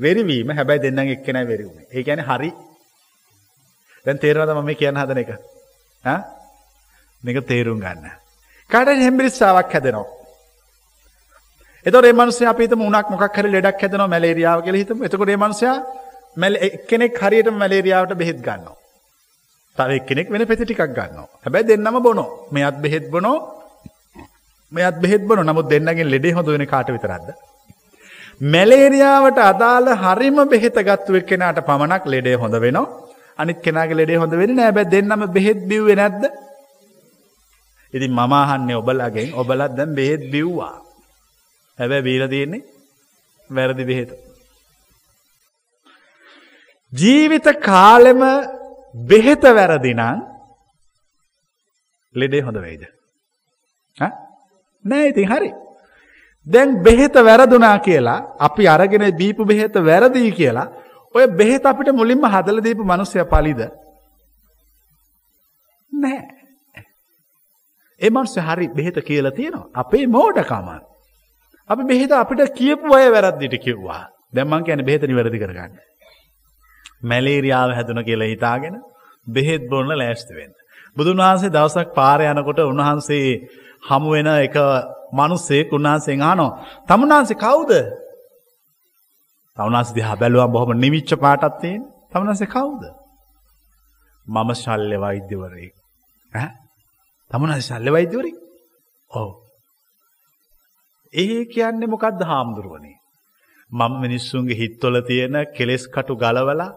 වෙරිවීම 0.00 0.48
හැබැයි 0.50 0.82
දෙන්නගේ 0.82 1.16
එක්කෙනයි 1.18 1.46
වෙරි 1.46 1.64
වුණේ. 1.64 1.86
ඒ 1.92 2.02
කියන්නේ 2.02 2.26
හරි. 2.26 2.50
දැන් 4.06 4.18
තේරෙනවද 4.18 4.54
මම 4.54 4.64
මේ 4.64 4.74
කියන්න 4.74 4.96
හදන 4.96 5.18
එක? 5.18 5.30
ඈ? 6.04 6.20
මේක 7.22 7.46
තේරුම් 7.46 7.78
ගන්න. 7.80 8.10
කාටද 8.70 9.06
හෙම්බිරිස්සාවක් 9.06 9.72
හැදෙනවා. 9.72 10.21
එතකොට 11.86 12.04
මේ 12.08 12.18
මිනිස්සයා 12.22 12.50
අපි 12.54 12.62
හිතමු 12.66 12.84
උණක් 12.90 13.06
මොකක් 13.12 13.36
හරි 13.38 13.50
ලෙඩක් 13.56 13.82
හැදෙනවා 13.82 14.12
මැලේරියාව 14.14 14.58
කියලා 14.66 14.82
හිතමු. 14.82 15.00
එතකොට 15.06 15.30
මේ 15.30 15.42
මිනිස්සයා 15.44 15.76
එක්කෙනෙක් 16.68 17.18
හරියටම 17.22 17.56
මැලේරියාවට 17.62 18.14
බෙහෙත් 18.22 18.38
ගන්නවා. 18.46 18.76
තව 19.78 19.90
එක්කෙනෙක් 20.00 20.30
වෙන 20.32 20.46
පෙති 20.46 20.64
ටිකක් 20.64 20.82
ගන්නවා. 20.98 21.28
හැබැයි 21.44 21.68
දෙන්නම 21.70 21.96
බොනෝ. 22.06 22.28
මෙයත් 22.52 22.76
බෙහෙත් 22.84 23.06
බොනෝ. 23.10 23.38
මෙයත් 24.72 24.96
බෙහෙත් 25.04 25.22
බොනෝ. 25.28 25.44
නමුත් 25.44 25.66
දෙන්නගෙන් 25.72 26.08
ලෙඩේ 26.14 26.34
හොඳ 26.36 26.46
වෙන්නේ 26.54 26.72
කාට 26.74 26.88
විතරක්ද? 26.96 27.28
මැලේරියාවට 28.54 29.38
අදාළ 29.50 29.88
හරිම 30.04 30.38
බෙහෙත 30.52 30.76
ගත්තු 30.88 31.18
එක්කෙනාට 31.20 31.58
පමණක් 31.68 32.04
ලෙඩේ 32.14 32.36
හොඳ 32.42 32.54
වෙනවා. 32.64 32.86
අනිත් 33.40 33.58
කෙනාගේ 33.66 34.00
ලෙඩේ 34.00 34.22
හොඳ 34.22 34.32
වෙන්නේ 34.40 34.56
නැහැ. 34.56 34.70
හැබැයි 34.70 34.92
දෙන්නම 34.94 35.22
බෙහෙත් 35.36 35.60
බිව්වේ 35.70 35.98
නැද්ද? 36.00 36.22
ඉතින් 37.94 38.12
මම 38.18 38.32
අහන්නේ 38.42 38.80
ඔබලාගෙන් 38.82 39.28
ඔබලත් 39.40 39.72
දැන් 39.76 39.90
බෙහෙත් 39.98 40.24
බිව්වා. 40.32 40.74
හැබැයි 41.82 42.06
බීලා 42.08 42.28
තියෙන්නේ 42.28 42.62
වැරදි 43.50 43.84
බෙහෙත. 43.90 44.10
ජීවිත 46.92 47.46
කාලෙම 47.68 48.22
බෙහෙත 49.10 49.42
වැරදි 49.58 49.94
නම් 49.94 50.18
ලෙඩේ 52.14 52.42
හොඳ 52.46 52.58
වෙයිද? 52.66 52.84
නෑ 54.84 55.08
ඉතින් 55.08 55.28
හරි. 55.32 55.50
දැන් 56.46 56.76
බෙහෙත 56.86 57.14
වැරදුනා 57.28 57.78
කියලා 57.78 58.20
අපි 58.38 58.68
අරගෙන 58.68 59.06
බීපු 59.22 59.48
බෙහෙත 59.52 59.74
වැරදි 59.88 60.30
කියලා 60.40 60.68
ඔය 61.14 61.26
බෙහෙත 61.40 61.66
අපිට 61.66 61.92
මුලින්ම 62.00 62.24
හදලා 62.34 62.64
දීපු 62.68 62.84
මිනිස්සයා 62.92 63.30
පලිද? 63.32 63.60
නෑ. 65.92 66.22
ඒ 68.00 68.10
මිනිස්සයා 68.10 68.48
හරි 68.48 68.72
බෙහෙත 68.78 69.04
කියලා 69.10 69.36
තියෙනවා. 69.38 69.70
අපේ 69.74 70.06
මෝඩකම. 70.06 70.91
අපි 71.70 71.82
බෙහෙත 71.84 72.12
අපිට 72.12 72.40
කියපු 72.52 72.94
අය 72.94 73.08
වැරද්දිට 73.10 73.56
කිව්වා. 73.58 74.04
දැන් 74.32 74.48
මං 74.48 74.64
කියන්නේ 74.64 74.84
බෙහෙත 74.84 75.02
නිවැරදි 75.02 75.38
කරගන්න. 75.38 75.72
මැලේරියාව 77.02 77.70
හැදුන 77.72 78.04
කියලා 78.04 78.28
හිතාගෙන 78.28 78.74
බෙහෙත් 79.26 79.62
බොන්න 79.68 79.92
ලෑස්ති 79.92 80.34
වෙන්න. 80.34 80.52
බුදුන් 80.96 81.18
වහන්සේ 81.18 81.50
දවසක් 81.50 81.88
පාරේ 81.94 82.30
යනකොට 82.30 82.60
උන්වහන්සේ 82.62 83.26
හමු 83.82 84.08
වෙන 84.10 84.28
එක 84.38 84.56
මිනිස්සෙක් 85.12 85.68
උන්වහන්සේගෙන් 85.72 86.24
අහනවා 86.24 86.50
"තමුන්වහන්සේ 86.88 87.36
කවුද?" 87.36 87.72
තමුන්වහන්සේ 89.56 89.94
දිහා 89.94 90.16
බැලුවම 90.16 90.52
බොහොම 90.52 90.70
නිවිච්ච 90.76 91.10
පාටක් 91.16 91.54
තියෙන. 91.60 91.82
තමුන්වහන්සේ 92.10 92.48
කවුද? 92.48 92.82
මම 94.26 94.50
ශල්්‍ය 94.54 94.96
වෛද්‍යවරයෙක්. 94.96 95.74
ඈ? 96.32 96.50
තමුන්වහන්සේ 97.30 97.68
ශල්්‍ය 97.68 97.90
වෛද්‍යවරයෙක්? 97.90 98.36
ඔව්. 99.10 99.28
ඒ 101.12 101.44
කියන්නේ 101.44 101.86
මොකක්ද 101.86 102.20
හාමුදුරුවනේ? 102.22 102.96
මම 103.70 103.92
මිනිස්සුන්ගේ 104.00 104.56
හිත්වල 104.56 104.96
තියෙන 105.00 105.36
කෙලෙස් 105.56 105.84
කටු 105.88 106.14
ගලවලා 106.16 106.70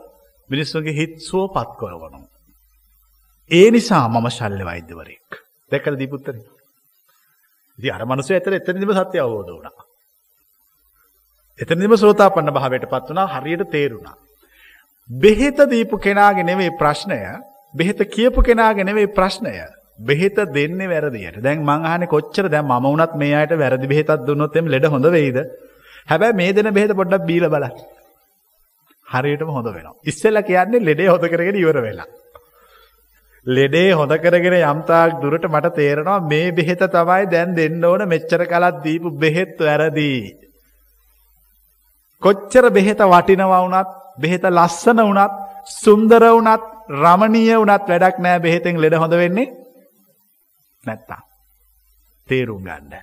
මිනිස්සුන්ගේ 0.49 0.93
හිත් 0.93 1.15
සුවපත් 1.21 1.69
කරවනවා. 1.79 2.27
ඒ 3.51 3.67
නිසා 3.71 4.07
මම 4.09 4.27
ශල්්‍ය 4.29 4.63
වෛද්‍යවරයෙක්. 4.65 5.29
දැකලා 5.71 5.99
දීපුත්තරේ. 5.99 6.43
ඉතින් 7.79 7.93
අර 7.93 8.05
මිනිස්සු 8.05 8.33
ඇතර 8.33 8.53
එතනදිම 8.53 8.91
සත්‍ය 8.93 9.17
අවබෝධ 9.19 9.51
වුණා. 9.51 9.85
එතනදිම 11.59 11.93
සෝතාපන්න 11.95 12.53
භාවයටපත් 12.53 13.09
වුණා 13.09 13.27
හරියට 13.29 13.69
තේරුණා. 13.71 14.15
බෙහෙත 15.09 15.57
දීපු 15.65 15.97
කෙනාගේ 15.97 16.43
නෙවෙයි 16.43 16.71
ප්‍රශ්නය, 16.71 17.19
බෙහෙත 17.73 17.99
කියපු 18.09 18.41
කෙනාගේ 18.41 18.83
නෙවෙයි 18.83 19.07
ප්‍රශ්නය. 19.09 19.53
බෙහෙත 19.99 20.35
දෙන්නේ 20.53 20.87
වැරදියට. 20.87 21.41
දැන් 21.41 21.59
මං 21.61 21.85
අහන්නේ 21.85 22.07
කොච්චර 22.07 22.49
දැන් 22.49 22.65
මම 22.65 22.83
වුණත් 22.83 23.15
මේ 23.15 23.33
අයට 23.33 23.53
වැරදි 23.53 23.87
බෙහෙතක් 23.87 24.25
දුන්නොත් 24.27 24.55
එම් 24.55 24.67
ලෙඩ 24.67 24.85
හොඳ 24.85 25.05
වෙයිද? 25.07 25.37
හැබැයි 26.07 26.35
මේ 26.35 26.53
දෙන 26.53 26.73
බෙහෙත 26.73 26.91
පොඩ්ඩක් 26.91 27.25
බීලා 27.25 27.49
බලන්න. 27.49 27.73
හරියටම 29.07 29.49
හොඳ 29.49 29.67
වෙනවා. 29.67 29.95
ඉස්සෙල්ලා 30.05 30.43
කියන්නේ 30.43 30.85
ලෙඩේ 30.85 31.07
හොඳ 31.07 31.25
කරගෙන 31.25 31.55
ඉවර 31.55 31.77
වෙලා. 31.81 32.07
ලෙඩේ 33.45 33.91
හොඳ 33.91 34.13
කරගෙන 34.17 34.55
යම්තාක් 34.63 35.21
දුරට 35.21 35.45
මට 35.47 35.75
තේරෙනවා 35.75 36.19
මේ 36.21 36.51
බෙහෙත 36.51 36.81
තමයි 36.87 37.23
දැන් 37.27 37.55
දෙන්න 37.55 37.83
ඕන 37.83 38.07
මෙච්චර 38.07 38.41
කලක් 38.45 38.83
දීපු 38.83 39.09
බෙහෙත් 39.13 39.59
වැරදි. 39.59 40.13
කොච්චර 42.21 42.65
බෙහෙත 42.69 42.99
වටිනවා 43.05 43.61
වුණත් 43.63 43.89
බෙහෙත 44.17 44.43
ලස්සන 44.49 44.99
වුණත් 44.99 45.33
සුන්දර 45.73 46.23
වුණත් 46.29 46.63
රමණීය 46.93 47.55
වුණත් 47.55 47.87
වැඩක් 47.89 48.17
නෑ 48.19 48.39
බෙහෙතෙන් 48.39 48.75
ලෙඩ 48.77 48.95
හොඳ 48.95 49.15
වෙන්නේ 49.15 49.64
නැත්තම්. 50.85 51.21
තේරුම් 52.27 52.63
ගන්න. 52.63 52.93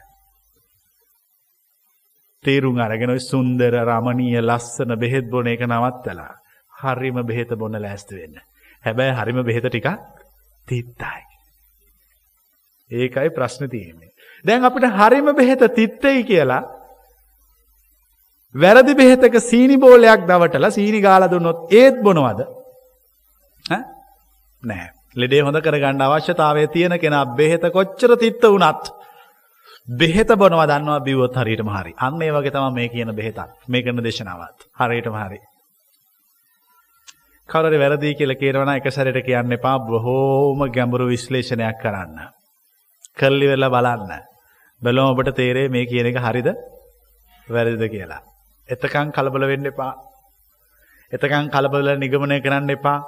තේරුම් 2.44 2.78
අරගෙන 2.78 3.14
ඔය 3.14 3.20
සුන්දර 3.20 3.74
රමණීය 3.84 4.40
ලස්සන 4.42 4.96
බෙහෙත් 4.98 5.26
බොන 5.30 5.46
එක 5.46 5.62
නවත්තලා 5.66 6.32
හරිම 6.72 7.22
බෙහෙත 7.26 7.50
බොන්න 7.60 7.82
ලෑස්ති 7.82 8.14
වෙන්න. 8.14 8.36
හැබැයි 8.84 9.18
හරිම 9.18 9.42
බෙහෙත 9.48 9.66
ටිකක් 9.66 9.88
තිත්තයි. 10.66 11.22
ඒකයි 12.90 13.30
ප්‍රශ්න 13.30 13.70
තියෙන්නේ. 13.70 14.10
දැන් 14.44 14.64
අපිට 14.64 14.86
හරිම 14.98 15.34
බෙහෙත 15.34 15.62
තිත්තයි 15.74 16.24
කියලා 16.24 16.62
වැරදි 18.54 18.94
බෙහෙතක 18.94 19.36
සීනි 19.40 19.76
බෝලයක් 19.76 20.26
දවටලා 20.28 20.70
සීනි 20.70 21.00
ගාලා 21.00 21.30
දුන්නොත් 21.30 21.72
ඒත් 21.72 22.02
බොනවද? 22.02 22.40
නෑ. 24.62 24.88
ලෙඩේ 25.16 25.40
හොඳ 25.40 25.58
කරගන්න 25.58 26.02
අවශ්‍යතාවය 26.02 26.66
තියෙන 26.68 26.98
කෙනා 26.98 27.24
බෙහෙත 27.36 27.64
කොච්චර 27.70 28.16
තිත්ත 28.16 28.42
වුණත් 28.44 28.84
බෙහෙත 29.88 30.28
බොනවා 30.34 30.66
දන්නවා 30.66 31.00
බිව්වොත් 31.00 31.34
හරියටම 31.34 31.68
හරි. 31.68 31.92
අන්න 31.98 32.22
ඒ 32.22 32.30
වගේ 32.30 32.50
තමයි 32.50 32.72
මේ 32.72 32.88
කියන 32.88 33.10
බෙහෙතත්. 33.12 33.38
මේ 33.68 33.82
කරන 33.82 33.98
දේශනාවත්. 33.98 34.58
හරියටම 34.74 35.14
හරි. 35.14 35.38
කවුරුරි 37.48 37.78
වැරදි 37.78 38.14
කියලා 38.14 38.36
කියනවා 38.36 38.64
නම් 38.64 38.76
එක 38.76 38.86
සැරේට 38.88 39.26
කියන්න 39.26 39.52
එපා. 39.52 39.78
බොහෝම 39.80 40.60
ගැඹුරු 40.70 41.06
විශ්ලේෂණයක් 41.06 41.76
කරන්න. 41.82 42.18
කරලි 43.14 43.46
වෙලා 43.46 43.70
බලන්න. 43.70 44.12
බලමු 44.82 45.10
ඔබට 45.10 45.34
තේරෙයි 45.34 45.68
මේ 45.68 45.86
කියන 45.86 46.06
එක 46.06 46.18
හරිද? 46.18 46.48
වැරදිද 47.48 47.84
කියලා. 47.90 48.22
එතකන් 48.68 49.12
කලබල 49.12 49.44
වෙන්න 49.46 49.66
එපා. 49.66 49.92
එතකන් 51.12 51.50
කලබල 51.50 51.88
නිගමනය 51.98 52.40
කරන්න 52.40 52.70
එපා. 52.70 52.98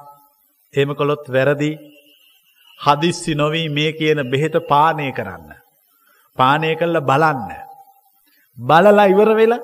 එහෙම 0.74 0.94
කළොත් 0.94 1.24
වැරදි. 1.28 1.93
හදිස්සි 2.80 3.34
නොවි 3.34 3.68
මේ 3.68 3.92
කියන 3.92 4.18
බෙහෙත 4.30 4.56
පානය 4.68 5.12
කරන්න. 5.12 5.52
පානය 6.38 6.76
කල්ල 6.76 7.00
බලන්න. 7.02 7.50
බලලා 8.58 9.06
ඉවර 9.06 9.30
වෙලා 9.34 9.62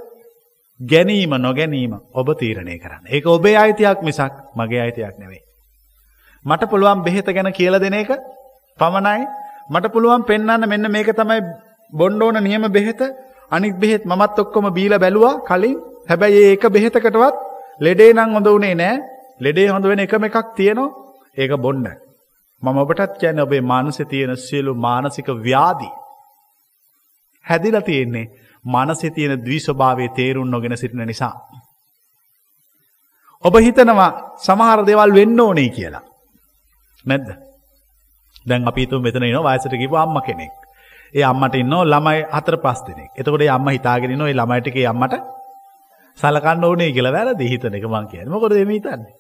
ගැනීම 0.81 1.33
නොගැනීම 1.39 1.93
ඔබ 2.13 2.29
තීරණය 2.35 2.79
කරන්න. 2.79 3.05
ඒක 3.07 3.27
ඔබේ 3.27 3.57
අයිතියක් 3.57 4.03
මිසක් 4.03 4.33
මගේ 4.55 4.81
අයිතියක් 4.81 5.19
නෙවෙයි. 5.19 5.43
මට 6.45 6.63
පුළුවන් 6.67 7.05
බෙහෙත 7.05 7.27
ගැන 7.27 7.53
කියල 7.53 7.79
දෙන 7.79 7.95
එක 7.95 8.11
පමණයි 8.79 9.27
මට 9.69 9.93
පුළුවන් 9.93 10.25
පෙන්න්න 10.25 10.65
මෙන්න 10.65 10.91
මේක 10.91 11.13
තමයි 11.13 11.41
බොන්්ඩෝන 11.93 12.41
නියම 12.41 12.65
බෙහෙත 12.69 13.01
අනික් 13.51 13.75
බෙහෙත් 13.77 14.05
මත් 14.07 14.39
ඔක්කොම 14.39 14.73
බීල 14.73 14.99
බැලවා 14.99 15.41
කලින් 15.43 15.77
හැබැයි 16.09 16.41
ඒක 16.51 16.65
බෙහෙතකටවත් 16.69 17.35
ලෙඩේ 17.81 18.13
නං 18.13 18.35
හොඳ 18.35 18.49
වනේ 18.49 18.75
නෑ 18.75 18.97
ලෙඩේ 19.41 19.69
හොඳ 19.69 19.85
වෙන 19.85 20.01
එකම 20.01 20.25
එකක් 20.25 20.55
තියෙනවා 20.57 20.89
ඒක 21.37 21.53
බොන්න. 21.57 21.85
මම 22.63 22.79
ඔබටත් 22.79 23.19
කියැන 23.21 23.41
ඔබේ 23.41 23.61
මානස 23.63 23.99
තියෙන 24.09 24.37
සියලු 24.39 24.75
මානසික 24.77 25.29
ව්‍යාදී. 25.45 25.93
හැදිල 27.45 27.81
තියෙන්නේ 27.81 28.27
මනසෙ 28.65 29.11
තියෙන 29.11 29.45
දවිස්වභාවේ 29.45 30.09
තේරුම් 30.11 30.51
නොගෙන 30.51 30.77
සිටින 30.77 31.07
නිසා. 31.07 31.35
ඔබ 33.45 33.55
හිතනවා 33.57 34.11
සමහර 34.39 34.87
දෙවල් 34.87 35.15
වෙන්න 35.15 35.41
ඕනේ 35.41 35.69
කියලා. 35.71 36.03
නැද්ද. 37.05 37.29
දැන් 38.47 38.69
අපිතු 38.69 39.01
මෙතන 39.01 39.25
න 39.25 39.43
වයසට 39.43 39.75
කිව 39.75 39.95
අම්ම 39.97 40.17
කෙනෙක්. 40.23 40.55
ඒ 41.15 41.25
අම්මට 41.25 41.55
ඉන්න 41.55 41.75
ළමයි 41.85 42.27
අතර 42.31 42.57
පස් 42.57 42.81
දෙනෙක් 42.87 43.11
එතකොට 43.17 43.43
අම්ම 43.49 43.69
හිතාගෙන 43.69 44.19
නොයි 44.19 44.35
ළමයිටක 44.35 44.77
අම්මට 44.87 45.15
සලකන්න 46.19 46.65
ඕනේ 46.65 46.93
කියලා 46.93 47.13
වැරදි 47.13 47.51
හිතන 47.53 47.75
එක 47.75 47.85
මං 47.85 48.07
කියන්නේ. 48.07 48.33
මොකද 48.35 48.53
එමෙ 48.53 48.75
හිතන්නේ? 48.77 49.20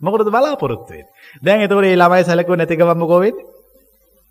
මොකටද 0.00 0.30
බලාපොරොත්තු 0.30 0.90
වෙන්නේ? 0.92 1.12
දැන් 1.42 1.60
එතකොට 1.64 1.84
මේ 1.86 1.96
ළමයි 1.96 2.24
සැලකුවේ 2.24 2.60
නැති 2.60 2.76
ගමන් 2.76 2.98
මොකෝ 2.98 3.20
වෙන්නේ? 3.24 3.46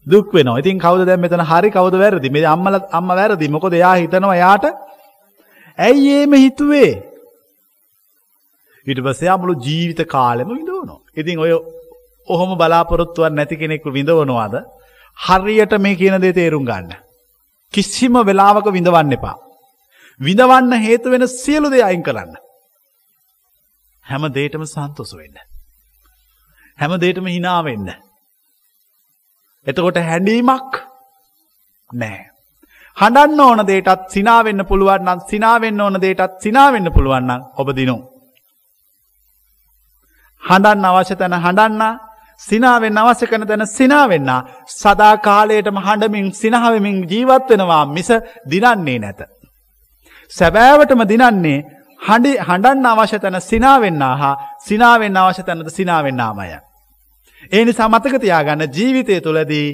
දුක් 0.05 0.33
වෙනවා. 0.33 0.59
ඉතින් 0.59 0.79
කවුද 0.79 1.05
දැන් 1.07 1.21
මෙතන 1.21 1.45
හරි 1.51 1.69
කවුද 1.71 1.95
වැරදි? 2.03 2.29
මේ 2.29 2.45
අම්මලා 2.45 2.81
අම්මා 2.91 3.19
වැරදි. 3.19 3.47
මොකද 3.55 3.73
එයා 3.73 3.95
හිතනවා 3.95 4.35
එයාට 4.35 4.65
ඇයි 5.77 6.11
එහෙම 6.17 6.33
හිතුවේ? 6.33 6.91
ඊට 8.87 8.99
පස්සේ 9.05 9.29
ආ 9.29 9.37
මුළු 9.37 9.55
ජීවිත 9.65 10.01
කාලෙම 10.07 10.49
විඳවනවා. 10.49 10.99
ඉතින් 11.15 11.39
ඔය 11.39 11.51
ඔහොම 12.27 12.51
බලාපොරොත්තුවක් 12.57 13.31
නැති 13.31 13.55
කෙනෙක් 13.57 13.85
විඳවනවාද? 13.97 14.55
හරියට 15.17 15.73
මේ 15.79 15.95
කියන 15.95 16.21
දේ 16.21 16.33
තේරුම් 16.33 16.65
ගන්න. 16.65 16.91
කිසිම 17.73 18.13
වෙලාවක 18.29 18.67
විඳවන්න 18.77 19.15
එපා. 19.17 19.37
විඳවන්න 20.19 20.73
හේතු 20.85 21.07
වෙන 21.11 21.27
සියලු 21.27 21.71
දේ 21.71 21.83
අයින් 21.83 22.03
කරන්න. 22.03 22.35
හැම 24.05 24.23
දෙයකම 24.37 24.63
සන්තෝෂ 24.65 25.15
වෙන්න. 25.19 25.52
හැම 26.79 26.93
දෙයකම 26.99 27.27
hina 27.27 27.55
වෙන්න. 27.61 27.87
එතකොට 29.65 29.97
හැඬීමක් 30.01 30.71
නෑ. 31.89 32.21
හඬන්න 32.97 33.39
ඕන 33.39 33.61
දෙයටත් 33.65 34.09
සිනා 34.09 34.41
වෙන්න 34.45 34.61
පුළුවන් 34.65 35.03
නම් 35.05 35.19
සිනා 35.29 35.57
වෙන්න 35.61 35.81
ඕන 35.81 36.01
දෙයටත් 36.01 36.41
සිනා 36.41 36.69
වෙන්න 36.73 36.93
පුළුවන් 36.95 37.27
නම් 37.27 37.41
ඔබ 37.57 37.67
දිනු. 37.75 37.97
හඬන්න 40.43 40.89
අවශ්‍ය 40.89 41.15
තැන 41.15 41.37
හඬන්න 41.39 41.83
සිනාවෙන් 42.41 42.97
අවශ්‍ය 42.97 43.25
කරන 43.27 43.45
තැන 43.47 43.65
සිනාවෙන්න 43.67 44.31
සදා 44.71 45.15
කාලයටම 45.17 45.77
හඬමින් 45.77 46.27
සිනහවෙමින් 46.33 46.97
ජීවත් 47.11 47.49
වෙනවා 47.49 47.85
මිස 47.87 48.09
දිනන්නේ 48.51 48.99
නැත. 48.99 49.21
සැබෑවටම 50.31 51.01
දිනන්නේ 51.03 51.59
හඬි 52.01 52.31
හඬන්න 52.39 52.85
අවශ්‍ය 52.85 53.17
තැන 53.19 53.39
සිනාවෙන්න 53.41 54.03
හා 54.21 54.35
සිනාවෙන් 54.65 55.17
අවශ්‍ය 55.17 55.43
තැනද 55.43 55.69
සිනාවෙන්නාමය. 55.69 56.47
ඒ 57.51 57.63
නිසා 57.65 57.89
මතක 57.89 58.21
තියාගන්න 58.21 58.63
ජීවිතය 58.77 59.21
තුළදී 59.21 59.67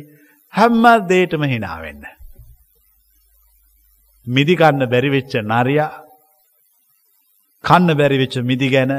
හැම්ම 0.54 0.86
දේටම 1.10 1.44
හිනාවෙන්න. 1.44 2.04
මිදිකන්න 4.28 4.90
බැරිවෙච්ච 4.94 5.34
නරියා 5.44 5.92
කන්න 7.64 7.98
බැරිවෙච්ච 7.98 8.36
මිදි 8.44 8.70
ගැන 8.70 8.94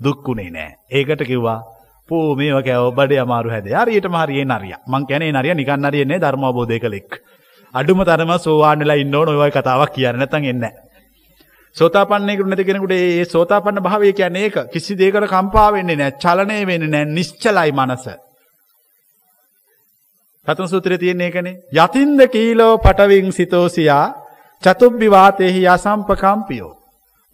දුක්කුණේ 0.00 0.50
නෑ. 0.50 0.76
ඒකට 0.90 1.22
කිව්වා 1.30 1.60
පෝ 2.08 2.34
මේක 2.34 2.68
ඔබඩ 2.80 3.12
අමාරු 3.18 3.50
හැද 3.50 3.66
යාරයට 3.66 4.06
මහරිය 4.08 4.44
නරිය 4.44 4.74
මං 4.86 5.06
කැනේ 5.08 5.32
නරිය 5.32 5.54
නිකන් 5.54 5.80
නරියන්නේ 5.82 6.22
ධර්මබෝධය 6.24 6.78
කළෙක්. 6.80 7.10
අඩුම 7.74 8.02
තරම 8.04 8.32
සෝවාන්නලා 8.38 9.00
ඉන්න 9.02 9.14
ඕන 9.14 9.28
ඔය 9.36 9.50
කතාවක් 9.50 9.92
කියන්න 9.94 10.18
නැතන් 10.18 10.44
එන්න. 10.44 10.64
සෝතාපන්නයකට 11.76 12.46
නැති 12.46 12.64
කෙනෙකුට 12.64 12.94
ඒ 12.94 13.24
සෝතාපන්න 13.26 13.82
භාවය 13.82 14.12
කියන්නේ 14.12 14.44
ඒක 14.44 14.56
කිසි 14.72 14.94
දෙයකට 14.94 15.26
කම්පා 15.28 15.66
වෙන්නේ 15.72 15.96
නැහැ 15.96 16.18
චලනය 16.18 16.60
වෙන්නේ 16.66 16.88
නැහැ 16.88 17.10
නිශ්චලයි 17.10 17.72
මනස. 17.72 18.06
රතන 20.46 20.68
සූත්‍රයේ 20.68 20.98
තියෙන 20.98 21.20
එකනේ 21.22 21.54
යතින්ද 21.76 22.20
කීලෝ 22.28 22.72
පටවින් 22.78 23.28
සිතෝසියා 23.32 24.06
චතුබ්බි 24.62 25.10
වාතේහි 25.10 25.62
යසම්පකම්පියෝ. 25.66 26.72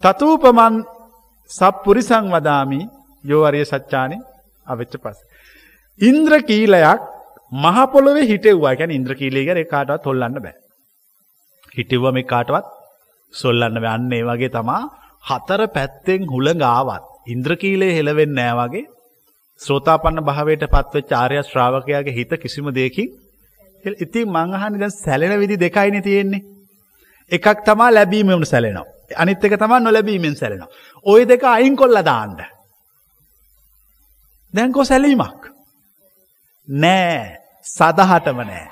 තතූපමන් 0.03 0.75
සප්පුරිසං 1.49 2.29
වදාමි 2.31 2.81
යෝ 3.23 3.41
අරිය 3.45 3.65
සච්චානේ 3.65 4.21
අවෙච්ච 4.65 4.93
පස්ස. 4.97 5.19
ඉන්ද්‍ර 6.01 6.33
කීලයක් 6.43 7.01
මහපොළොවේ 7.57 8.27
හිටෙව්වා 8.27 8.75
ගැන 8.75 8.91
ඉන්ද්‍ර 8.91 9.15
කීලේ 9.15 9.45
ගැන 9.45 9.65
කාටවත් 9.67 10.05
හොල්ලන්න 10.05 10.39
බෑ. 10.39 10.55
හිටෙව්ව 11.75 12.05
මේ 12.11 12.23
කාටවත් 12.25 12.82
සොල්ලන්න 13.33 13.81
බෑ 13.83 13.93
අන්න 13.95 14.13
ඒ 14.13 14.23
වගේ 14.23 14.53
තමා 14.55 14.81
හතර 15.23 15.61
පැත්තෙන් 15.75 16.29
හුළඟ 16.33 16.63
ආවත් 16.69 17.05
ඉන්ද්‍ර 17.27 17.53
කීලේ 17.55 17.91
හෙලවෙන්නේ 17.97 18.47
නෑ 18.47 18.55
වගේ 18.61 18.85
ශ්‍රෝතාපන්න 19.61 20.25
භාවයට 20.29 20.65
පත්වෙච්ච 20.73 21.13
ආර්ය 21.13 21.43
ශ්‍රාවකයාගේ 21.43 22.17
හිත 22.17 22.33
කිසිම 22.41 22.67
දෙයකින් 22.71 23.11
ඉතින් 23.83 24.27
මං 24.27 24.55
අහන්නේ 24.55 24.79
දැන් 24.79 24.91
සැලෙන 24.93 25.39
විදි 25.39 25.55
දෙකයිනේ 25.57 26.01
තියෙන්නේ. 26.01 26.41
එකක් 27.31 27.47
තමා 27.65 27.91
ලැබීමෙන් 27.91 28.45
සැලෙනවා. 28.45 28.85
අනිත් 29.15 29.43
එක 29.43 29.57
තමා 29.59 29.79
නොලැබීමෙන් 29.79 30.35
සැලෙනවා. 30.35 30.69
ওই 31.05 31.27
දෙක 31.27 31.43
අයින් 31.45 31.75
කොල්ලා 31.75 32.05
දාන්න. 32.05 32.37
දැන්කෝ 34.53 34.85
සැලීමක්. 34.85 35.41
නෑ 36.67 37.37
සදහටම 37.67 38.39
නෑ. 38.41 38.67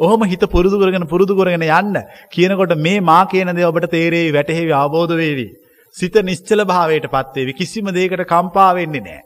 ඔහොම 0.00 0.22
හිත 0.24 0.44
පුරුදු 0.46 0.76
කරගෙන 0.82 1.06
පුරුදු 1.06 1.36
කරගෙන 1.36 1.64
යන්න 1.70 1.96
කියනකොට 2.30 2.74
මේ 2.78 3.00
මා 3.02 3.24
කියන 3.26 3.52
දේ 3.56 3.68
ඔබට 3.70 3.88
තේරෙවි 3.90 4.30
වැටහෙවි 4.32 4.72
අවබෝධ 4.74 5.14
වේවි. 5.14 5.46
සිත 5.94 6.14
නිශ්චල 6.22 6.64
භාවයට 6.64 7.06
පත් 7.06 7.34
වේවි. 7.36 7.52
කිසිම 7.52 7.86
දෙයකට 7.90 8.24
කම්පා 8.26 8.70
වෙන්නේ 8.74 9.02
නෑ. 9.02 9.20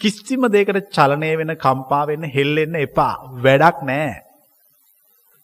කිසිම 0.00 0.42
දෙයකට 0.48 0.90
චලනය 0.90 1.30
වෙන 1.36 1.52
කම්පා 1.56 2.02
වෙන්න 2.06 2.24
හෙල්ලෙන්න 2.28 2.74
එපා. 2.78 3.14
වැඩක් 3.38 3.78
නෑ. 3.82 4.10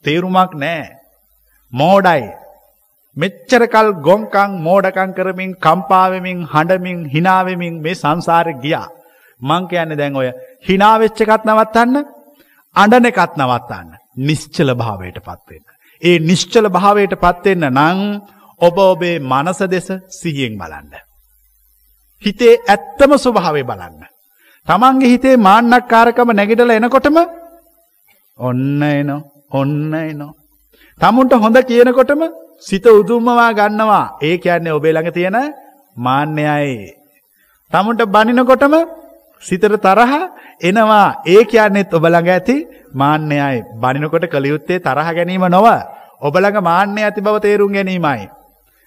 තේරුමක් 0.04 0.54
නෑ. 0.56 0.82
මෝඩයි. 1.72 2.24
මෙච්චරකල් 3.16 3.88
ගොංකං 4.00 4.58
මෝඩකං 4.62 5.16
කරමින් 5.18 5.56
කම්පා 5.58 6.06
වෙමින් 6.12 6.46
හඬමින් 6.46 6.98
hina 7.08 7.36
වෙමින් 7.44 7.82
මේ 7.82 7.94
සංසාරේ 7.96 8.60
ගියා. 8.62 8.86
මං 9.40 9.68
කියන්නේ 9.68 9.96
දැන් 9.96 10.16
ඔය 10.16 10.28
hina 10.62 10.90
වෙච්ච 10.98 11.20
එකත් 11.22 11.44
නවත්තන්න 11.44 11.96
අඬන 12.76 13.06
එකත් 13.06 13.36
නවත්තන්න 13.36 14.05
නිශ්චල 14.16 14.70
භාවයට 14.74 15.18
පත් 15.18 15.42
වෙන්න. 15.50 15.66
ඒ 16.02 16.18
නිශ්චල 16.20 16.66
භාවයට 16.68 17.14
පත් 17.16 17.44
වෙන්න 17.46 17.68
නම් 17.70 18.00
ඔබ 18.60 18.76
ඔබේ 18.84 19.16
මනස 19.22 19.60
දෙස 19.66 19.88
සිහියෙන් 20.10 20.54
බලන්න. 20.58 20.92
හිතේ 22.22 22.54
ඇත්තම 22.66 23.12
ස්වභාවය 23.16 23.62
බලන්න. 23.62 24.02
තමන්ගේ 24.68 25.12
හිතේ 25.12 25.36
මාන්නක්කාරකම 25.38 26.28
නැගිටලා 26.32 26.78
එනකොටම 26.80 27.18
ඔන්න 28.38 28.82
එනෝ 28.90 29.22
ඔන්න 29.50 29.94
එනෝ. 29.94 30.32
තමුන්ට 31.00 31.32
හොඳ 31.34 31.56
කියනකොටම 31.62 32.22
සිත 32.60 32.86
උදුම්මවා 32.88 33.52
ගන්නවා. 33.52 34.18
ඒ 34.22 34.36
කියන්නේ 34.38 34.72
ඔබේ 34.72 34.92
ළඟ 34.92 35.12
තියෙන 35.12 35.38
මාන්නයයි. 35.96 36.94
තමුන්ට 37.72 38.02
බනිනකොටම 38.06 38.74
සිතට 39.42 39.76
තරහ 39.78 40.12
එනවා. 40.60 41.22
ඒ 41.26 41.44
කියන්නේත් 41.44 41.94
ඔබ 41.94 42.04
ළඟ 42.04 42.28
ඇති 42.28 42.56
මාන්නයයි. 42.96 43.64
බනිනකොට 43.74 44.26
කළ 44.26 44.46
යුත්තේ 44.46 44.80
තරහ 44.80 45.08
ගැනීම 45.10 45.46
නොව 45.48 45.66
ඔබ 46.20 46.34
ළඟ 46.34 46.62
මාන්නය 46.62 47.02
ඇති 47.02 47.20
බව 47.20 47.36
තේරුම් 47.40 47.72
ගැනීමයි. 47.72 48.28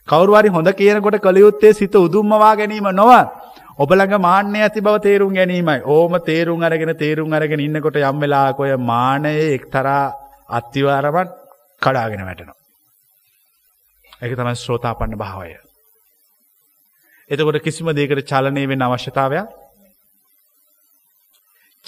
කවුරු 0.07 0.35
හරි 0.35 0.49
හොඳ 0.49 0.69
කියනකොට 0.73 1.19
කළ 1.19 1.37
යුත්තේ 1.37 1.73
සිත 1.73 1.95
උදුම්මවා 1.97 2.55
ගැනීම 2.55 2.89
නොව 2.91 3.11
ඔබ 3.77 3.89
ළඟ 3.91 4.19
මාන්නය 4.19 4.61
ඇති 4.61 4.81
බව 4.81 4.95
තේරුම් 4.99 5.33
ගැනීමයි. 5.33 5.81
ඕම 5.85 6.13
තේරුම් 6.21 6.63
අරගෙන 6.63 6.93
තේරුම් 6.97 7.33
අරගෙන 7.33 7.59
ඉන්නකොට 7.59 8.01
යම් 8.01 8.17
වෙලාවක 8.19 8.59
ඔය 8.59 8.75
මානයේ 8.91 9.53
එක්තරා 9.55 10.03
අත්තිවාරමක් 10.49 11.29
කඩාගෙන 11.81 12.25
වැටෙනවා. 12.25 12.57
ඒක 14.21 14.35
තමයි 14.35 14.55
ශ්‍රෝතාපන්න 14.55 15.15
භාවය. 15.15 15.55
එතකොට 17.29 17.61
කිසිම 17.61 17.93
දෙයකට 17.93 18.25
චලනය 18.25 18.63
වෙන්න 18.67 18.81
අවශ්‍යතාවයක් 18.81 19.47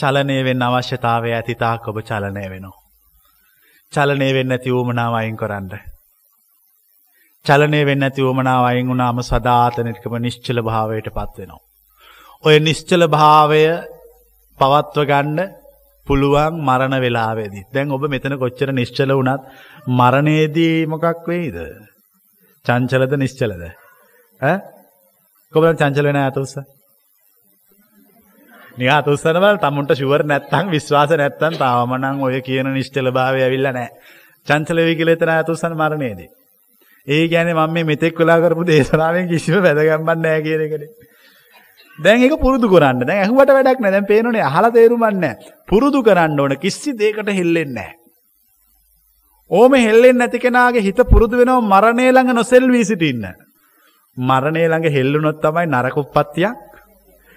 චලනය 0.02 0.38
වෙන්න 0.44 0.64
අවශ්‍යතාවය 0.64 1.30
ඇති 1.32 1.56
තාක් 1.56 1.88
ඔබ 1.88 1.98
චලනය 2.02 2.46
වෙනවා. 2.50 2.78
චලනය 3.94 4.30
වෙන්න 4.34 4.50
නැති 4.50 4.72
වුමනාව 4.72 5.14
අයින් 5.14 5.38
කරන්න. 5.38 5.72
චලනය 7.46 7.82
වෙන්න 7.86 8.02
නැති 8.02 8.22
වුමනාව 8.22 8.64
අයින් 8.66 8.88
වුණාම 8.88 9.22
සදාතනිකම 9.22 10.16
නිශ්චල 10.18 10.60
භාවයට 10.62 11.08
පත් 11.10 11.34
වෙනවා. 11.38 11.62
ඔය 12.44 12.56
නිශ්චල 12.60 13.04
භාවය 13.08 13.64
පවත්ව 14.58 15.06
ගන්න 15.06 15.40
පුළුවන් 16.08 16.54
මරණ 16.60 16.96
වෙලාවේදී. 17.00 17.66
දැන් 17.74 17.92
ඔබ 17.92 18.04
මෙතන 18.08 18.38
කොච්චර 18.38 18.70
නිශ්චල 18.72 19.12
වුණත් 19.12 19.42
මරණයේදී 19.90 20.76
මොකක් 20.88 21.28
වෙයිද? 21.28 21.58
චංචලද 22.66 23.14
නිශ්චලද? 23.18 23.64
ඈ 24.42 24.58
කොබලන් 25.54 25.76
චංචල 25.76 26.06
වෙන 26.06 26.20
අතඋස්ස. 26.20 26.56
නිකන් 28.78 28.92
අතඋස්සන 28.92 29.38
බල 29.38 29.58
තමුන්ට 29.58 29.94
ෂුවර් 29.94 30.24
නැත්තම් 30.26 30.70
විශ්වාස 30.70 31.12
නැත්තම් 31.14 31.58
තාම 31.58 31.94
නම් 31.98 32.22
ඔය 32.22 32.42
කියන 32.42 32.68
නිශ්චලභාවය 32.72 33.42
ඇවිල්ලා 33.42 33.74
නැහැ. 33.74 33.90
චංචල 34.48 34.78
වෙයි 34.80 34.96
කියලා 34.96 35.18
එතන 35.18 35.32
අතඋස්සන 35.34 35.76
මරණයේදී. 35.76 36.30
ඒ 37.08 37.28
කියන්නේ 37.28 37.54
මම 37.56 37.74
මේ 37.74 37.84
මෙතෙක් 37.84 38.16
වෙලා 38.16 38.40
කරපු 38.40 38.66
දේශනාවෙන් 38.66 39.28
කිසිම 39.28 39.58
වැදගත්මක් 39.60 40.18
නැහැ 40.18 40.42
කියන 40.42 40.62
එකනේ. 40.62 40.92
දැන් 42.00 42.22
ඒක 42.22 42.36
පුරුදු 42.40 42.68
කරන්න. 42.68 43.02
දැන් 43.02 43.20
ඇහුවට 43.20 43.50
වැඩක් 43.50 43.80
නැහැ. 43.80 43.92
දැන් 43.92 44.06
පේනෝනේ 44.06 44.44
අහලා 44.44 44.72
තේරුමක් 44.72 45.06
නැහැ. 45.16 45.36
පුරුදු 45.70 46.00
කරන්න 46.02 46.40
ඕන 46.40 46.58
කිසි 46.58 46.96
දෙයකට 46.96 47.30
හෙල්ලෙන්නේ 47.32 47.74
නැහැ. 47.74 47.96
ඕම 49.52 49.74
හෙල්ලෙන්නේ 49.78 50.20
නැති 50.20 50.40
කෙනාගේ 50.40 50.82
හිත 50.82 51.00
පුරුදු 51.12 51.36
වෙනවා 51.38 51.62
මරණය 51.64 52.08
ළඟ 52.08 52.34
නොසෙල්වී 52.34 52.86
සිටින්න. 52.86 53.26
මරණය 54.18 54.64
ළඟ 54.66 54.92
හෙල්ලුනොත් 54.92 55.42
තමයි 55.42 55.68
නරක 55.68 55.98
උප්පත්තියක්. 55.98 56.71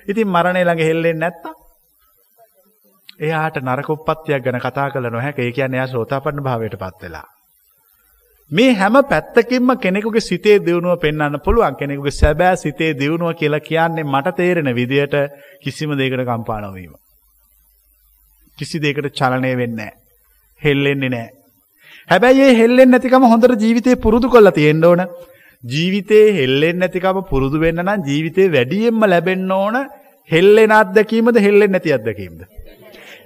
ඉතින් 0.07 0.29
මරණය 0.29 0.63
ළඟ 0.63 0.83
හෙල්ලෙන්නේ 0.83 1.21
නැත්තම් 1.21 1.55
එයාට 3.21 3.57
නරක 3.59 3.89
උප්පත්තියක් 3.91 4.43
ගැන 4.43 4.61
කතා 4.61 4.91
කළ 4.91 5.09
නොහැක. 5.09 5.39
ඒ 5.39 5.53
කියන්නේ 5.53 5.79
එයා 5.79 5.87
සෝතාපන්න 5.89 6.43
භාවයටපත් 6.43 7.03
වෙලා. 7.03 7.27
මේ 8.51 8.73
හැම 8.73 8.97
පැත්තකින්ම 9.05 9.71
කෙනෙකුගේ 9.79 10.21
සිතේ 10.23 10.59
දියුණුව 10.61 10.99
පෙන්න්න 10.99 11.39
පුළුවන් 11.41 11.77
කෙනෙකුගේ 11.77 12.11
සැබෑ 12.13 12.57
සිතේ 12.57 12.93
දියුණුව 12.95 13.35
කියලා 13.35 13.61
කියන්නේ 13.61 14.05
මට 14.07 14.37
තේරෙන 14.37 14.75
විදියට 14.75 15.15
කිසිම 15.63 15.91
දෙකට 15.93 16.25
කම්පානවීම. 16.25 16.93
කිසි 18.59 18.79
දෙකට 18.79 19.09
චලනය 19.13 19.57
වෙන්න. 19.57 19.81
හෙල්ලෙන්නේ 20.63 21.11
නෑ. 21.11 21.29
හැබැයි 22.09 22.43
ඒ 22.43 22.57
හෙල්ලෙන් 22.57 22.91
නැතිකම 22.91 23.25
හොඳට 23.25 23.61
ජීවිතය 23.61 23.97
පුරුදු 23.97 24.29
කොල්ල 24.29 24.51
තියෙන්න්න 24.51 24.85
ඕන 24.85 25.03
ජීවිතේ 25.65 26.27
හෙල්ලෙන් 26.39 26.79
නැතිකම 26.79 27.19
පුරුදු 27.31 27.61
වෙන්න 27.61 27.81
නම් 27.85 28.01
ජීවිතේ 28.09 28.53
වැඩියෙන්ම 28.53 29.03
ලැබෙන්න 29.05 29.51
ඕන 29.53 29.77
හෙල්ලෙන 30.31 30.73
අත්දැකීමද 30.73 31.37
හෙල්ලෙන් 31.47 31.73
නැති 31.73 31.95
අත්දැකීමද. 31.99 32.41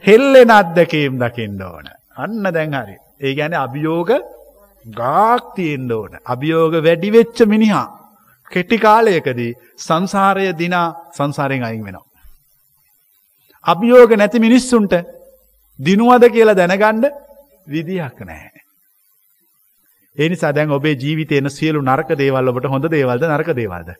හෙල්ලෙන 0.05 0.51
අත්දැකීම් 0.51 1.15
දකින්න 1.19 1.63
ඕන. 1.63 1.87
අන්න 2.17 2.43
දැන් 2.57 2.75
හරි. 2.75 2.97
ඒ 3.21 3.35
ගැන 3.35 3.55
අභියෝග 3.57 4.11
ගාක් 4.85 5.55
තියෙන්න්න 5.57 5.93
ඕන. 5.93 6.13
අභියෝග 6.25 6.75
වැඩිවෙච්ච 6.87 7.39
මිනිහා. 7.47 7.87
කෙටි 8.51 8.79
කාලයකදී 8.79 9.53
සංසාරය 9.79 10.47
දිනා 10.59 10.89
සංසාරයෙන් 11.17 11.65
අයින් 11.65 11.85
වෙනවා. 11.85 12.07
අභියෝග 13.65 14.11
නැති 14.17 14.45
මිනිස්සුන්ට 14.47 14.95
දිනුවද 15.79 16.25
කියලා 16.35 16.59
දැනගණ්ඩ 16.61 17.05
විදිහක් 17.67 18.19
නෑ. 18.21 18.58
ඒනි 20.19 20.37
සදැන් 20.37 20.71
ඔබේ 20.71 20.97
ජීවිතයන 20.97 21.51
සියලු 21.51 21.81
නරක 21.83 22.11
දේවල් 22.17 22.51
ඔබට 22.51 22.67
හොඳ 22.67 22.87
දේවල්ද 22.89 23.25
නරක 23.29 23.51
දේවල්ද. 23.55 23.91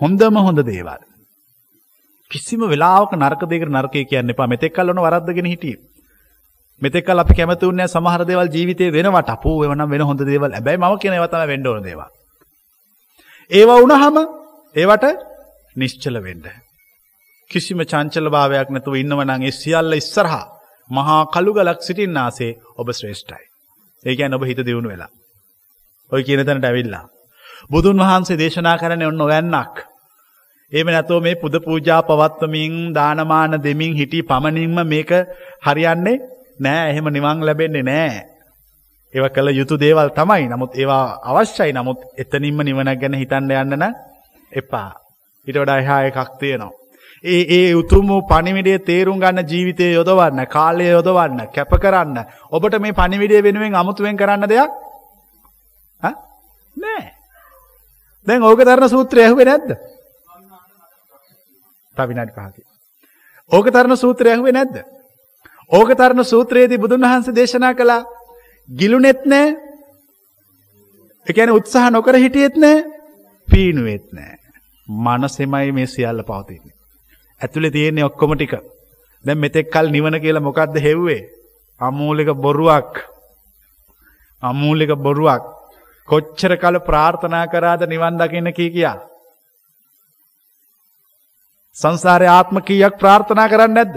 හොඳම 0.00 0.36
හොඳ 0.38 0.62
දේවල්. 0.64 1.00
කිසිම 2.30 2.60
වෙලාක 2.64 3.12
නර්කදක 3.14 3.64
නර්කය 3.68 4.04
කියන්න 4.04 4.32
එපා 4.32 4.46
මෙතෙක් 4.46 4.74
කල්ලන 4.74 4.98
වරද්දගෙන 4.98 5.50
හිටිය. 5.52 5.76
මෙතෙකල් 6.82 7.18
අපි 7.18 7.34
කැමතුන්න 7.34 7.82
සමහර 7.86 8.24
දේවල් 8.24 8.48
ජීවිතය 8.48 8.90
වෙනවට 8.90 9.30
අපෝ 9.30 9.56
වන 9.62 9.84
වෙන 9.90 10.02
හොඳ 10.02 10.20
දේවල් 10.22 10.52
ඇබැයි 10.52 10.78
ම 10.78 10.98
කියනවතම 10.98 11.46
වෙන්ඩෝන 11.52 11.84
දේවා. 11.84 12.08
ඒවා 13.50 13.78
වුණහම 13.82 14.16
ඒවට 14.76 15.06
නිශ්චල 15.76 16.16
වෙන්ඩ. 16.20 16.46
කිසිම 17.50 17.78
චංචල 17.84 18.26
භාවයක් 18.28 18.68
නැතුව 18.70 18.94
ඉන්නවනගේ 18.94 19.52
සියල්ල 19.52 19.92
ඉස්සරහා 19.92 20.46
මහා 20.90 21.22
කළු 21.34 21.52
ගලක් 21.52 21.80
සිටින් 21.82 22.12
නාසේ 22.12 22.52
ඔබ 22.78 22.88
ශ්‍රේෂ්ඨයි. 22.90 23.44
ඒකැන් 24.04 24.34
ඔබ 24.34 24.44
හිත 24.44 24.60
දියුණු 24.66 24.88
වෙලා. 24.88 25.10
ඔය 26.12 26.22
කියන 26.22 26.44
තැනට 26.46 26.64
ඇවිල්ලා. 26.64 27.04
බුදුන් 27.70 28.00
වහන්සේ 28.00 28.38
දේශනා 28.38 28.76
කරන 28.78 29.02
ඔන්න 29.02 29.20
ඔයන්නක්. 29.20 29.74
ඒම 30.72 30.88
නැතෝ 30.88 31.20
මේ 31.20 31.34
පුද 31.34 31.54
පූජා 31.60 32.02
පවත්වමින් 32.02 32.74
දානමාන 32.94 33.54
දෙමින් 33.64 33.94
හිටි 33.94 34.22
පමණින්ම 34.22 34.78
මේක 34.86 35.10
හරියන්නේ 35.62 36.18
නෑ 36.60 36.90
එහෙම 36.90 37.06
නිවන් 37.08 37.46
ලැබෙන්නේ 37.46 37.82
නෑ. 37.82 38.20
ඒව 39.14 39.24
කළ 39.28 39.48
යුතු 39.52 39.76
දේවල් 39.76 40.10
තමයි 40.10 40.48
නමුත් 40.48 40.72
ඒවා 40.74 41.04
අවශ්‍යයි 41.30 41.72
නමුත් 41.72 42.00
එතනින්ම 42.18 42.60
නිවනක් 42.60 43.00
ගැන 43.00 43.14
හිතන්න 43.14 43.50
යන්නන 43.54 43.86
එපා. 44.52 44.90
ඉට 45.46 45.56
වඩා 45.56 45.78
එහා 45.78 46.02
එකක් 46.04 46.30
තියෙනවා. 46.40 46.72
ඒ 47.24 47.42
ඒ 47.50 47.74
උතුම් 47.74 48.06
වූ 48.08 48.22
පනිවිඩේ 48.24 48.78
තේරුම් 48.80 49.18
ගන්න 49.18 49.48
ජීවිතය 49.48 49.86
යොදවන්න 49.92 50.46
කාලය 50.48 50.86
යොදවන්න 50.88 51.40
කැප 51.54 51.72
කරන්න 51.76 52.18
ඔබට 52.50 52.76
මේ 52.78 52.92
පනිවිඩේ 52.92 53.42
වෙනුවෙන් 53.42 53.74
අමුතුවෙන් 53.74 54.16
කරන්න 54.16 54.48
දෙයක් 54.48 54.70
නෑ 56.80 57.04
දැන් 58.26 58.42
ඕක 58.42 58.62
තරන 58.62 58.88
සූත්‍රය 58.88 59.24
ඇහුවේ 59.24 59.46
නැද්ද 59.46 59.70
තවිනාඩි 61.96 62.32
පහකි 62.34 62.62
ඕක 63.50 63.70
තරන 63.70 63.96
සූත්‍රය 63.96 64.32
ඇහුවේ 64.32 64.52
නැද්ද 64.52 64.80
ඕක 65.70 65.94
තරන 65.94 66.24
සූත්‍රයේදී 66.24 66.78
බුදුන් 66.78 67.02
වහන්සේ 67.02 67.34
දේශනා 67.34 67.74
කළා 67.74 68.02
ගිලුනෙත් 68.68 69.24
නෑ 69.26 69.48
එකැන 71.26 71.52
උත්සාහ 71.52 71.86
නොකර 71.90 72.16
හිටියෙත් 72.16 72.56
නෑ 72.56 72.84
පීනුවෙත් 73.48 74.12
නෑ 74.12 74.36
මනසෙමයි 74.88 75.72
මේ 75.72 75.88
සියල්ල 75.88 76.22
පවතින්නේ 76.24 76.78
ඇතුළේ 77.40 77.70
තියෙන්නේ 77.70 78.04
ඔක්කොම 78.04 78.32
ටික. 78.34 78.54
දැන් 79.24 79.38
මෙතෙක් 79.38 79.70
කල් 79.70 79.88
නිවන 79.88 80.20
කියලා 80.20 80.40
මොකද්ද 80.40 80.76
හෙව්වේ? 80.78 81.22
අමූලික 81.80 82.30
බොරුවක්. 82.36 82.92
අමූලික 84.42 84.92
බොරුවක්. 84.96 85.44
කොච්චර 86.10 86.52
කල 86.62 86.76
ප්‍රාර්ථනා 86.88 87.46
කරාද 87.46 87.82
නිවන් 87.86 88.18
දකින්න 88.18 88.52
කී 88.52 88.70
කියා. 88.70 88.98
සංසාරේ 91.76 92.28
ආත්ම 92.28 92.56
කීයක් 92.60 92.94
ප්‍රාර්ථනා 92.98 93.48
කරන්නේ 93.48 93.76
නැද්ද? 93.76 93.96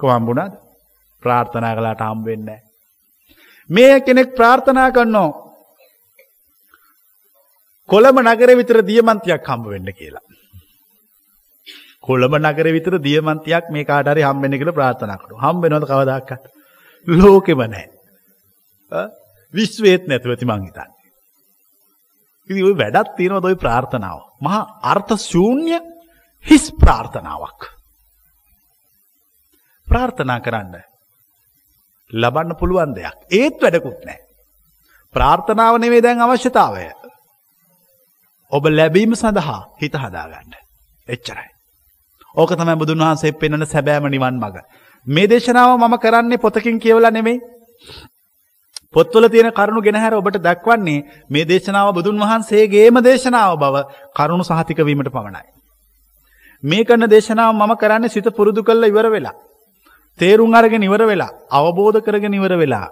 කොහම්බුණාද? 0.00 0.52
ප්‍රාර්ථනා 1.22 1.76
කළාට 1.76 2.00
හම්බ 2.00 2.24
වෙන්නේ 2.26 2.60
මේ 3.70 4.00
කෙනෙක් 4.00 4.36
ප්‍රාර්ථනා 4.36 4.90
කරනෝ 4.90 5.30
කොළඹ 7.88 8.18
නගරේ 8.20 8.58
විතර 8.60 8.78
දියමන්තියක් 8.82 9.42
හම්බ 9.44 9.66
වෙන්න 9.66 9.92
කියලා. 9.92 10.24
කොළඹ 12.02 12.34
නගර 12.38 12.68
විතර 12.76 12.94
දියමන්තියක් 13.00 13.70
මේ 13.70 13.84
කාටරි 13.84 14.22
හම්බෙන 14.22 14.58
කියලා 14.58 14.78
ප්‍රාර්ථනා 14.78 15.18
කරනවා. 15.18 15.42
හම්බ 15.44 15.62
වෙනවද 15.64 15.86
කවදාකවත්? 15.90 16.42
ලෝකෙම 17.06 17.62
නැහැ. 17.64 19.06
විශ්වේත් 19.54 20.06
නැතුව 20.08 20.34
ඇති 20.34 20.46
මං 20.46 20.66
හිතන්නේ. 20.66 21.01
ඉතින් 22.49 22.63
ওই 22.63 22.75
වැඩක් 22.77 23.15
තියෙනවද 23.17 23.45
ওই 23.45 23.55
ප්‍රාර්ථනාව? 23.55 24.19
මහා 24.41 24.61
අර්ථ 24.83 25.13
ශූන්‍ය 25.21 25.79
හිස් 26.45 26.65
ප්‍රාර්ථනාවක්. 26.81 27.61
ප්‍රාර්ථනා 29.87 30.39
කරන්න 30.39 30.75
ලබන්න 32.11 32.55
පුළුවන් 32.55 32.95
දෙයක්. 32.95 33.17
ඒත් 33.31 33.61
වැඩකුත් 33.61 33.99
නැහැ. 34.05 34.25
ප්‍රාර්ථනාව 35.15 35.75
නෙවෙයි 35.77 36.03
දැන් 36.03 36.21
අවශ්‍යතාවය. 36.21 36.87
ඔබ 38.51 38.63
ලැබීම 38.69 39.15
සඳහා 39.15 39.61
හිත 39.81 39.95
හදාගන්න. 39.95 40.53
එච්චරයි. 41.07 41.49
ඕක 42.35 42.51
තමයි 42.51 42.75
බුදුන් 42.75 42.99
වහන්සේ 42.99 43.31
පෙන්වන 43.31 43.65
සැබෑම 43.65 44.07
නිවන් 44.07 44.39
මඟ. 44.39 44.57
මේ 45.07 45.27
දේශනාව 45.27 45.77
මම 45.77 45.95
කරන්නේ 45.99 46.37
පොතකින් 46.37 46.79
කියවලා 46.79 47.11
නෙමෙයි. 47.11 47.39
පොත්වල 48.94 49.28
තියෙන 49.28 49.50
කරුණු 49.52 49.80
ගෙනහැර 49.80 50.14
ඔබට 50.14 50.38
දක්වන්නේ 50.40 51.04
මේ 51.30 51.44
දේශනාව 51.44 51.92
බුදුන් 51.92 52.18
වහන්සේගේම 52.18 52.98
දේශනාව 53.02 53.54
බව 53.58 53.84
කරුණු 54.12 54.44
සහතික 54.44 54.80
වීමට 54.80 55.10
පමණයි. 55.10 55.46
මේ 56.62 56.84
කරන 56.84 57.08
දේශනාව 57.08 57.52
මම 57.52 57.72
කරන්නේ 57.76 58.10
සිත 58.10 58.28
පුරුදු 58.30 58.62
කල්ල 58.62 58.84
ඉවර 58.84 59.06
වෙලා. 59.08 59.36
තේරුම් 60.20 60.54
අරගෙන 60.54 60.82
ඉවර 60.82 61.02
වෙලා 61.04 61.32
අවබෝධ 61.50 62.00
කරගෙන 62.00 62.34
ඉවර 62.34 62.54
වෙලා 62.56 62.88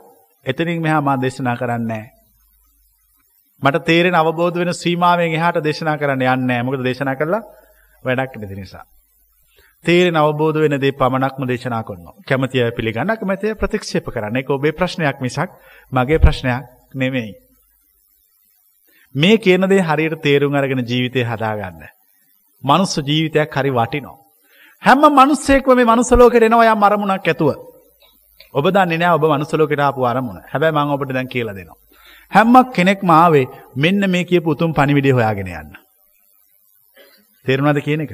එතනින් 0.47 0.81
මෙහා 0.81 1.01
මා 1.01 1.17
දේශනා 1.17 1.57
කරන්නේ 1.57 2.05
මට 3.63 3.85
තේරෙන 3.85 4.15
අවබෝධ 4.15 4.57
වෙන 4.57 4.73
සීමාවෙන් 4.75 5.33
එහාට 5.33 5.61
දේශනා 5.61 5.97
කරන්න 5.97 6.25
යන්නේ 6.29 6.63
මොකද 6.63 6.83
දේශනා 6.83 7.17
කරලා 7.17 7.43
වැඩක් 8.05 8.37
නැති 8.37 8.57
නිසා. 8.57 8.85
තේරෙන 9.85 10.17
අවබෝධ 10.17 10.59
වෙන 10.61 10.77
දේ 10.79 10.93
පමණක්ම 10.93 11.47
දේශනා 11.47 11.83
කරනවා. 11.83 12.15
කැමතිය 12.29 12.71
පිළිගන්න 12.73 13.13
කැමතිය 13.13 13.55
ප්‍රතික්ෂේප 13.55 14.07
කරන්න. 14.07 14.37
ඒක 14.37 14.51
ඔබේ 14.51 14.73
ප්‍රශ්නයක් 14.73 15.21
මිසක් 15.21 15.51
මගේ 15.93 16.19
ප්‍රශ්නයක් 16.19 16.65
නෙමෙයි. 16.95 17.33
මේ 19.15 19.39
කියන 19.39 19.69
දේ 19.69 19.81
හරියට 19.81 20.23
තේරුම් 20.23 20.55
අරගෙන 20.55 20.85
ජීවිතය 20.85 21.25
හදාගන්න. 21.25 21.83
මනුස්ස 22.65 22.95
ජීවිතයක් 23.01 23.51
හරි 23.53 23.71
වටිනවා. 23.71 24.17
හැම 24.83 25.01
මනුස්සයෙක්ම 25.11 25.75
මේ 25.75 25.85
මනුස්ස 25.87 26.13
ලෝකෙට 26.13 26.43
එනවා 26.43 26.73
යම් 26.73 26.83
අරමුණක් 26.83 27.27
ඇතුව. 27.27 27.51
ඔබ 28.55 28.65
දන්නේ 28.67 28.99
නැහැ 28.99 29.17
ඔබ 29.17 29.25
මනුස්ස 29.27 29.53
ලෝකෙට 29.55 29.81
ආපු 29.81 30.05
අරමුණ. 30.05 30.43
හැබැයි 30.53 30.77
මම 30.77 30.91
ඔබට 30.91 31.13
දැන් 31.13 31.29
කියලා 31.29 31.55
දෙනවා. 31.55 31.79
හැම 32.33 32.55
කෙනෙක්ම 32.77 33.11
ආවේ 33.13 33.47
මෙන්න 33.77 34.11
මේ 34.11 34.25
කියපු 34.25 34.51
උතුම් 34.51 34.75
පණිවිඩය 34.75 35.13
හොයාගෙන 35.13 35.49
යන්න. 35.53 35.73
තේරුණාද 37.47 37.81
කියන 37.81 38.05
එක? 38.05 38.13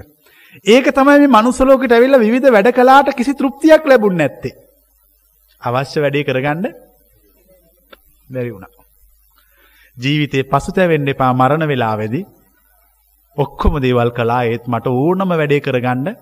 ඒක 0.65 0.89
තමයි 0.91 1.19
මේ 1.19 1.29
මනුස්සලෝකට 1.29 1.93
ඇවිල්ලා 1.93 2.21
විවිධ 2.21 2.53
වැඩ 2.53 2.71
කලාට 2.73 3.13
කිසි 3.15 3.35
තෘප්තියක් 3.35 3.85
ලැබුණ 3.85 4.17
නැත්තේ. 4.17 4.55
අවශ්‍ය 5.63 6.01
වැඩේ 6.01 6.25
කරගන්න 6.25 6.65
බැරි 8.29 8.53
වුණා. 8.53 8.73
ජීවිතේ 9.97 10.45
පසුතැවෙන්න 10.45 11.09
එපා 11.09 11.33
මරණ 11.33 11.69
වෙලාවේදී 11.69 12.25
ඔක්කොම 13.39 13.81
දේවල් 13.83 14.11
කළා 14.11 14.43
ඒත් 14.45 14.65
මට 14.67 14.87
ඕනම 14.89 15.31
වැඩේ 15.33 15.61
කරගන්න 15.61 16.17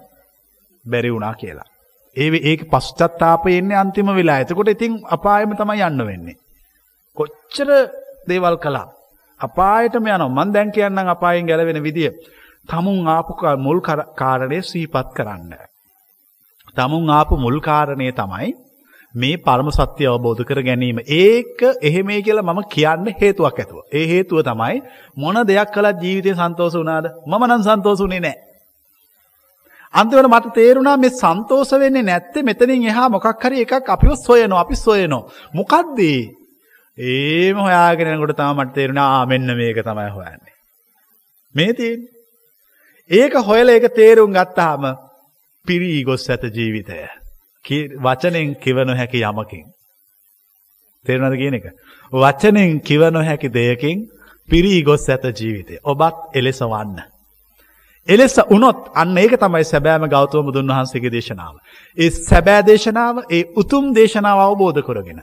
බැරි 0.84 1.12
වුණා 1.12 1.34
කියලා. 1.34 1.68
ඒ 2.16 2.28
ඒක 2.42 2.70
පශ්චත්තාපය 2.70 3.58
එන්නේ 3.58 3.76
අන්තිම 3.76 4.06
වෙලා. 4.08 4.38
එතකොට 4.38 4.68
ඉතින් 4.68 5.00
අපායෙම 5.06 5.56
තමයි 5.56 5.82
යන්න 5.82 6.06
වෙන්නේ. 6.06 6.36
කොච්චර 7.16 7.70
දේවල් 8.28 8.56
කළා. 8.56 8.88
අපායටම 9.40 10.06
යනවා. 10.06 10.28
මම 10.28 10.52
දැන් 10.52 10.72
කියන්නම් 10.72 11.08
අපායෙන් 11.08 11.46
ගැලවෙන 11.46 11.82
විදිය. 11.82 12.10
තමුන් 12.68 13.08
ආපු 13.08 13.32
මුල් 13.58 13.80
කාරණය 13.80 14.60
සීපත් 14.62 15.08
කරන්න. 15.16 15.54
තමුන් 16.76 17.10
ආපු 17.10 17.36
මුල් 17.36 17.60
කාරණය 17.60 18.12
තමයි 18.12 18.52
මේ 19.14 19.36
පරම 19.38 19.68
සත්‍ය 19.70 20.06
අවබෝධ 20.06 20.42
කර 20.42 20.60
ගැනීම. 20.62 20.98
ඒක 21.18 21.60
එහෙමේ 21.82 22.22
කියලා 22.22 22.42
මම 22.44 22.62
කියන්න 22.68 23.06
හේතුවක් 23.20 23.58
ඇතුව. 23.58 23.78
ඒ 23.92 24.06
හේතුව 24.06 24.42
තමයි 24.42 24.82
මොන 25.16 25.36
දෙයක් 25.44 25.68
කළත් 25.70 26.02
ජීවිතය 26.02 26.34
සන්තෝෂ 26.34 26.74
වුණාද? 26.74 27.06
මම 27.26 27.42
නම් 27.44 27.62
සන්තෝෂ 27.62 28.00
වුණේ 28.00 28.20
නැහැ. 28.20 28.38
අන්තිමට 29.94 30.28
මට 30.28 30.54
තේරුණා 30.54 30.96
මේ 30.96 31.12
සන්තෝෂ 31.12 31.72
වෙන්නේ 31.74 32.02
නැත්තේ 32.02 32.42
මෙතනින් 32.42 32.88
එහා 32.90 33.08
මොකක් 33.08 33.28
හරි 33.42 33.62
එකක් 33.64 33.88
අපිව 33.88 34.16
සොයනවා 34.18 34.60
අපි 34.60 34.76
සොයනවා. 34.76 35.22
මොකද්ද 35.54 36.00
ඒම 36.98 37.56
හොයාගෙනකොට 37.58 38.36
තම 38.36 38.56
මට 38.56 38.74
තේරුණ 38.74 39.00
ආමෙන්න 39.00 39.56
මේක 39.56 39.78
තමයි 39.82 40.10
හොයන්නේ. 40.10 40.54
මේ 41.54 41.72
තියෙන්. 41.72 42.00
ඒක 43.10 43.34
හොයල 43.38 43.68
එක 43.68 43.88
තේරුම් 43.90 44.32
ගත්තාම 44.32 44.96
පිරී 45.66 46.04
ගොස් 46.04 46.28
ඇත 46.28 46.42
ජීවිතය. 46.46 47.00
වචනෙන් 47.98 48.54
කිවනො 48.56 48.94
හැකි 48.94 49.20
යමකින්. 49.20 49.64
තේරුණද 51.06 51.36
කියන 51.36 51.54
එක. 51.54 51.66
වචනෙන් 52.12 52.80
කිවනො 52.80 53.20
හැකි 53.22 53.48
දෙයකින් 53.50 54.08
පිරී 54.48 54.82
ගොස් 54.82 55.08
ඇත 55.08 55.24
ජීවිතය. 55.32 55.78
ඔබත් 55.82 56.16
එලෙස 56.34 56.60
වන්න. 56.62 57.02
එලෙස 58.08 58.38
උනොත් 58.50 58.88
අන්න 58.94 59.16
ඒක 59.16 59.36
තමයි 59.36 59.64
සැබෑම 59.64 60.08
ගෞතව 60.08 60.42
බුදුන් 60.42 60.68
වහන්සේගේ 60.68 61.10
දේශනාව. 61.10 61.54
ඒ 61.96 62.10
සැබෑ 62.10 62.62
දේශනාව 62.62 63.24
ඒ 63.30 63.44
උතුම් 63.56 63.94
දේශනාව 63.94 64.38
අවබෝධ 64.40 64.82
කරගෙන. 64.82 65.20